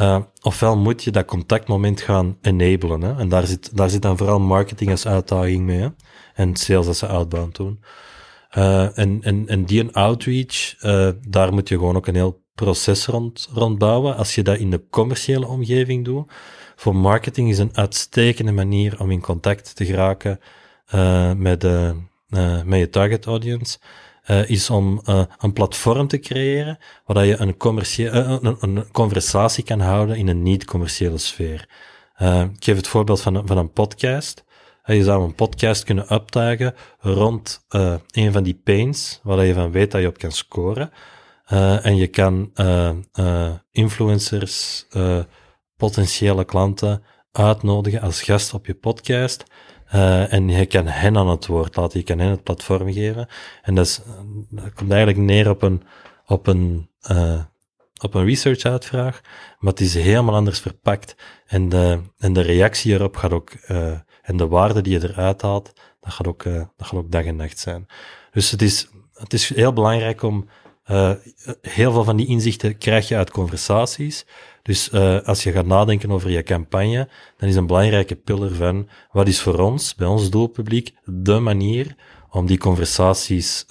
Uh, 0.00 0.18
ofwel 0.40 0.76
moet 0.76 1.04
je 1.04 1.10
dat 1.10 1.24
contactmoment 1.24 2.00
gaan 2.00 2.38
enablen. 2.40 3.02
Hè? 3.02 3.18
En 3.18 3.28
daar 3.28 3.46
zit, 3.46 3.76
daar 3.76 3.90
zit 3.90 4.02
dan 4.02 4.16
vooral 4.16 4.40
marketing 4.40 4.90
als 4.90 5.06
uitdaging 5.06 5.64
mee. 5.64 5.80
Hè? 5.80 5.88
En 6.36 6.56
sales 6.56 6.86
als 6.86 6.98
ze 6.98 7.06
outbound 7.06 7.56
doen. 7.56 7.80
Uh, 8.58 8.98
en, 8.98 9.18
en, 9.22 9.48
en 9.48 9.64
die 9.64 9.90
outreach, 9.90 10.74
uh, 10.82 11.08
daar 11.28 11.52
moet 11.52 11.68
je 11.68 11.78
gewoon 11.78 11.96
ook 11.96 12.06
een 12.06 12.14
heel 12.14 12.42
proces 12.54 13.06
rond, 13.06 13.48
rond 13.52 13.78
bouwen. 13.78 14.16
Als 14.16 14.34
je 14.34 14.42
dat 14.42 14.58
in 14.58 14.70
de 14.70 14.84
commerciële 14.90 15.46
omgeving 15.46 16.04
doet. 16.04 16.32
Voor 16.76 16.96
marketing 16.96 17.50
is 17.50 17.58
een 17.58 17.76
uitstekende 17.76 18.52
manier 18.52 19.00
om 19.00 19.10
in 19.10 19.20
contact 19.20 19.76
te 19.76 19.84
geraken 19.84 20.40
met, 21.36 21.60
de, 21.60 21.94
met 22.64 22.78
je 22.78 22.88
target 22.90 23.26
audience 23.26 23.78
is 24.46 24.70
om 24.70 25.00
een 25.38 25.52
platform 25.52 26.06
te 26.06 26.18
creëren 26.18 26.78
waar 27.04 27.26
je 27.26 27.36
een, 27.36 27.56
commercie 27.56 28.04
uh, 28.04 28.36
een, 28.40 28.56
een, 28.60 28.90
conversatie 28.92 29.64
kan 29.64 29.80
houden 29.80 30.16
in 30.16 30.28
een 30.28 30.42
niet-commerciële 30.42 31.18
sfeer. 31.18 31.68
ik 32.52 32.64
geef 32.64 32.76
het 32.76 32.88
voorbeeld 32.88 33.20
van, 33.20 33.46
van 33.46 33.58
een 33.58 33.72
podcast. 33.72 34.44
Je 34.94 35.04
zou 35.04 35.24
een 35.24 35.34
podcast 35.34 35.84
kunnen 35.84 36.14
uptuigen 36.14 36.74
rond 36.98 37.66
een 38.10 38.32
van 38.32 38.42
die 38.42 38.60
pains 38.64 39.20
waar 39.22 39.44
je 39.44 39.54
van 39.54 39.70
weet 39.70 39.90
dat 39.90 40.00
je 40.00 40.06
op 40.06 40.18
kan 40.18 40.32
scoren. 40.32 40.90
en 41.82 41.96
je 41.96 42.06
kan 42.06 42.52
influencers, 43.70 44.86
potentiële 45.76 46.44
klanten 46.44 47.02
uitnodigen 47.32 48.00
als 48.00 48.22
gast 48.22 48.54
op 48.54 48.66
je 48.66 48.74
podcast 48.74 49.44
en 50.28 50.48
je 50.48 50.66
kan 50.66 50.86
hen 50.86 51.16
aan 51.16 51.28
het 51.28 51.46
woord 51.46 51.76
laten, 51.76 51.98
je 51.98 52.04
kan 52.04 52.18
hen 52.18 52.30
het 52.30 52.42
platform 52.42 52.92
geven. 52.92 53.28
En 53.62 53.74
dat, 53.74 54.04
komt 54.74 54.90
eigenlijk 54.90 55.18
neer 55.18 55.50
op 55.50 55.62
een, 55.62 55.82
op 56.26 56.46
een, 56.46 56.90
op 58.02 58.14
een 58.14 58.24
research-uitvraag, 58.24 59.20
maar 59.58 59.72
het 59.72 59.80
is 59.80 59.94
helemaal 59.94 60.34
anders 60.34 60.60
verpakt. 60.60 61.16
En 61.46 61.68
de, 61.68 62.00
en 62.18 62.32
de 62.32 62.40
reactie 62.40 62.92
erop 62.92 63.16
gaat 63.16 63.32
ook, 63.32 63.52
en 64.26 64.36
de 64.36 64.46
waarde 64.46 64.80
die 64.80 65.00
je 65.00 65.08
eruit 65.08 65.42
haalt, 65.42 65.72
dat 66.00 66.12
gaat 66.12 66.26
ook, 66.26 66.44
dat 66.44 66.66
gaat 66.76 66.98
ook 66.98 67.10
dag 67.10 67.24
en 67.24 67.36
nacht 67.36 67.58
zijn. 67.58 67.86
Dus 68.30 68.50
het 68.50 68.62
is, 68.62 68.88
het 69.12 69.32
is 69.32 69.54
heel 69.54 69.72
belangrijk 69.72 70.22
om, 70.22 70.48
heel 71.60 71.92
veel 71.92 72.04
van 72.04 72.16
die 72.16 72.26
inzichten 72.26 72.78
krijg 72.78 73.08
je 73.08 73.16
uit 73.16 73.30
conversaties. 73.30 74.26
Dus 74.62 74.92
uh, 74.92 75.20
als 75.20 75.42
je 75.42 75.52
gaat 75.52 75.66
nadenken 75.66 76.10
over 76.10 76.30
je 76.30 76.42
campagne, 76.42 77.08
dan 77.36 77.48
is 77.48 77.56
een 77.56 77.66
belangrijke 77.66 78.16
pillar 78.16 78.50
van 78.50 78.88
wat 79.10 79.28
is 79.28 79.40
voor 79.40 79.58
ons, 79.58 79.94
bij 79.94 80.06
ons 80.06 80.30
doelpubliek, 80.30 80.94
de 81.04 81.38
manier 81.38 81.96
om 82.30 82.46
die 82.46 82.58
conversaties 82.58 83.64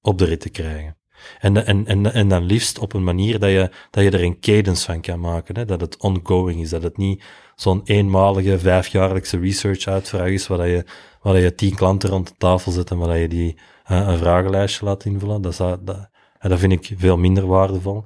op 0.00 0.18
de 0.18 0.24
rit 0.24 0.40
te 0.40 0.50
krijgen. 0.50 0.96
En, 1.38 1.66
en, 1.66 1.86
en, 1.86 2.12
en 2.12 2.28
dan 2.28 2.42
liefst 2.42 2.78
op 2.78 2.92
een 2.92 3.04
manier 3.04 3.38
dat 3.38 3.50
je, 3.50 3.70
dat 3.90 4.04
je 4.04 4.10
er 4.10 4.22
een 4.22 4.40
cadence 4.40 4.84
van 4.84 5.00
kan 5.00 5.20
maken. 5.20 5.56
Hè? 5.56 5.64
Dat 5.64 5.80
het 5.80 5.96
ongoing 6.02 6.60
is. 6.60 6.70
Dat 6.70 6.82
het 6.82 6.96
niet 6.96 7.24
zo'n 7.56 7.80
eenmalige 7.84 8.58
vijfjaarlijkse 8.58 9.38
research 9.38 9.86
uitvraag 9.86 10.28
is 10.28 10.46
waar 10.46 10.68
je, 10.68 10.84
waar 11.22 11.38
je 11.38 11.54
tien 11.54 11.74
klanten 11.74 12.10
rond 12.10 12.28
de 12.28 12.34
tafel 12.38 12.72
zet 12.72 12.90
en 12.90 12.98
waar 12.98 13.18
je 13.18 13.28
die 13.28 13.56
uh, 13.90 14.08
een 14.08 14.18
vragenlijstje 14.18 14.84
laat 14.84 15.04
invullen. 15.04 15.42
Dat, 15.42 15.56
dat, 15.56 16.10
dat 16.40 16.58
vind 16.58 16.72
ik 16.72 16.94
veel 16.96 17.16
minder 17.16 17.46
waardevol. 17.46 18.04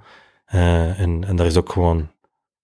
Uh, 0.55 1.01
en, 1.01 1.25
en 1.25 1.37
daar 1.37 1.47
is 1.47 1.57
ook 1.57 1.73
gewoon, 1.73 2.09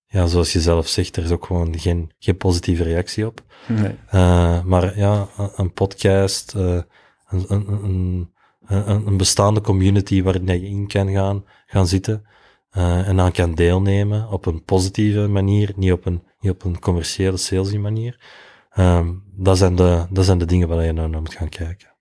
ja, 0.07 0.27
zoals 0.27 0.53
je 0.53 0.61
zelf 0.61 0.89
zegt, 0.89 1.17
er 1.17 1.25
is 1.25 1.31
ook 1.31 1.47
gewoon 1.47 1.79
geen, 1.79 2.11
geen 2.19 2.37
positieve 2.37 2.83
reactie 2.83 3.27
op. 3.27 3.41
Nee. 3.69 3.95
Uh, 4.15 4.63
maar 4.63 4.99
ja, 4.99 5.29
een 5.57 5.73
podcast, 5.73 6.53
een, 6.55 6.85
een, 7.29 8.29
een, 8.69 9.07
een, 9.07 9.17
bestaande 9.17 9.61
community 9.61 10.23
waarin 10.23 10.47
je 10.47 10.69
in 10.69 10.87
kan 10.87 11.13
gaan, 11.13 11.45
gaan 11.67 11.87
zitten 11.87 12.27
uh, 12.77 13.09
en 13.09 13.17
dan 13.17 13.33
kan 13.33 13.55
deelnemen 13.55 14.29
op 14.29 14.47
een 14.47 14.65
positieve 14.65 15.29
manier, 15.29 15.73
niet 15.77 15.93
op 15.93 16.07
een, 16.07 16.23
niet 16.45 16.53
op 16.53 16.65
een 16.65 16.79
commerciële, 16.79 17.37
salesy 17.37 17.77
manier. 17.77 18.21
Um, 18.79 19.25
dat, 19.37 19.59
zijn 19.59 19.77
de, 19.77 20.07
dat 20.11 20.25
zijn 20.25 20.39
de 20.39 20.45
dingen 20.45 20.69
waar 20.69 20.85
je 20.85 20.93
nou 20.93 21.09
naar 21.09 21.21
moet 21.21 21.35
gaan 21.35 21.49
kijken. 21.49 21.93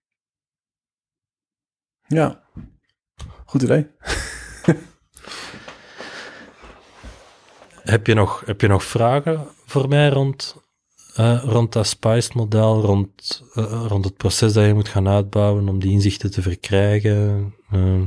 Ja, 2.08 2.44
goed 3.46 3.62
idee. 3.62 3.88
heb, 7.94 8.08
je 8.08 8.14
nog, 8.14 8.44
heb 8.46 8.62
je 8.62 8.68
nog 8.68 8.84
vragen 8.84 9.48
voor 9.66 9.88
mij 9.88 10.10
rond, 10.10 10.56
uh, 11.20 11.44
rond 11.44 11.74
dat 11.74 11.88
SPICE-model, 11.88 12.82
rond, 12.82 13.44
uh, 13.56 13.86
rond 13.88 14.06
het 14.06 14.18
proces 14.18 14.54
dat 14.54 14.66
je 14.66 14.74
moet 14.74 14.90
gaan 14.90 15.08
uitbouwen 15.08 15.68
om 15.68 15.80
die 15.80 15.92
inzichten 15.92 16.32
te 16.32 16.42
verkrijgen? 16.42 17.54
Uh. 17.72 18.02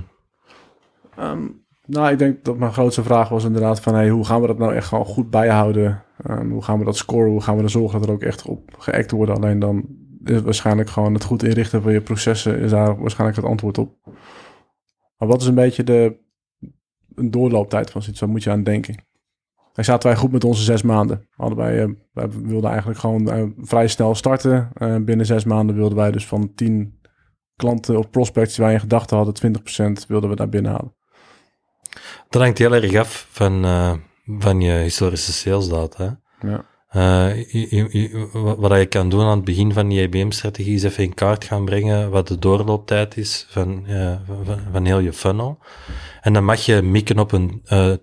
Um, 1.18 1.65
nou, 1.86 2.12
ik 2.12 2.18
denk 2.18 2.44
dat 2.44 2.56
mijn 2.58 2.72
grootste 2.72 3.02
vraag 3.02 3.28
was 3.28 3.44
inderdaad 3.44 3.80
van... 3.80 3.94
Hey, 3.94 4.08
hoe 4.08 4.24
gaan 4.24 4.40
we 4.40 4.46
dat 4.46 4.58
nou 4.58 4.74
echt 4.74 4.88
gewoon 4.88 5.04
goed 5.04 5.30
bijhouden? 5.30 6.02
Um, 6.30 6.50
hoe 6.50 6.62
gaan 6.62 6.78
we 6.78 6.84
dat 6.84 6.96
scoren? 6.96 7.30
Hoe 7.30 7.42
gaan 7.42 7.56
we 7.56 7.62
er 7.62 7.70
zorgen 7.70 7.98
dat 7.98 8.08
er 8.08 8.14
ook 8.14 8.22
echt 8.22 8.46
op 8.46 8.74
geact 8.78 9.10
wordt? 9.10 9.32
Alleen 9.32 9.58
dan 9.58 9.84
is 10.24 10.42
waarschijnlijk 10.42 10.88
gewoon 10.88 11.14
het 11.14 11.24
goed 11.24 11.42
inrichten 11.42 11.82
van 11.82 11.92
je 11.92 12.00
processen... 12.00 12.58
is 12.58 12.70
daar 12.70 12.98
waarschijnlijk 13.00 13.40
het 13.40 13.50
antwoord 13.50 13.78
op. 13.78 13.96
Maar 15.18 15.28
wat 15.28 15.40
is 15.40 15.46
een 15.46 15.54
beetje 15.54 15.84
de 15.84 16.16
een 17.14 17.30
doorlooptijd 17.30 17.90
van 17.90 18.02
zoiets? 18.02 18.20
Waar 18.20 18.30
moet 18.30 18.42
je 18.42 18.50
aan 18.50 18.62
denken? 18.62 19.04
Daar 19.72 19.84
zaten 19.84 20.08
wij 20.08 20.18
goed 20.18 20.32
met 20.32 20.44
onze 20.44 20.62
zes 20.62 20.82
maanden. 20.82 21.28
Allebei, 21.36 21.82
uh, 21.82 21.94
wij 22.12 22.30
wilden 22.30 22.70
eigenlijk 22.70 23.00
gewoon 23.00 23.36
uh, 23.36 23.44
vrij 23.58 23.88
snel 23.88 24.14
starten. 24.14 24.70
Uh, 24.78 24.96
binnen 24.96 25.26
zes 25.26 25.44
maanden 25.44 25.76
wilden 25.76 25.96
wij 25.96 26.10
dus 26.10 26.26
van 26.26 26.54
tien 26.54 27.00
klanten 27.56 27.98
of 27.98 28.10
prospects 28.10 28.54
die 28.54 28.64
wij 28.64 28.74
in 28.74 28.80
gedachten 28.80 29.16
hadden, 29.16 29.56
20% 30.00 30.06
wilden 30.08 30.30
we 30.30 30.36
daar 30.36 30.48
binnen 30.48 30.72
halen. 30.72 30.94
Dat 32.28 32.42
hangt 32.42 32.58
heel 32.58 32.74
erg 32.74 32.94
af 32.94 33.26
van, 33.30 33.64
uh, 33.64 33.92
van 34.26 34.60
je 34.60 34.72
historische 34.72 35.32
salesdata. 35.32 36.20
Ja. 36.40 36.64
Uh, 36.92 37.26
wat 38.56 38.78
je 38.78 38.86
kan 38.88 39.08
doen 39.08 39.24
aan 39.24 39.36
het 39.36 39.44
begin 39.44 39.72
van 39.72 39.88
die 39.88 40.02
IBM-strategie 40.02 40.74
is 40.74 40.82
even 40.82 41.04
in 41.04 41.14
kaart 41.14 41.44
gaan 41.44 41.64
brengen 41.64 42.10
wat 42.10 42.28
de 42.28 42.38
doorlooptijd 42.38 43.16
is 43.16 43.46
van, 43.48 43.84
uh, 43.88 44.16
van, 44.26 44.60
van, 44.72 44.84
heel 44.84 44.98
je 44.98 45.12
funnel. 45.12 45.58
En 46.20 46.32
dan 46.32 46.44
mag 46.44 46.60
je 46.60 46.82
mikken 46.82 47.18
op 47.18 47.32
een 47.32 47.62
uh, 47.72 47.94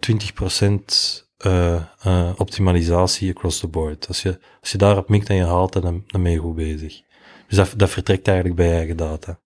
20% 2.34 2.38
optimalisatie 2.38 3.30
across 3.30 3.60
the 3.60 3.68
board. 3.68 4.08
Als 4.08 4.22
je, 4.22 4.40
als 4.62 4.72
je 4.72 4.78
daarop 4.78 5.10
mikt 5.10 5.30
en 5.30 5.36
je 5.36 5.46
haalt, 5.46 5.74
dan, 5.74 6.04
dan 6.08 6.24
ben 6.24 6.32
je 6.32 6.38
goed 6.38 6.56
bezig. 6.56 7.02
Dus 7.48 7.58
dat, 7.58 7.74
dat 7.78 7.90
vertrekt 7.90 8.28
eigenlijk 8.28 8.58
bij 8.58 8.68
je 8.68 8.74
eigen 8.74 8.98
data. 8.98 9.40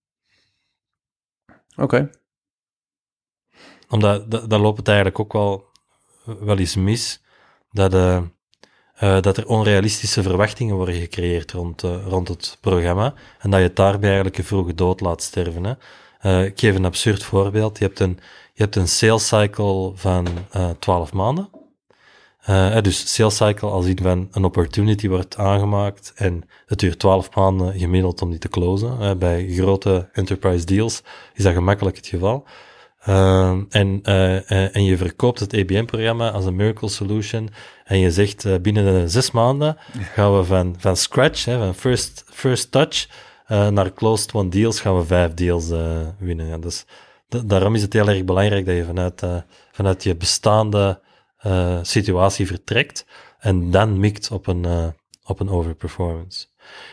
Oké. 1.75 1.83
Okay 1.83 2.09
omdat 3.89 4.31
dan 4.49 4.61
loopt 4.61 4.77
het 4.77 4.87
eigenlijk 4.87 5.19
ook 5.19 5.33
wel, 5.33 5.65
wel 6.23 6.57
eens 6.57 6.75
mis 6.75 7.21
dat, 7.71 7.93
uh, 7.93 8.21
uh, 9.03 9.21
dat 9.21 9.37
er 9.37 9.47
onrealistische 9.47 10.23
verwachtingen 10.23 10.75
worden 10.75 10.95
gecreëerd 10.95 11.51
rond, 11.51 11.81
rond 11.81 12.27
het 12.27 12.57
programma 12.61 13.13
en 13.39 13.49
dat 13.49 13.59
je 13.59 13.65
het 13.65 13.75
daarbij 13.75 14.07
eigenlijk 14.07 14.37
een 14.37 14.43
vroege 14.43 14.75
dood 14.75 15.01
laat 15.01 15.21
sterven. 15.21 15.63
Hè. 16.19 16.45
ik 16.45 16.59
geef 16.59 16.75
een 16.75 16.85
absurd 16.85 17.23
voorbeeld. 17.23 17.77
Je 17.77 17.85
hebt 17.85 17.99
een, 17.99 18.19
je 18.53 18.63
hebt 18.63 18.75
een 18.75 18.87
sales 18.87 19.27
cycle 19.27 19.91
van 19.95 20.27
12 20.79 21.13
maanden. 21.13 21.49
dus 22.81 23.13
sales 23.13 23.35
cycle 23.35 23.69
als 23.69 23.85
in 23.85 23.99
van 24.01 24.27
een 24.31 24.43
opportunity 24.43 25.07
wordt 25.07 25.37
aangemaakt 25.37 26.11
en 26.15 26.43
het 26.65 26.79
duurt 26.79 26.99
12 26.99 27.35
maanden 27.35 27.79
gemiddeld 27.79 28.21
om 28.21 28.29
die 28.29 28.39
te 28.39 28.49
closen. 28.49 29.19
bij 29.19 29.47
grote 29.47 30.09
enterprise 30.13 30.65
deals 30.65 31.03
is 31.33 31.43
dat 31.43 31.53
gemakkelijk 31.53 31.95
het 31.95 32.07
geval. 32.07 32.45
Uh, 33.07 33.57
en, 33.69 33.99
uh, 34.03 34.75
en 34.75 34.83
je 34.83 34.97
verkoopt 34.97 35.39
het 35.39 35.53
EBM-programma 35.53 36.31
als 36.31 36.45
een 36.45 36.55
miracle 36.55 36.89
solution. 36.89 37.49
En 37.83 37.99
je 37.99 38.11
zegt 38.11 38.45
uh, 38.45 38.55
binnen 38.61 38.85
de 38.85 39.09
zes 39.09 39.31
maanden 39.31 39.77
gaan 40.13 40.37
we 40.37 40.43
van, 40.43 40.75
van 40.77 40.97
scratch, 40.97 41.45
hè, 41.45 41.57
van 41.57 41.75
first, 41.75 42.23
first 42.25 42.71
touch, 42.71 43.07
naar 43.47 43.93
closed 43.93 44.33
one 44.33 44.49
deals, 44.49 44.79
gaan 44.79 44.97
we 44.97 45.05
vijf 45.05 45.33
deals 45.33 45.69
winnen. 46.19 46.45
Ja, 46.45 46.57
dus 46.57 46.85
daarom 47.45 47.75
is 47.75 47.81
het 47.81 47.93
heel 47.93 48.07
erg 48.07 48.23
belangrijk 48.23 48.65
dat 48.65 48.75
je 48.75 48.83
vanuit, 48.83 49.23
vanuit 49.71 50.03
je 50.03 50.15
bestaande 50.15 51.01
situatie 51.81 52.47
vertrekt 52.47 53.05
en 53.39 53.71
dan 53.71 53.99
mikt 53.99 54.31
op 54.31 54.47
een, 54.47 54.93
op 55.23 55.39
een 55.39 55.49
overperformance. 55.49 56.47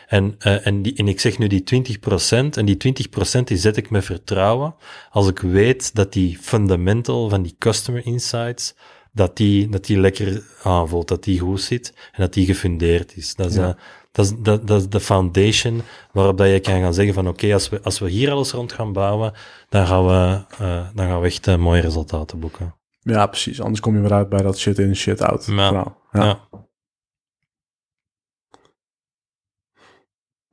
En, 0.07 0.35
uh, 0.39 0.67
en, 0.67 0.81
die, 0.81 0.95
en 0.95 1.07
ik 1.07 1.19
zeg 1.19 1.37
nu 1.37 1.47
die 1.47 1.63
20%, 1.63 2.57
en 2.57 2.65
die 2.65 3.07
20% 3.39 3.43
die 3.43 3.57
zet 3.57 3.77
ik 3.77 3.89
met 3.89 4.05
vertrouwen 4.05 4.75
als 5.09 5.27
ik 5.27 5.39
weet 5.39 5.95
dat 5.95 6.13
die 6.13 6.37
fundamental 6.41 7.29
van 7.29 7.41
die 7.41 7.55
customer 7.59 8.05
insights, 8.05 8.75
dat 9.11 9.37
die, 9.37 9.69
dat 9.69 9.85
die 9.85 9.99
lekker 9.99 10.43
aanvoelt, 10.63 11.07
dat 11.07 11.23
die 11.23 11.39
goed 11.39 11.61
zit 11.61 11.93
en 12.11 12.21
dat 12.21 12.33
die 12.33 12.45
gefundeerd 12.45 13.17
is. 13.17 13.35
Dat 13.35 13.49
is, 13.49 13.55
ja. 13.55 13.67
uh, 13.67 13.73
dat, 14.11 14.25
is 14.25 14.33
dat, 14.37 14.67
dat 14.67 14.81
is 14.81 14.89
de 14.89 14.99
foundation 14.99 15.81
waarop 16.11 16.37
dat 16.37 16.47
je 16.47 16.59
kan 16.59 16.81
gaan 16.81 16.93
zeggen 16.93 17.13
van 17.13 17.27
oké, 17.27 17.35
okay, 17.35 17.53
als, 17.53 17.69
we, 17.69 17.81
als 17.81 17.99
we 17.99 18.09
hier 18.09 18.31
alles 18.31 18.51
rond 18.51 18.73
gaan 18.73 18.93
bouwen, 18.93 19.33
dan 19.69 19.87
gaan 19.87 20.05
we, 20.05 20.43
uh, 20.61 20.87
dan 20.93 21.07
gaan 21.07 21.19
we 21.19 21.25
echt 21.25 21.47
uh, 21.47 21.55
mooie 21.55 21.81
resultaten 21.81 22.39
boeken. 22.39 22.75
Ja, 23.01 23.27
precies. 23.27 23.61
Anders 23.61 23.79
kom 23.79 23.95
je 23.95 24.01
weer 24.01 24.13
uit 24.13 24.29
bij 24.29 24.41
dat 24.41 24.57
shit 24.57 24.79
in, 24.79 24.95
shit 24.95 25.21
out. 25.21 25.45
Ja. 25.45 25.71
ja. 25.71 25.95
ja. 26.11 26.39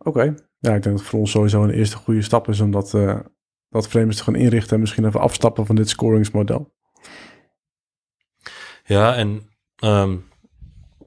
Oké. 0.02 0.34
Ja, 0.58 0.74
ik 0.74 0.82
denk 0.82 0.96
dat 0.96 1.06
voor 1.06 1.18
ons 1.18 1.30
sowieso 1.30 1.62
een 1.62 1.70
eerste 1.70 1.96
goede 1.96 2.22
stap 2.22 2.48
is 2.48 2.60
om 2.60 2.70
dat, 2.70 2.92
uh, 2.92 3.20
dat 3.68 3.88
frames 3.88 4.16
te 4.16 4.22
gaan 4.22 4.34
inrichten 4.34 4.74
en 4.74 4.80
misschien 4.80 5.06
even 5.06 5.20
afstappen 5.20 5.66
van 5.66 5.76
dit 5.76 5.88
scoringsmodel. 5.88 6.72
Ja, 8.84 9.14
en 9.14 9.50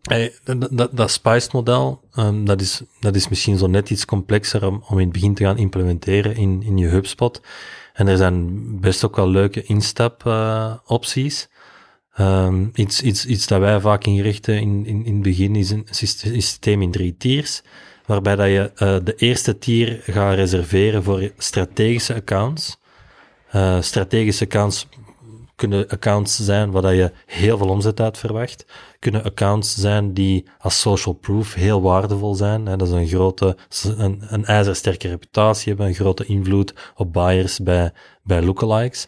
hey, 0.01 0.33
dat, 0.71 0.89
dat 0.97 1.11
Spice-model, 1.11 2.01
um, 2.15 2.45
dat, 2.45 2.61
is, 2.61 2.83
dat 2.99 3.15
is 3.15 3.27
misschien 3.27 3.57
zo 3.57 3.67
net 3.67 3.89
iets 3.89 4.05
complexer 4.05 4.67
om, 4.67 4.83
in 4.89 4.97
het 4.97 5.11
begin 5.11 5.33
te 5.33 5.43
gaan 5.43 5.57
implementeren 5.57 6.35
in, 6.35 6.63
in 6.63 6.77
je 6.77 6.87
HubSpot. 6.87 7.41
En 7.93 8.07
er 8.07 8.17
zijn 8.17 8.79
best 8.79 9.05
ook 9.05 9.15
wel 9.15 9.29
leuke 9.29 9.63
instap-opties. 9.63 11.47
Uh, 11.49 11.54
um, 12.19 12.71
iets, 12.73 13.01
iets, 13.01 13.25
iets 13.25 13.47
dat 13.47 13.59
wij 13.59 13.79
vaak 13.79 14.03
inrichten 14.03 14.59
in, 14.59 14.85
in, 14.85 15.05
in 15.05 15.13
het 15.13 15.23
begin 15.23 15.55
is 15.55 15.69
een 15.69 15.87
systeem 16.21 16.81
in 16.81 16.91
drie 16.91 17.17
tiers 17.17 17.61
waarbij 18.05 18.35
dat 18.35 18.47
je 18.47 18.71
uh, 18.73 18.97
de 19.03 19.15
eerste 19.15 19.57
tier 19.57 19.99
gaat 20.03 20.35
reserveren 20.35 21.03
voor 21.03 21.31
strategische 21.37 22.13
accounts. 22.13 22.77
Uh, 23.55 23.81
strategische 23.81 24.43
accounts 24.43 24.87
kunnen 25.55 25.87
accounts 25.87 26.35
zijn 26.35 26.71
waar 26.71 26.81
dat 26.81 26.93
je 26.93 27.11
heel 27.25 27.57
veel 27.57 27.67
omzet 27.69 27.99
uit 27.99 28.17
verwacht. 28.17 28.65
Kunnen 28.99 29.23
accounts 29.23 29.75
zijn 29.75 30.13
die 30.13 30.45
als 30.59 30.79
social 30.79 31.13
proof 31.13 31.53
heel 31.53 31.81
waardevol 31.81 32.35
zijn. 32.35 32.65
Hè. 32.65 32.75
Dat 32.75 32.87
is 32.87 32.93
een 32.93 33.07
grote, 33.07 33.57
een, 33.97 34.21
een 34.27 34.45
ijzersterke 34.45 35.07
reputatie 35.07 35.67
hebben, 35.67 35.87
een 35.87 35.93
grote 35.93 36.25
invloed 36.25 36.73
op 36.95 37.13
buyers 37.13 37.59
bij, 37.59 37.91
bij 38.23 38.41
lookalikes. 38.41 39.07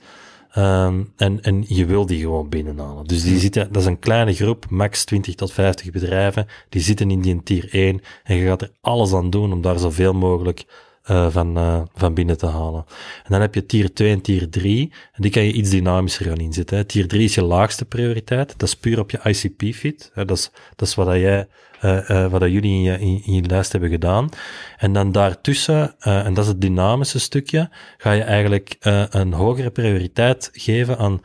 Um, 0.58 1.14
en, 1.16 1.42
en 1.42 1.64
je 1.68 1.86
wil 1.86 2.06
die 2.06 2.20
gewoon 2.20 2.50
binnenhalen. 2.50 3.06
Dus 3.06 3.24
die 3.24 3.40
zitten, 3.40 3.72
dat 3.72 3.82
is 3.82 3.88
een 3.88 4.00
kleine 4.00 4.34
groep, 4.34 4.66
max 4.70 5.04
20 5.04 5.36
tot 5.36 5.54
50 5.54 5.92
bedrijven, 5.92 6.48
die 6.70 6.82
zitten 6.82 7.12
in 7.12 7.22
die 7.22 7.44
tier 7.44 7.68
1 7.72 8.02
en 8.24 8.36
je 8.36 8.46
gaat 8.46 8.62
er 8.62 8.72
alles 8.82 9.14
aan 9.14 9.30
doen 9.30 9.54
om 9.54 9.62
daar 9.62 9.80
zoveel 9.80 10.14
mogelijk 10.14 10.66
uh, 11.10 11.30
van, 11.30 11.58
uh, 11.58 11.82
van 11.96 12.14
binnen 12.14 12.38
te 12.38 12.46
halen. 12.46 12.86
En 13.24 13.32
dan 13.32 13.42
heb 13.42 13.56
je 13.56 13.66
tier 13.66 13.94
2 13.94 14.12
en 14.12 14.22
tier 14.22 14.50
3, 14.50 14.94
en 15.12 15.22
die 15.22 15.32
kan 15.32 15.44
je 15.44 15.52
iets 15.52 15.70
dynamischer 15.70 16.26
gaan 16.26 16.38
inzetten. 16.38 16.78
Hè. 16.78 16.84
Tier 16.84 17.08
3 17.08 17.24
is 17.24 17.36
je 17.36 17.44
laagste 17.44 17.86
prioriteit, 17.86 18.60
dat 18.60 18.68
is 18.68 18.76
puur 18.76 19.00
op 19.00 19.12
je 19.12 19.20
ICP-fit. 19.24 20.12
Dat 20.14 20.32
is, 20.32 20.52
dat 20.76 20.88
is 20.88 20.96
wat 20.96 21.08
jij 21.08 21.48
uh, 21.82 22.28
wat 22.28 22.42
jullie 22.42 22.72
in 22.72 22.82
je, 22.82 23.00
in, 23.00 23.34
je 23.34 23.42
lijst 23.42 23.72
hebben 23.72 23.90
gedaan. 23.90 24.30
En 24.78 24.94
dan 24.94 25.12
daartussen, 25.12 26.00
en 26.00 26.34
dat 26.34 26.44
is 26.44 26.50
het 26.50 26.62
dynamische 26.62 27.20
stukje, 27.20 27.70
ga 27.98 28.12
je 28.12 28.24
eigenlijk 28.24 28.76
een 29.10 29.34
hogere 29.34 29.70
prioriteit 29.70 30.50
geven 30.54 30.98
aan, 30.98 31.22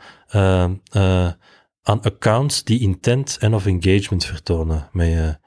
aan 1.83 2.01
accounts 2.01 2.63
die 2.63 2.79
intent 2.79 3.37
en 3.39 3.53
of 3.53 3.65
engagement 3.65 4.25
vertonen 4.25 4.89
met 4.91 5.07
je, 5.07 5.37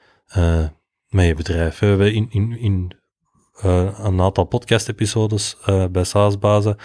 met 1.09 1.25
je 1.25 1.33
bedrijf. 1.35 1.79
We 1.79 1.85
hebben 1.85 2.13
in, 2.13 2.27
in, 2.29 2.59
in 2.59 2.96
een 3.61 4.21
aantal 4.21 4.43
podcast-episodes 4.43 5.57
bij 5.91 6.03
SaaS-bazen 6.03 6.77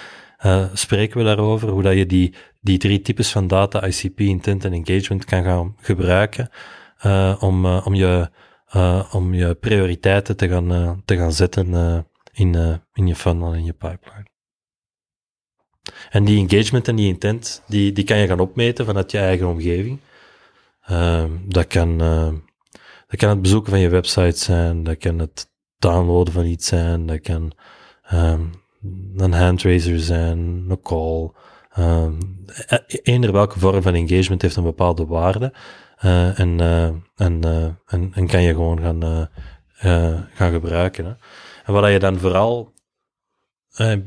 spreken 0.73 1.19
we 1.19 1.25
daarover, 1.25 1.69
hoe 1.69 1.83
dat 1.83 1.95
je 1.95 2.07
die, 2.07 2.35
die 2.61 2.79
drie 2.79 3.01
types 3.01 3.33
van 3.33 3.47
data, 3.47 3.87
ICP, 3.87 4.21
intent 4.21 4.65
en 4.65 4.73
engagement, 4.73 5.25
kan 5.25 5.45
gaan 5.45 5.77
gebruiken 5.81 6.51
om, 7.41 7.67
om, 7.67 7.95
je, 7.95 8.31
om 9.13 9.35
je 9.35 9.55
prioriteiten 9.55 10.37
te 10.37 10.49
gaan, 10.49 11.03
te 11.05 11.17
gaan 11.17 11.33
zetten 11.33 12.07
in, 12.33 12.81
in 12.93 13.07
je 13.07 13.17
funnel, 13.17 13.55
in 13.55 13.65
je 13.65 13.73
pipeline. 13.73 14.31
En 16.11 16.25
die 16.25 16.49
engagement 16.49 16.89
en 16.89 16.97
die 16.97 17.09
intent, 17.09 17.63
die, 17.67 17.93
die 17.93 18.05
kan 18.05 18.19
je 18.19 18.27
gaan 18.27 18.41
opmeten 18.41 18.85
vanuit 18.87 19.11
je 19.11 19.19
eigen 19.19 19.49
omgeving. 19.49 19.99
dat, 21.49 21.67
kan, 21.67 21.99
dat 23.07 23.17
kan 23.17 23.29
het 23.29 23.43
bezoeken 23.43 23.71
van 23.71 23.81
je 23.81 23.89
website 23.89 24.39
zijn, 24.39 24.83
dat 24.83 24.99
kan 24.99 25.19
het 25.19 25.51
downloaden 25.83 26.33
van 26.33 26.45
iets 26.45 26.67
zijn, 26.67 27.07
dat 27.07 27.21
kan, 27.21 27.53
um, 28.13 28.51
een 29.17 29.33
handraiser 29.33 30.01
zijn, 30.01 30.39
een 30.69 30.81
call. 30.83 31.31
Um, 31.79 32.19
eender 33.03 33.33
welke 33.33 33.59
vorm 33.59 33.83
van 33.83 33.95
engagement 33.95 34.43
heeft 34.43 34.57
een 34.57 34.63
bepaalde 34.63 35.07
waarde. 35.07 35.53
Uh, 36.05 36.39
en, 36.39 36.61
en, 37.17 37.41
uh, 37.47 37.65
en, 37.87 38.11
en, 38.15 38.27
kan 38.27 38.43
je 38.43 38.53
gewoon 38.53 38.81
gaan, 38.81 39.29
gaan 40.35 40.53
gebruiken. 40.53 41.05
Hè. 41.05 41.13
En 41.65 41.73
wat 41.73 41.91
je 41.91 41.99
dan 41.99 42.19
vooral 42.19 42.73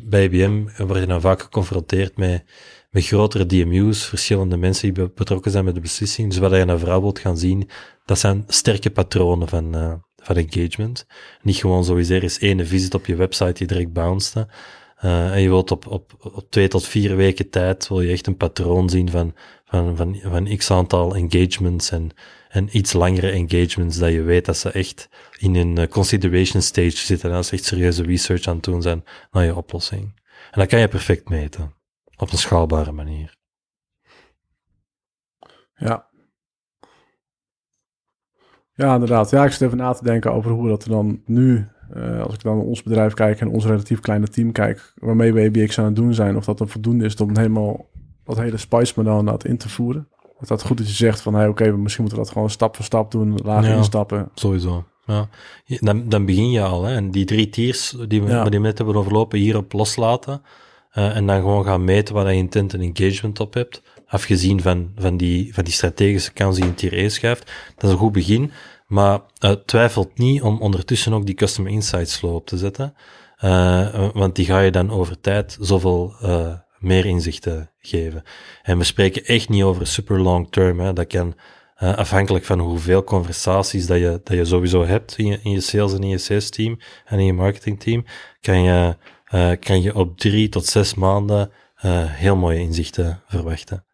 bij 0.03 0.23
IBM 0.23 0.67
word 0.77 0.99
je 0.99 1.05
dan 1.05 1.21
vaak 1.21 1.41
geconfronteerd 1.41 2.17
met, 2.17 2.43
met 2.89 3.05
grotere 3.05 3.45
DMU's, 3.45 4.05
verschillende 4.05 4.57
mensen 4.57 4.93
die 4.93 5.09
betrokken 5.09 5.51
zijn 5.51 5.65
met 5.65 5.75
de 5.75 5.81
beslissing. 5.81 6.29
Dus 6.29 6.37
wat 6.37 6.51
je 6.51 6.65
dan 6.65 6.79
vooral 6.79 7.01
wilt 7.01 7.19
gaan 7.19 7.37
zien, 7.37 7.69
dat 8.05 8.19
zijn 8.19 8.43
sterke 8.47 8.91
patronen 8.91 9.47
van, 9.47 10.01
van 10.25 10.35
engagement. 10.35 11.05
Niet 11.41 11.55
gewoon 11.55 11.85
sowieso 11.85 12.13
eens 12.13 12.39
ene 12.39 12.65
visit 12.65 12.93
op 12.93 13.05
je 13.05 13.15
website 13.15 13.53
die 13.53 13.67
direct 13.67 13.93
bounced. 13.93 14.45
Uh, 15.03 15.33
en 15.33 15.41
je 15.41 15.49
wilt 15.49 15.71
op, 15.71 15.87
op, 15.87 16.15
op 16.19 16.45
twee 16.49 16.67
tot 16.67 16.87
vier 16.87 17.15
weken 17.15 17.49
tijd, 17.49 17.87
wil 17.87 18.01
je 18.01 18.11
echt 18.11 18.27
een 18.27 18.37
patroon 18.37 18.89
zien 18.89 19.09
van, 19.09 19.35
van, 19.65 19.97
van, 19.97 20.19
van 20.23 20.57
x 20.57 20.71
aantal 20.71 21.15
engagements 21.15 21.91
en, 21.91 22.11
en 22.49 22.77
iets 22.77 22.93
langere 22.93 23.31
engagements, 23.31 23.97
dat 23.97 24.11
je 24.11 24.21
weet 24.21 24.45
dat 24.45 24.57
ze 24.57 24.71
echt 24.71 25.09
in 25.37 25.55
een 25.55 25.79
uh, 25.79 25.87
consideration 25.87 26.61
stage 26.61 26.97
zitten 26.97 27.29
en 27.29 27.35
dat 27.35 27.45
ze 27.45 27.53
echt 27.53 27.63
serieuze 27.63 28.03
research 28.03 28.47
aan 28.47 28.55
het 28.55 28.63
doen 28.63 28.81
zijn 28.81 29.03
naar 29.31 29.45
je 29.45 29.55
oplossing. 29.55 30.21
En 30.51 30.59
dat 30.59 30.67
kan 30.67 30.79
je 30.79 30.87
perfect 30.87 31.29
meten, 31.29 31.73
op 32.15 32.31
een 32.31 32.37
schaalbare 32.37 32.91
manier. 32.91 33.35
Ja, 35.75 36.09
ja, 38.75 38.93
inderdaad. 38.93 39.29
Ja, 39.29 39.45
ik 39.45 39.51
zit 39.51 39.61
even 39.61 39.77
na 39.77 39.93
te 39.93 40.03
denken 40.03 40.33
over 40.33 40.51
hoe 40.51 40.67
dat 40.67 40.83
er 40.83 40.89
dan 40.89 41.21
nu, 41.25 41.67
uh, 41.95 42.21
als 42.21 42.33
ik 42.33 42.43
dan 42.43 42.57
naar 42.57 42.65
ons 42.65 42.83
bedrijf 42.83 43.13
kijk 43.13 43.39
en 43.39 43.49
ons 43.49 43.65
relatief 43.65 43.99
kleine 43.99 44.27
team 44.27 44.51
kijk, 44.51 44.93
waarmee 44.95 45.33
we 45.33 45.45
ABX 45.45 45.79
aan 45.79 45.85
het 45.85 45.95
doen 45.95 46.13
zijn, 46.13 46.35
of 46.35 46.45
dat 46.45 46.57
dan 46.57 46.69
voldoende 46.69 47.05
is 47.05 47.15
om 47.15 47.37
helemaal 47.37 47.85
dat 48.23 48.37
hele 48.37 48.57
Spice-model 48.57 49.19
inderdaad 49.19 49.45
in 49.45 49.57
te 49.57 49.69
voeren. 49.69 50.07
Het 50.39 50.47
dat 50.47 50.63
goed 50.63 50.77
dat 50.77 50.87
je 50.87 50.93
zegt 50.93 51.21
van, 51.21 51.33
hey, 51.33 51.47
oké, 51.47 51.71
misschien 51.71 52.03
moeten 52.03 52.19
we 52.19 52.25
dat 52.25 52.33
gewoon 52.33 52.49
stap 52.49 52.75
voor 52.75 52.85
stap 52.85 53.11
doen, 53.11 53.39
lager 53.43 53.69
ja, 53.69 53.75
instappen. 53.75 54.29
Sowieso. 54.33 54.83
Ja. 55.05 55.27
Dan, 55.65 56.09
dan 56.09 56.25
begin 56.25 56.51
je 56.51 56.61
al. 56.61 56.83
Hè. 56.83 56.95
En 56.95 57.11
die 57.11 57.25
drie 57.25 57.49
tiers 57.49 57.95
die 58.07 58.23
we, 58.23 58.29
ja. 58.29 58.49
die 58.49 58.59
net 58.59 58.77
hebben 58.77 58.95
overlopen, 58.95 59.39
hierop 59.39 59.73
loslaten. 59.73 60.41
Uh, 60.97 61.15
en 61.15 61.25
dan 61.25 61.39
gewoon 61.39 61.65
gaan 61.65 61.83
meten 61.83 62.13
waar 62.13 62.31
je 62.31 62.37
intent 62.37 62.73
en 62.73 62.81
engagement 62.81 63.39
op 63.39 63.53
hebt 63.53 63.81
afgezien 64.07 64.61
van, 64.61 64.91
van, 64.95 65.17
die, 65.17 65.53
van 65.53 65.63
die 65.63 65.73
strategische 65.73 66.33
kans 66.33 66.55
die 66.55 66.65
in 66.65 66.73
tier 66.73 66.93
1 66.93 67.11
schuift. 67.11 67.51
Dat 67.75 67.83
is 67.83 67.89
een 67.89 67.97
goed 67.97 68.11
begin, 68.11 68.51
maar 68.87 69.19
uh, 69.39 69.51
twijfelt 69.51 70.17
niet 70.17 70.41
om 70.41 70.61
ondertussen 70.61 71.13
ook 71.13 71.25
die 71.25 71.35
Customer 71.35 71.71
Insights 71.71 72.17
flow 72.17 72.35
op 72.35 72.45
te 72.45 72.57
zetten. 72.57 72.93
Uh, 73.43 74.09
want 74.13 74.35
die 74.35 74.45
ga 74.45 74.59
je 74.59 74.71
dan 74.71 74.91
over 74.91 75.21
tijd 75.21 75.57
zoveel 75.59 76.13
meer 76.79 77.05
inzichten 77.05 77.71
geven. 77.79 78.23
En 78.63 78.77
we 78.77 78.83
spreken 78.83 79.25
echt 79.25 79.49
niet 79.49 79.63
over 79.63 79.87
super 79.87 80.19
long 80.19 80.47
term. 80.51 80.79
Hè. 80.79 80.93
Dat 80.93 81.07
kan 81.07 81.35
afhankelijk 81.75 82.45
van 82.45 82.59
hoeveel 82.59 83.03
conversaties 83.03 83.87
dat 83.87 83.97
je, 83.97 84.21
dat 84.23 84.37
je 84.37 84.45
sowieso 84.45 84.85
hebt 84.85 85.17
in 85.17 85.25
je, 85.25 85.39
in 85.43 85.51
je 85.51 85.61
sales 85.61 85.93
en 85.93 86.01
in 86.01 86.09
je 86.09 86.17
sales 86.17 86.49
team 86.49 86.79
en 87.05 87.19
in 87.19 87.25
je 87.25 87.33
marketing 87.33 87.79
team, 87.79 88.05
kan 88.41 88.61
je, 88.61 88.97
uh, 89.35 89.51
kan 89.59 89.81
je 89.81 89.95
op 89.95 90.17
drie 90.17 90.49
tot 90.49 90.65
zes 90.65 90.93
maanden 90.93 91.51
uh, 91.85 92.05
heel 92.05 92.35
mooie 92.35 92.59
inzichten 92.59 93.21
verwachten. 93.27 93.85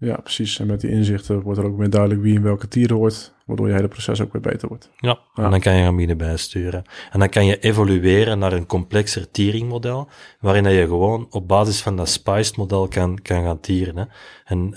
Ja, 0.00 0.16
precies. 0.16 0.58
En 0.58 0.66
met 0.66 0.80
die 0.80 0.90
inzichten 0.90 1.42
wordt 1.42 1.58
er 1.58 1.66
ook 1.66 1.76
meer 1.76 1.90
duidelijk 1.90 2.22
wie 2.22 2.34
in 2.34 2.42
welke 2.42 2.68
tier 2.68 2.92
hoort, 2.92 3.34
waardoor 3.46 3.68
je 3.68 3.74
hele 3.74 3.88
proces 3.88 4.20
ook 4.20 4.32
weer 4.32 4.42
beter 4.42 4.68
wordt. 4.68 4.90
Ja, 4.96 5.18
en 5.34 5.50
dan 5.50 5.60
kan 5.60 5.74
je 5.74 5.94
binnen 5.94 6.16
bijsturen. 6.16 6.84
En 7.10 7.18
dan 7.18 7.28
kan 7.28 7.46
je 7.46 7.58
evolueren 7.58 8.38
naar 8.38 8.52
een 8.52 8.66
complexer 8.66 9.30
tieringmodel, 9.30 10.08
waarin 10.40 10.70
je 10.70 10.86
gewoon 10.86 11.26
op 11.30 11.48
basis 11.48 11.82
van 11.82 11.96
dat 11.96 12.08
spiced 12.08 12.56
model 12.56 12.88
kan, 12.88 13.22
kan 13.22 13.42
gaan 13.42 13.60
tieren. 13.60 13.96
Hè. 13.96 14.04
En 14.44 14.74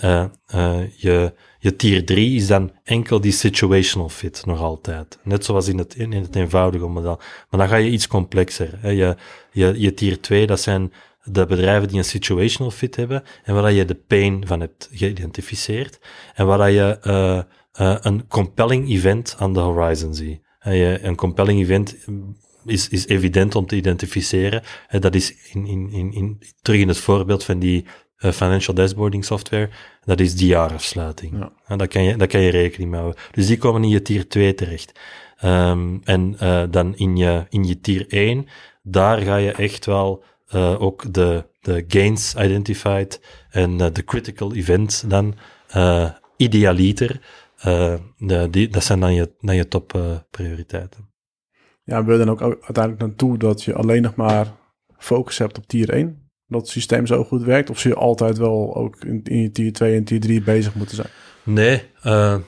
uh, 0.54 0.84
je, 0.96 1.32
je 1.62 1.76
tier 1.76 2.04
3 2.04 2.36
is 2.36 2.46
dan 2.46 2.70
enkel 2.84 3.20
die 3.20 3.32
situational 3.32 4.08
fit 4.08 4.42
nog 4.46 4.60
altijd. 4.60 5.18
Net 5.22 5.44
zoals 5.44 5.68
in 5.68 5.78
het, 5.78 5.94
in 5.94 6.12
het 6.12 6.36
eenvoudige 6.36 6.86
model. 6.86 7.16
Maar 7.50 7.60
dan 7.60 7.68
ga 7.68 7.76
je 7.76 7.90
iets 7.90 8.06
complexer. 8.06 8.78
Hè. 8.80 8.90
Je, 8.90 9.16
je, 9.52 9.74
je 9.80 9.94
tier 9.94 10.20
2, 10.20 10.46
dat 10.46 10.60
zijn 10.60 10.92
de 11.24 11.46
bedrijven 11.46 11.88
die 11.88 11.98
een 11.98 12.04
situational 12.04 12.72
fit 12.72 12.96
hebben 12.96 13.22
en 13.44 13.54
waar 13.54 13.72
je 13.72 13.84
de 13.84 13.94
pain 13.94 14.46
van 14.46 14.60
hebt 14.60 14.88
geïdentificeerd 14.92 15.98
en 16.34 16.46
waar 16.46 16.70
je 16.70 16.98
uh, 17.02 17.42
uh, 17.80 17.96
een 18.00 18.26
compelling 18.28 18.90
event 18.90 19.34
aan 19.38 19.52
de 19.52 19.60
horizon 19.60 20.14
ziet. 20.14 20.40
Een 20.60 21.16
compelling 21.16 21.60
event 21.60 21.96
is, 22.64 22.88
is 22.88 23.06
evident 23.06 23.54
om 23.54 23.66
te 23.66 23.76
identificeren. 23.76 24.62
En 24.88 25.00
dat 25.00 25.14
is 25.14 25.34
in, 25.52 25.66
in, 25.66 25.90
in, 25.90 26.12
in, 26.12 26.38
terug 26.62 26.80
in 26.80 26.88
het 26.88 26.98
voorbeeld 26.98 27.44
van 27.44 27.58
die 27.58 27.86
financial 28.22 28.74
dashboarding 28.74 29.24
software, 29.24 29.68
dat 30.04 30.20
is 30.20 30.34
die 30.34 30.46
jaarafsluiting. 30.46 31.38
Ja. 31.38 31.52
En 31.66 31.78
daar 31.78 31.88
kan, 31.88 32.02
je, 32.02 32.16
daar 32.16 32.26
kan 32.26 32.40
je 32.40 32.50
rekening 32.50 32.90
mee 32.90 33.00
houden. 33.00 33.22
Dus 33.30 33.46
die 33.46 33.58
komen 33.58 33.82
in 33.82 33.88
je 33.88 34.02
tier 34.02 34.28
2 34.28 34.54
terecht. 34.54 35.00
Um, 35.44 36.00
en 36.04 36.36
uh, 36.42 36.62
dan 36.70 36.96
in 36.96 37.16
je, 37.16 37.46
in 37.48 37.64
je 37.64 37.80
tier 37.80 38.06
1, 38.08 38.46
daar 38.82 39.20
ga 39.20 39.36
je 39.36 39.52
echt 39.52 39.86
wel 39.86 40.24
uh, 40.54 40.82
ook 40.82 41.14
de, 41.14 41.44
de 41.60 41.84
gains 41.88 42.34
identified 42.34 43.20
en 43.50 43.70
uh, 43.70 43.86
de 43.92 44.04
critical 44.04 44.54
events 44.54 45.00
dan 45.00 45.34
idealiter. 46.36 47.20
De, 48.18 48.48
die, 48.50 48.68
dat 48.68 48.84
zijn 48.84 49.00
dan 49.00 49.14
je, 49.14 49.32
dan 49.40 49.56
je 49.56 49.68
top 49.68 49.98
prioriteiten. 50.30 51.10
Ja, 51.84 52.04
wil 52.04 52.18
je 52.18 52.24
dan 52.24 52.34
ook 52.34 52.40
uiteindelijk 52.40 52.98
naartoe 52.98 53.38
dat 53.38 53.62
je 53.62 53.74
alleen 53.74 54.02
nog 54.02 54.14
maar 54.14 54.46
focus 54.98 55.38
hebt 55.38 55.58
op 55.58 55.66
tier 55.66 55.90
1? 55.90 56.21
Dat 56.52 56.60
het 56.60 56.70
systeem 56.70 57.06
zo 57.06 57.24
goed 57.24 57.42
werkt? 57.42 57.70
Of 57.70 57.78
zul 57.78 57.90
je 57.90 57.96
altijd 57.96 58.38
wel 58.38 58.76
ook 58.76 59.04
in, 59.04 59.20
in 59.24 59.52
tier 59.52 59.72
2 59.72 59.96
en 59.96 60.04
tier 60.04 60.20
3 60.20 60.42
bezig 60.42 60.74
moeten 60.74 60.96
zijn? 60.96 61.08
Nee, 61.42 61.82
uh, 62.04 62.38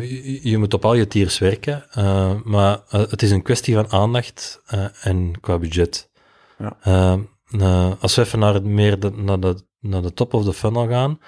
je, 0.00 0.48
je, 0.50 0.58
moet 0.58 0.74
op 0.74 0.84
al 0.84 0.94
je 0.94 1.06
tiers 1.06 1.38
werken, 1.38 1.84
uh, 1.98 2.32
maar 2.44 2.78
het 2.88 3.22
is 3.22 3.30
een 3.30 3.42
kwestie 3.42 3.74
van 3.74 3.90
aandacht 3.90 4.62
en 5.00 5.40
qua 5.40 5.58
budget. 5.58 6.10
Ja. 6.58 6.76
Uh, 7.58 7.92
als 8.00 8.14
we 8.14 8.22
even 8.22 8.38
naar, 8.38 8.54
het 8.54 8.64
meer 8.64 9.00
de, 9.00 9.10
naar, 9.10 9.40
de, 9.40 9.56
naar 9.80 10.02
de 10.02 10.12
top 10.12 10.34
of 10.34 10.44
the 10.44 10.52
funnel 10.52 10.88
gaan, 10.88 11.18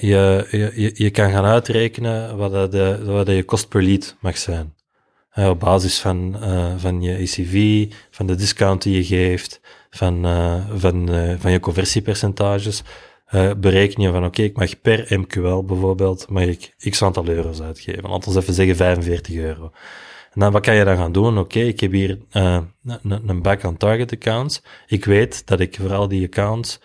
je, 0.00 0.46
je, 0.50 0.90
je 0.94 1.10
kan 1.10 1.30
gaan 1.30 1.44
uitrekenen 1.44 2.36
wat, 2.36 2.72
de, 2.72 3.04
wat 3.04 3.26
je 3.26 3.44
kost 3.44 3.68
per 3.68 3.82
lead 3.82 4.16
mag 4.20 4.38
zijn. 4.38 4.74
Op 5.34 5.60
basis 5.60 6.00
van, 6.00 6.36
van 6.76 7.02
je 7.02 7.14
ACV, 7.14 7.86
van 8.10 8.26
de 8.26 8.34
discount 8.34 8.82
die 8.82 8.96
je 8.96 9.04
geeft, 9.04 9.60
van, 9.90 10.22
van, 10.76 11.08
van 11.38 11.50
je 11.50 11.60
conversiepercentages, 11.60 12.82
bereken 13.56 14.02
je 14.02 14.10
van 14.10 14.24
oké, 14.24 14.42
ik 14.42 14.56
mag 14.56 14.80
per 14.80 15.18
MQL 15.18 15.64
bijvoorbeeld, 15.64 16.28
mag 16.28 16.42
ik 16.42 16.74
x 16.90 17.02
aantal 17.02 17.28
euro's 17.28 17.60
uitgeven. 17.60 18.10
Laten 18.10 18.32
we 18.32 18.38
even 18.38 18.54
zeggen 18.54 18.76
45 18.76 19.36
euro. 19.36 19.70
En 20.32 20.40
dan 20.40 20.52
wat 20.52 20.62
kan 20.62 20.74
je 20.74 20.84
dan 20.84 20.96
gaan 20.96 21.12
doen? 21.12 21.38
Oké, 21.38 21.60
ik 21.60 21.80
heb 21.80 21.92
hier 21.92 22.18
een 23.26 23.42
back 23.42 23.64
on 23.64 23.76
target 23.76 24.12
accounts. 24.12 24.62
Ik 24.86 25.04
weet 25.04 25.46
dat 25.46 25.60
ik 25.60 25.76
voor 25.80 25.92
al 25.92 26.08
die 26.08 26.26
accounts 26.26 26.80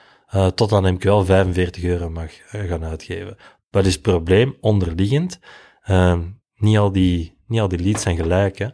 tot 0.56 0.72
aan 0.72 0.94
MQL 0.94 1.22
45 1.22 1.84
euro 1.84 2.10
mag 2.10 2.32
gaan 2.52 2.84
uitgeven. 2.84 3.38
Wat 3.76 3.86
is 3.86 3.94
het 3.94 4.02
probleem? 4.02 4.56
Onderliggend. 4.62 5.40
Uh, 5.90 6.20
niet, 6.56 6.78
al 6.78 6.92
die, 6.92 7.38
niet 7.48 7.60
al 7.60 7.68
die 7.68 7.80
leads 7.80 8.02
zijn 8.02 8.16
gelijk. 8.16 8.58
Hè. 8.58 8.68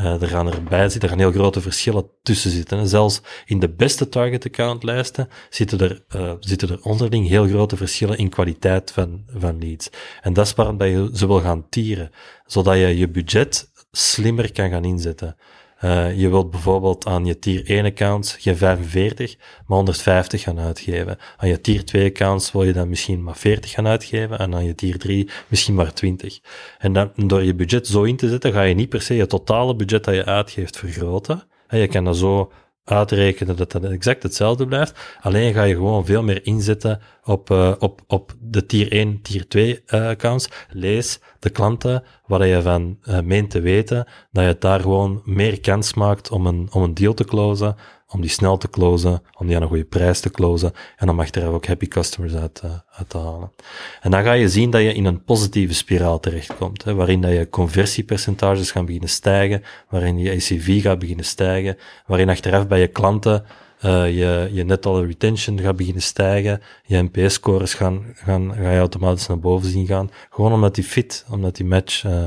Uh, 0.00 0.22
er 0.22 0.28
gaan 0.28 0.52
erbij 0.52 0.88
zitten, 0.88 1.00
er 1.02 1.08
gaan 1.08 1.18
heel 1.18 1.32
grote 1.32 1.60
verschillen 1.60 2.10
tussen 2.22 2.50
zitten. 2.50 2.78
En 2.78 2.88
zelfs 2.88 3.20
in 3.44 3.58
de 3.58 3.68
beste 3.68 4.08
target 4.08 4.46
account 4.46 4.82
lijsten 4.82 5.28
zitten 5.50 5.80
er, 5.80 6.04
uh, 6.16 6.32
zitten 6.40 6.68
er 6.68 6.82
onderling 6.82 7.28
heel 7.28 7.46
grote 7.46 7.76
verschillen 7.76 8.18
in 8.18 8.28
kwaliteit 8.28 8.90
van, 8.90 9.24
van 9.34 9.58
leads. 9.58 9.90
En 10.22 10.32
dat 10.32 10.46
is 10.46 10.54
waarom 10.54 10.82
je 10.82 11.10
ze 11.12 11.26
wil 11.26 11.40
gaan 11.40 11.68
tieren. 11.68 12.10
Zodat 12.46 12.74
je 12.74 12.98
je 12.98 13.08
budget 13.08 13.70
slimmer 13.92 14.52
kan 14.52 14.70
gaan 14.70 14.84
inzetten. 14.84 15.36
Uh, 15.84 16.18
je 16.18 16.28
wilt 16.28 16.50
bijvoorbeeld 16.50 17.06
aan 17.06 17.24
je 17.24 17.38
tier 17.38 17.66
1 17.66 17.84
accounts 17.84 18.36
geen 18.36 18.56
45, 18.56 19.36
maar 19.66 19.76
150 19.76 20.42
gaan 20.42 20.60
uitgeven. 20.60 21.18
Aan 21.36 21.48
je 21.48 21.60
tier 21.60 21.84
2 21.84 22.08
accounts 22.08 22.52
wil 22.52 22.64
je 22.64 22.72
dan 22.72 22.88
misschien 22.88 23.22
maar 23.22 23.36
40 23.36 23.70
gaan 23.70 23.86
uitgeven 23.86 24.38
en 24.38 24.54
aan 24.54 24.64
je 24.64 24.74
tier 24.74 24.98
3 24.98 25.28
misschien 25.48 25.74
maar 25.74 25.92
20. 25.92 26.40
En 26.78 26.92
dan, 26.92 27.10
door 27.16 27.42
je 27.42 27.54
budget 27.54 27.86
zo 27.86 28.02
in 28.02 28.16
te 28.16 28.28
zetten, 28.28 28.52
ga 28.52 28.62
je 28.62 28.74
niet 28.74 28.88
per 28.88 29.02
se 29.02 29.14
je 29.14 29.26
totale 29.26 29.76
budget 29.76 30.04
dat 30.04 30.14
je 30.14 30.24
uitgeeft 30.24 30.78
vergroten. 30.78 31.42
En 31.66 31.78
je 31.78 31.86
kan 31.86 32.04
dat 32.04 32.16
zo 32.16 32.52
uitrekenen 32.84 33.56
dat 33.56 33.72
dat 33.72 33.84
exact 33.84 34.22
hetzelfde 34.22 34.66
blijft. 34.66 35.16
Alleen 35.20 35.52
ga 35.52 35.62
je 35.62 35.74
gewoon 35.74 36.06
veel 36.06 36.22
meer 36.22 36.46
inzetten 36.46 37.00
op, 37.24 37.50
uh, 37.50 37.72
op, 37.78 38.00
op 38.06 38.34
de 38.40 38.66
tier 38.66 38.92
1, 38.92 39.22
tier 39.22 39.48
2 39.48 39.82
uh, 39.86 40.06
accounts. 40.08 40.48
Lees 40.70 41.20
de 41.38 41.50
klanten 41.50 42.02
waar 42.26 42.46
je 42.46 42.62
van 42.62 42.98
uh, 43.08 43.20
meent 43.20 43.50
te 43.50 43.60
weten, 43.60 44.06
dat 44.32 44.44
je 44.44 44.56
daar 44.58 44.80
gewoon 44.80 45.22
meer 45.24 45.60
kans 45.60 45.94
maakt 45.94 46.30
om 46.30 46.46
een, 46.46 46.68
om 46.72 46.82
een 46.82 46.94
deal 46.94 47.14
te 47.14 47.24
closen, 47.24 47.76
om 48.14 48.20
die 48.20 48.30
snel 48.30 48.56
te 48.56 48.68
closen, 48.68 49.22
om 49.38 49.46
die 49.46 49.56
aan 49.56 49.62
een 49.62 49.68
goede 49.68 49.84
prijs 49.84 50.20
te 50.20 50.30
closen 50.30 50.72
en 50.96 51.08
om 51.08 51.20
achteraf 51.20 51.54
ook 51.54 51.66
happy 51.66 51.88
customers 51.88 52.34
uit, 52.34 52.62
uit 52.90 53.08
te 53.08 53.18
halen. 53.18 53.52
En 54.00 54.10
dan 54.10 54.22
ga 54.22 54.32
je 54.32 54.48
zien 54.48 54.70
dat 54.70 54.82
je 54.82 54.94
in 54.94 55.04
een 55.04 55.24
positieve 55.24 55.74
spiraal 55.74 56.20
terechtkomt, 56.20 56.84
hè, 56.84 56.94
waarin 56.94 57.20
dat 57.20 57.32
je 57.32 57.48
conversiepercentages 57.50 58.70
gaan 58.70 58.84
beginnen 58.84 59.10
stijgen, 59.10 59.62
waarin 59.88 60.18
je 60.18 60.30
ACV 60.30 60.82
gaat 60.82 60.98
beginnen 60.98 61.24
stijgen, 61.24 61.76
waarin 62.06 62.28
achteraf 62.28 62.66
bij 62.66 62.80
je 62.80 62.88
klanten 62.88 63.44
uh, 63.84 64.16
je, 64.16 64.50
je 64.52 64.64
net 64.64 64.82
dollar 64.82 65.06
retention 65.06 65.60
gaat 65.60 65.76
beginnen 65.76 66.02
stijgen, 66.02 66.60
je 66.84 67.02
NPS-scores 67.02 67.74
gaan, 67.74 68.04
gaan, 68.14 68.54
ga 68.54 68.70
je 68.70 68.78
automatisch 68.78 69.26
naar 69.26 69.38
boven 69.38 69.70
zien 69.70 69.86
gaan, 69.86 70.10
gewoon 70.30 70.52
omdat 70.52 70.74
die 70.74 70.84
fit, 70.84 71.24
omdat 71.30 71.56
die 71.56 71.66
match 71.66 72.04
uh, 72.04 72.24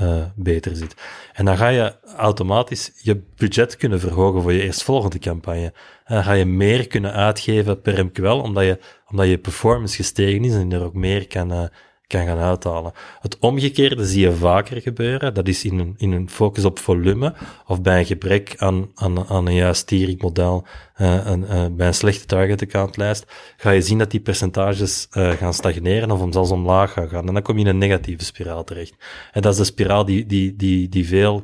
uh, 0.00 0.24
beter 0.34 0.76
zit. 0.76 0.94
En 1.32 1.44
dan 1.44 1.56
ga 1.56 1.68
je 1.68 1.94
automatisch 2.16 2.90
je 3.02 3.22
budget 3.36 3.76
kunnen 3.76 4.00
verhogen 4.00 4.42
voor 4.42 4.52
je 4.52 4.62
eerstvolgende 4.62 5.18
campagne. 5.18 5.72
En 6.04 6.14
dan 6.14 6.24
ga 6.24 6.32
je 6.32 6.44
meer 6.44 6.86
kunnen 6.86 7.12
uitgeven 7.12 7.80
per 7.80 8.04
MQL, 8.04 8.26
omdat 8.26 8.64
je, 8.64 8.78
omdat 9.10 9.26
je 9.26 9.38
performance 9.38 9.96
gestegen 9.96 10.44
is 10.44 10.54
en 10.54 10.72
er 10.72 10.84
ook 10.84 10.94
meer 10.94 11.26
kan, 11.26 11.52
uh, 11.52 11.62
kan 12.10 12.26
gaan 12.26 12.38
uithalen. 12.38 12.92
Het 13.20 13.38
omgekeerde 13.38 14.06
zie 14.06 14.20
je 14.20 14.32
vaker 14.32 14.80
gebeuren. 14.80 15.34
Dat 15.34 15.48
is 15.48 15.64
in 15.64 15.78
een, 15.78 15.94
in 15.98 16.12
een 16.12 16.30
focus 16.30 16.64
op 16.64 16.78
volume 16.78 17.34
of 17.66 17.82
bij 17.82 17.98
een 17.98 18.06
gebrek 18.06 18.54
aan, 18.56 18.90
aan, 18.94 19.28
aan 19.28 19.46
een 19.46 19.54
juist 19.54 19.80
stieringmodel, 19.80 20.66
uh, 21.00 21.26
een, 21.26 21.42
uh, 21.42 21.66
bij 21.70 21.86
een 21.86 21.94
slechte 21.94 22.26
target 22.26 22.62
account 22.62 22.96
lijst, 22.96 23.26
ga 23.56 23.70
je 23.70 23.82
zien 23.82 23.98
dat 23.98 24.10
die 24.10 24.20
percentages 24.20 25.08
uh, 25.12 25.30
gaan 25.30 25.54
stagneren 25.54 26.10
of 26.10 26.26
zelfs 26.30 26.50
omlaag 26.50 26.92
gaan 26.92 27.08
gaan. 27.08 27.26
En 27.28 27.34
dan 27.34 27.42
kom 27.42 27.54
je 27.54 27.64
in 27.64 27.70
een 27.70 27.78
negatieve 27.78 28.24
spiraal 28.24 28.64
terecht. 28.64 28.94
En 29.32 29.42
dat 29.42 29.52
is 29.52 29.58
de 29.58 29.64
spiraal 29.64 30.04
die, 30.04 30.26
die, 30.26 30.56
die, 30.56 30.88
die 30.88 31.06
veel 31.06 31.42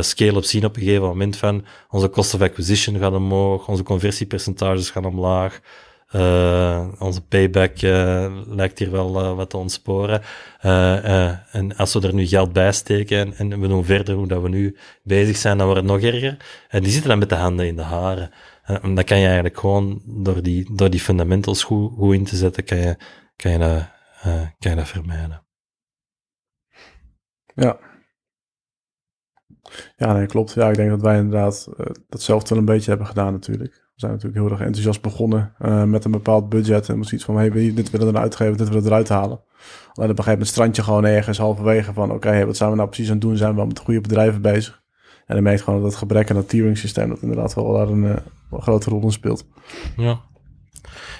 scale-up 0.00 0.44
zien 0.44 0.64
op 0.64 0.76
een 0.76 0.82
gegeven 0.82 1.06
moment 1.06 1.36
van 1.36 1.64
onze 1.90 2.10
cost 2.10 2.34
of 2.34 2.40
acquisition 2.40 2.98
gaat 2.98 3.12
omhoog, 3.12 3.68
onze 3.68 3.82
conversiepercentages 3.82 4.90
gaan 4.90 5.04
omlaag, 5.04 5.60
uh, 6.14 6.88
onze 6.98 7.26
payback 7.26 7.82
uh, 7.82 8.42
lijkt 8.46 8.78
hier 8.78 8.90
wel 8.90 9.22
uh, 9.22 9.36
wat 9.36 9.50
te 9.50 9.56
ontsporen. 9.56 10.22
en 11.50 11.76
als 11.76 11.94
we 11.94 12.06
er 12.06 12.14
nu 12.14 12.26
geld 12.26 12.52
bij 12.52 12.72
steken 12.72 13.18
en, 13.18 13.52
en, 13.52 13.60
we 13.60 13.68
doen 13.68 13.84
verder 13.84 14.14
hoe 14.14 14.26
dat 14.26 14.42
we 14.42 14.48
nu 14.48 14.76
bezig 15.02 15.36
zijn, 15.36 15.58
dan 15.58 15.66
wordt 15.66 15.82
het 15.82 15.90
nog 15.90 16.00
erger. 16.00 16.36
En 16.68 16.82
die 16.82 16.92
zitten 16.92 17.10
dan 17.10 17.18
met 17.18 17.28
de 17.28 17.34
handen 17.34 17.66
in 17.66 17.76
de 17.76 17.82
haren. 17.82 18.30
En 18.62 18.94
dan 18.94 19.04
kan 19.04 19.18
je 19.18 19.24
eigenlijk 19.24 19.58
gewoon 19.58 20.02
door 20.04 20.42
die, 20.42 20.74
door 20.74 20.90
die 20.90 21.00
fundamentals 21.00 21.62
goed, 21.62 21.92
goed 21.92 22.14
in 22.14 22.24
te 22.24 22.36
zetten, 22.36 22.64
kan 22.64 22.78
je, 22.78 22.96
kan 23.36 23.52
je, 23.52 23.58
dat, 23.58 23.88
kan 24.58 24.70
je 24.70 24.76
dat 24.76 24.88
vermijden. 24.88 25.44
Ja. 27.54 27.78
Ja, 29.96 30.12
nee, 30.12 30.26
klopt. 30.26 30.52
Ja, 30.52 30.68
ik 30.68 30.74
denk 30.74 30.90
dat 30.90 31.02
wij 31.02 31.16
inderdaad 31.16 31.68
datzelfde 32.08 32.48
wel 32.48 32.58
een 32.58 32.64
beetje 32.64 32.88
hebben 32.88 33.06
gedaan 33.06 33.32
natuurlijk. 33.32 33.85
We 33.96 34.02
zijn 34.02 34.14
natuurlijk 34.14 34.42
heel 34.42 34.50
erg 34.50 34.60
enthousiast 34.60 35.02
begonnen 35.02 35.52
uh, 35.62 35.84
met 35.84 36.04
een 36.04 36.10
bepaald 36.10 36.48
budget. 36.48 36.88
En 36.88 37.04
zoiets 37.04 37.24
van, 37.24 37.36
hey, 37.36 37.50
dit 37.50 37.90
willen 37.90 38.06
we 38.06 38.12
eruit 38.12 38.36
geven, 38.36 38.56
dit 38.56 38.68
willen 38.68 38.82
we 38.82 38.88
eruit 38.88 39.08
halen. 39.08 39.40
Alleen 39.92 40.10
op 40.10 40.18
een 40.18 40.24
gegeven 40.24 40.30
moment 40.30 40.48
strandje 40.48 40.82
gewoon 40.82 41.04
ergens 41.04 41.38
halverwege 41.38 41.92
van... 41.92 42.12
oké, 42.12 42.46
wat 42.46 42.56
zijn 42.56 42.70
we 42.70 42.76
nou 42.76 42.88
precies 42.88 43.06
aan 43.06 43.12
het 43.12 43.22
doen? 43.22 43.36
Zijn 43.36 43.54
we 43.54 43.66
met 43.66 43.78
goede 43.78 44.00
bedrijven 44.00 44.42
bezig? 44.42 44.82
En 45.26 45.34
dan 45.34 45.42
merkt 45.42 45.62
gewoon 45.62 45.80
dat 45.80 45.88
het 45.88 45.98
gebrek 45.98 46.30
aan 46.30 46.36
dat 46.36 46.48
tiering 46.48 46.78
systeem... 46.78 47.08
dat 47.08 47.22
inderdaad 47.22 47.54
wel 47.54 47.72
daar 47.72 47.88
een, 47.88 48.18
grote 48.50 48.90
rol 48.90 49.02
in 49.02 49.12
speelt. 49.12 49.44
Ja. 49.96 50.20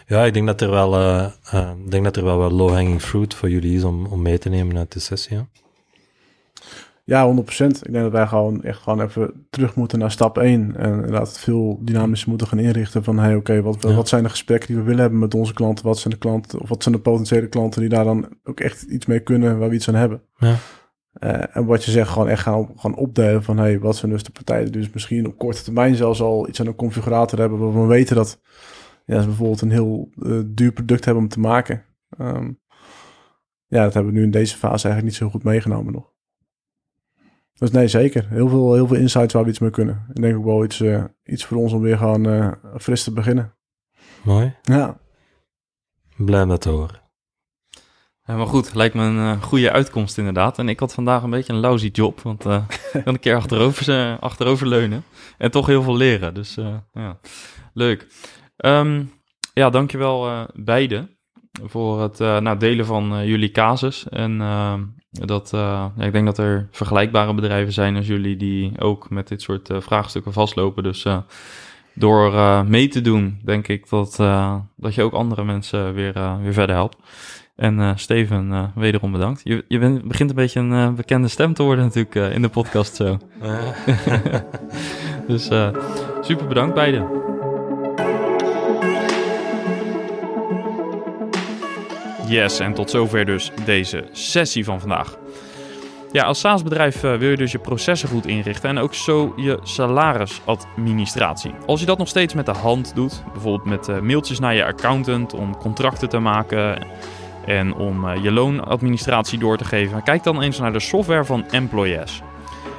Ja, 0.06 0.24
ik 0.24 0.34
denk 0.34 0.46
dat 0.46 0.60
er 0.60 0.70
wel, 0.70 1.00
uh, 1.00 1.30
ik 1.84 1.90
denk 1.90 2.04
dat 2.04 2.16
er 2.16 2.24
wel 2.24 2.38
wat 2.38 2.52
low-hanging 2.52 3.02
fruit 3.02 3.34
voor 3.34 3.50
jullie 3.50 3.76
is 3.76 3.84
om, 3.84 4.06
om 4.06 4.22
mee 4.22 4.38
te 4.38 4.48
nemen 4.48 4.78
uit 4.78 4.92
de 4.92 5.00
sessie. 5.00 5.38
Ja, 7.08 7.34
100%. 7.34 7.38
Ik 7.38 7.92
denk 7.92 8.04
dat 8.04 8.12
wij 8.12 8.26
gewoon 8.26 8.62
echt 8.62 8.82
gewoon 8.82 9.00
even 9.00 9.46
terug 9.50 9.74
moeten 9.74 9.98
naar 9.98 10.10
stap 10.10 10.38
1. 10.38 10.76
En 10.76 10.92
inderdaad 10.92 11.38
veel 11.38 11.78
dynamischer 11.82 12.28
moeten 12.28 12.46
gaan 12.46 12.58
inrichten 12.58 13.04
van... 13.04 13.18
hey, 13.18 13.34
oké, 13.34 13.62
wat, 13.62 13.82
ja. 13.82 13.94
wat 13.94 14.08
zijn 14.08 14.22
de 14.22 14.28
gesprekken 14.28 14.68
die 14.68 14.76
we 14.76 14.82
willen 14.82 15.00
hebben 15.00 15.18
met 15.18 15.34
onze 15.34 15.52
klanten? 15.52 15.84
Wat 15.84 15.98
zijn 15.98 16.14
de 16.14 16.20
klanten, 16.20 16.60
of 16.60 16.68
wat 16.68 16.82
zijn 16.82 16.94
de 16.94 17.00
potentiële 17.00 17.48
klanten 17.48 17.80
die 17.80 17.90
daar 17.90 18.04
dan 18.04 18.28
ook 18.44 18.60
echt 18.60 18.82
iets 18.82 19.06
mee 19.06 19.20
kunnen, 19.20 19.58
waar 19.58 19.68
we 19.68 19.74
iets 19.74 19.88
aan 19.88 19.94
hebben? 19.94 20.22
Ja. 20.36 20.54
Uh, 21.20 21.56
en 21.56 21.66
wat 21.66 21.84
je 21.84 21.90
zegt, 21.90 22.10
gewoon 22.10 22.28
echt 22.28 22.42
gaan, 22.42 22.70
gaan 22.76 22.96
opdelen 22.96 23.42
van... 23.42 23.58
hey, 23.58 23.78
wat 23.78 23.96
zijn 23.96 24.12
dus 24.12 24.22
de 24.22 24.32
partijen 24.32 24.64
die 24.64 24.80
dus 24.80 24.90
misschien 24.90 25.26
op 25.26 25.38
korte 25.38 25.62
termijn 25.62 25.94
zelfs 25.94 26.20
al 26.20 26.48
iets 26.48 26.60
aan 26.60 26.66
een 26.66 26.74
configurator 26.74 27.38
hebben... 27.38 27.58
waar 27.58 27.82
we 27.82 27.86
weten 27.86 28.16
dat 28.16 28.40
ja, 29.04 29.20
ze 29.20 29.26
bijvoorbeeld 29.26 29.60
een 29.60 29.70
heel 29.70 30.10
uh, 30.16 30.40
duur 30.46 30.72
product 30.72 31.04
hebben 31.04 31.22
om 31.22 31.28
te 31.28 31.40
maken. 31.40 31.82
Um, 32.20 32.60
ja, 33.66 33.82
dat 33.82 33.94
hebben 33.94 34.12
we 34.12 34.18
nu 34.18 34.24
in 34.24 34.30
deze 34.30 34.56
fase 34.56 34.88
eigenlijk 34.88 35.04
niet 35.04 35.14
zo 35.14 35.28
goed 35.28 35.42
meegenomen 35.42 35.92
nog. 35.92 36.14
Dus 37.58 37.70
nee, 37.70 37.88
zeker. 37.88 38.26
Heel 38.28 38.48
veel, 38.48 38.74
heel 38.74 38.86
veel 38.86 38.96
insights 38.96 39.32
waar 39.32 39.44
we 39.44 39.50
iets 39.50 39.58
mee 39.58 39.70
kunnen. 39.70 40.06
Ik 40.14 40.22
denk 40.22 40.36
ook 40.36 40.44
wel 40.44 40.64
iets, 40.64 40.80
uh, 40.80 41.04
iets 41.24 41.44
voor 41.44 41.56
ons 41.56 41.72
om 41.72 41.80
weer 41.80 41.96
gewoon 41.96 42.28
uh, 42.28 42.52
fris 42.78 43.04
te 43.04 43.12
beginnen. 43.12 43.54
Mooi. 44.22 44.54
Ja. 44.62 45.00
Blij 46.16 46.46
met 46.46 46.60
te 46.60 46.68
horen. 46.68 47.04
Ja, 48.22 48.36
maar 48.36 48.46
goed, 48.46 48.74
lijkt 48.74 48.94
me 48.94 49.02
een 49.02 49.16
uh, 49.16 49.42
goede 49.42 49.72
uitkomst 49.72 50.18
inderdaad. 50.18 50.58
En 50.58 50.68
ik 50.68 50.80
had 50.80 50.94
vandaag 50.94 51.22
een 51.22 51.30
beetje 51.30 51.52
een 51.52 51.58
lousy 51.58 51.88
job, 51.92 52.20
want 52.20 52.44
ik 52.92 53.00
kan 53.04 53.14
een 53.14 53.20
keer 53.20 53.36
achterover, 53.36 54.18
achterover 54.18 54.66
leunen 54.66 55.04
en 55.38 55.50
toch 55.50 55.66
heel 55.66 55.82
veel 55.82 55.96
leren. 55.96 56.34
Dus 56.34 56.54
ja, 56.92 57.18
leuk. 57.72 58.06
Um, 58.56 59.12
ja, 59.52 59.70
dankjewel 59.70 60.46
beiden 60.54 61.18
voor 61.62 62.02
het 62.02 62.18
nou, 62.18 62.58
delen 62.58 62.86
van 62.86 63.26
jullie 63.26 63.50
casus. 63.50 64.08
En 64.08 64.40
ehm, 64.40 64.82
dat, 65.24 65.52
uh, 65.54 65.86
ja, 65.96 66.04
ik 66.04 66.12
denk 66.12 66.26
dat 66.26 66.38
er 66.38 66.68
vergelijkbare 66.70 67.34
bedrijven 67.34 67.72
zijn 67.72 67.96
als 67.96 68.06
jullie 68.06 68.36
die 68.36 68.80
ook 68.80 69.10
met 69.10 69.28
dit 69.28 69.42
soort 69.42 69.70
uh, 69.70 69.80
vraagstukken 69.80 70.32
vastlopen. 70.32 70.82
Dus 70.82 71.04
uh, 71.04 71.18
door 71.94 72.32
mee 72.66 72.88
te 72.88 73.00
doen, 73.00 73.40
denk 73.44 73.68
ik 73.68 73.88
dat, 73.88 74.16
dat 74.76 74.94
je 74.94 75.02
ook 75.02 75.12
andere 75.12 75.44
mensen 75.44 75.94
weer, 75.94 76.38
weer 76.42 76.52
verder 76.52 76.74
helpt. 76.74 76.96
En 77.56 77.98
Steven, 77.98 78.72
wederom 78.74 79.12
bedankt. 79.12 79.40
Je, 79.44 79.64
je 79.68 79.78
bent, 79.78 80.08
begint 80.08 80.30
een 80.30 80.36
beetje 80.36 80.60
een 80.60 80.94
bekende 80.94 81.28
stem 81.28 81.54
te 81.54 81.62
worden 81.62 81.84
natuurlijk 81.84 82.34
in 82.34 82.42
de 82.42 82.48
podcast 82.48 82.94
zo. 82.94 83.18
dus 85.28 85.50
super 86.20 86.46
bedankt 86.46 86.74
beiden. 86.74 87.35
Yes, 92.26 92.58
en 92.58 92.74
tot 92.74 92.90
zover 92.90 93.24
dus 93.24 93.50
deze 93.64 94.04
sessie 94.12 94.64
van 94.64 94.80
vandaag. 94.80 95.18
Ja, 96.12 96.24
als 96.24 96.40
SaaS-bedrijf 96.40 97.02
uh, 97.02 97.16
wil 97.16 97.30
je 97.30 97.36
dus 97.36 97.52
je 97.52 97.58
processen 97.58 98.08
goed 98.08 98.26
inrichten 98.26 98.70
en 98.70 98.78
ook 98.78 98.94
zo 98.94 99.32
je 99.36 99.58
salarisadministratie. 99.62 101.54
Als 101.66 101.80
je 101.80 101.86
dat 101.86 101.98
nog 101.98 102.08
steeds 102.08 102.34
met 102.34 102.46
de 102.46 102.52
hand 102.52 102.94
doet, 102.94 103.22
bijvoorbeeld 103.32 103.64
met 103.64 103.88
uh, 103.88 103.98
mailtjes 104.00 104.38
naar 104.38 104.54
je 104.54 104.64
accountant 104.64 105.34
om 105.34 105.56
contracten 105.56 106.08
te 106.08 106.18
maken 106.18 106.86
en 107.46 107.74
om 107.74 108.04
uh, 108.04 108.22
je 108.22 108.32
loonadministratie 108.32 109.38
door 109.38 109.56
te 109.56 109.64
geven, 109.64 110.02
kijk 110.02 110.22
dan 110.22 110.42
eens 110.42 110.58
naar 110.58 110.72
de 110.72 110.80
software 110.80 111.24
van 111.24 111.50
Employees. 111.50 112.22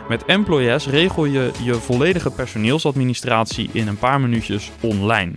Met 0.08 0.26
Employees 0.26 0.88
regel 0.88 1.26
je 1.26 1.52
je 1.64 1.74
volledige 1.74 2.32
personeelsadministratie 2.32 3.70
in 3.72 3.88
een 3.88 3.98
paar 3.98 4.22
minuutjes 4.22 4.72
online. 4.82 5.32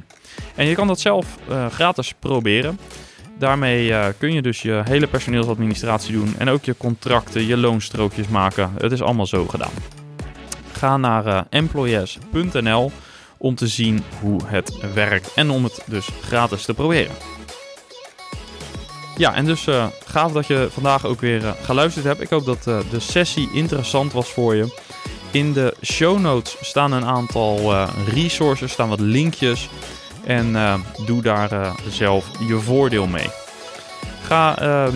En 0.54 0.66
je 0.66 0.74
kan 0.74 0.86
dat 0.86 1.00
zelf 1.00 1.38
gratis 1.70 2.14
proberen. 2.18 2.78
Daarmee 3.40 3.88
uh, 3.88 4.06
kun 4.18 4.32
je 4.32 4.42
dus 4.42 4.62
je 4.62 4.82
hele 4.84 5.06
personeelsadministratie 5.06 6.12
doen 6.12 6.34
en 6.38 6.48
ook 6.48 6.64
je 6.64 6.76
contracten, 6.76 7.46
je 7.46 7.56
loonstrookjes 7.56 8.28
maken. 8.28 8.72
Het 8.78 8.92
is 8.92 9.02
allemaal 9.02 9.26
zo 9.26 9.46
gedaan. 9.46 9.70
Ga 10.72 10.96
naar 10.96 11.26
uh, 11.52 12.84
om 13.36 13.54
te 13.54 13.66
zien 13.66 14.02
hoe 14.20 14.40
het 14.44 14.92
werkt 14.94 15.34
en 15.34 15.50
om 15.50 15.64
het 15.64 15.82
dus 15.86 16.08
gratis 16.22 16.64
te 16.64 16.74
proberen. 16.74 17.14
Ja, 19.16 19.34
en 19.34 19.44
dus 19.44 19.66
uh, 19.66 19.86
gaaf 20.04 20.32
dat 20.32 20.46
je 20.46 20.68
vandaag 20.70 21.06
ook 21.06 21.20
weer 21.20 21.54
geluisterd 21.62 22.04
hebt. 22.04 22.20
Ik 22.20 22.30
hoop 22.30 22.44
dat 22.44 22.62
de 22.64 23.00
sessie 23.00 23.50
interessant 23.52 24.12
was 24.12 24.28
voor 24.28 24.54
je. 24.54 24.80
In 25.30 25.52
de 25.52 25.74
show 25.84 26.18
notes 26.18 26.56
staan 26.60 26.92
een 26.92 27.04
aantal 27.04 27.74
resources, 28.06 28.72
staan 28.72 28.88
wat 28.88 29.00
linkjes 29.00 29.68
en 30.24 30.48
uh, 30.48 30.74
doe 31.06 31.22
daar 31.22 31.52
uh, 31.52 31.74
zelf 31.88 32.26
je 32.48 32.58
voordeel 32.58 33.06
mee. 33.06 33.28
Ga 34.22 34.62
uh, 34.62 34.86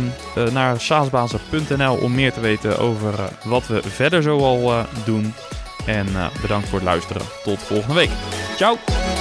naar 0.53 0.81
saasbazen.nl 0.81 1.95
om 1.95 2.15
meer 2.15 2.33
te 2.33 2.41
weten 2.41 2.79
over 2.79 3.15
wat 3.45 3.67
we 3.67 3.83
verder 3.83 4.23
zo 4.23 4.39
al 4.39 4.87
doen. 5.05 5.35
En 5.87 6.07
bedankt 6.43 6.69
voor 6.69 6.79
het 6.79 6.89
luisteren. 6.89 7.23
Tot 7.45 7.63
volgende 7.63 7.95
week. 7.95 8.11
Ciao! 8.57 9.14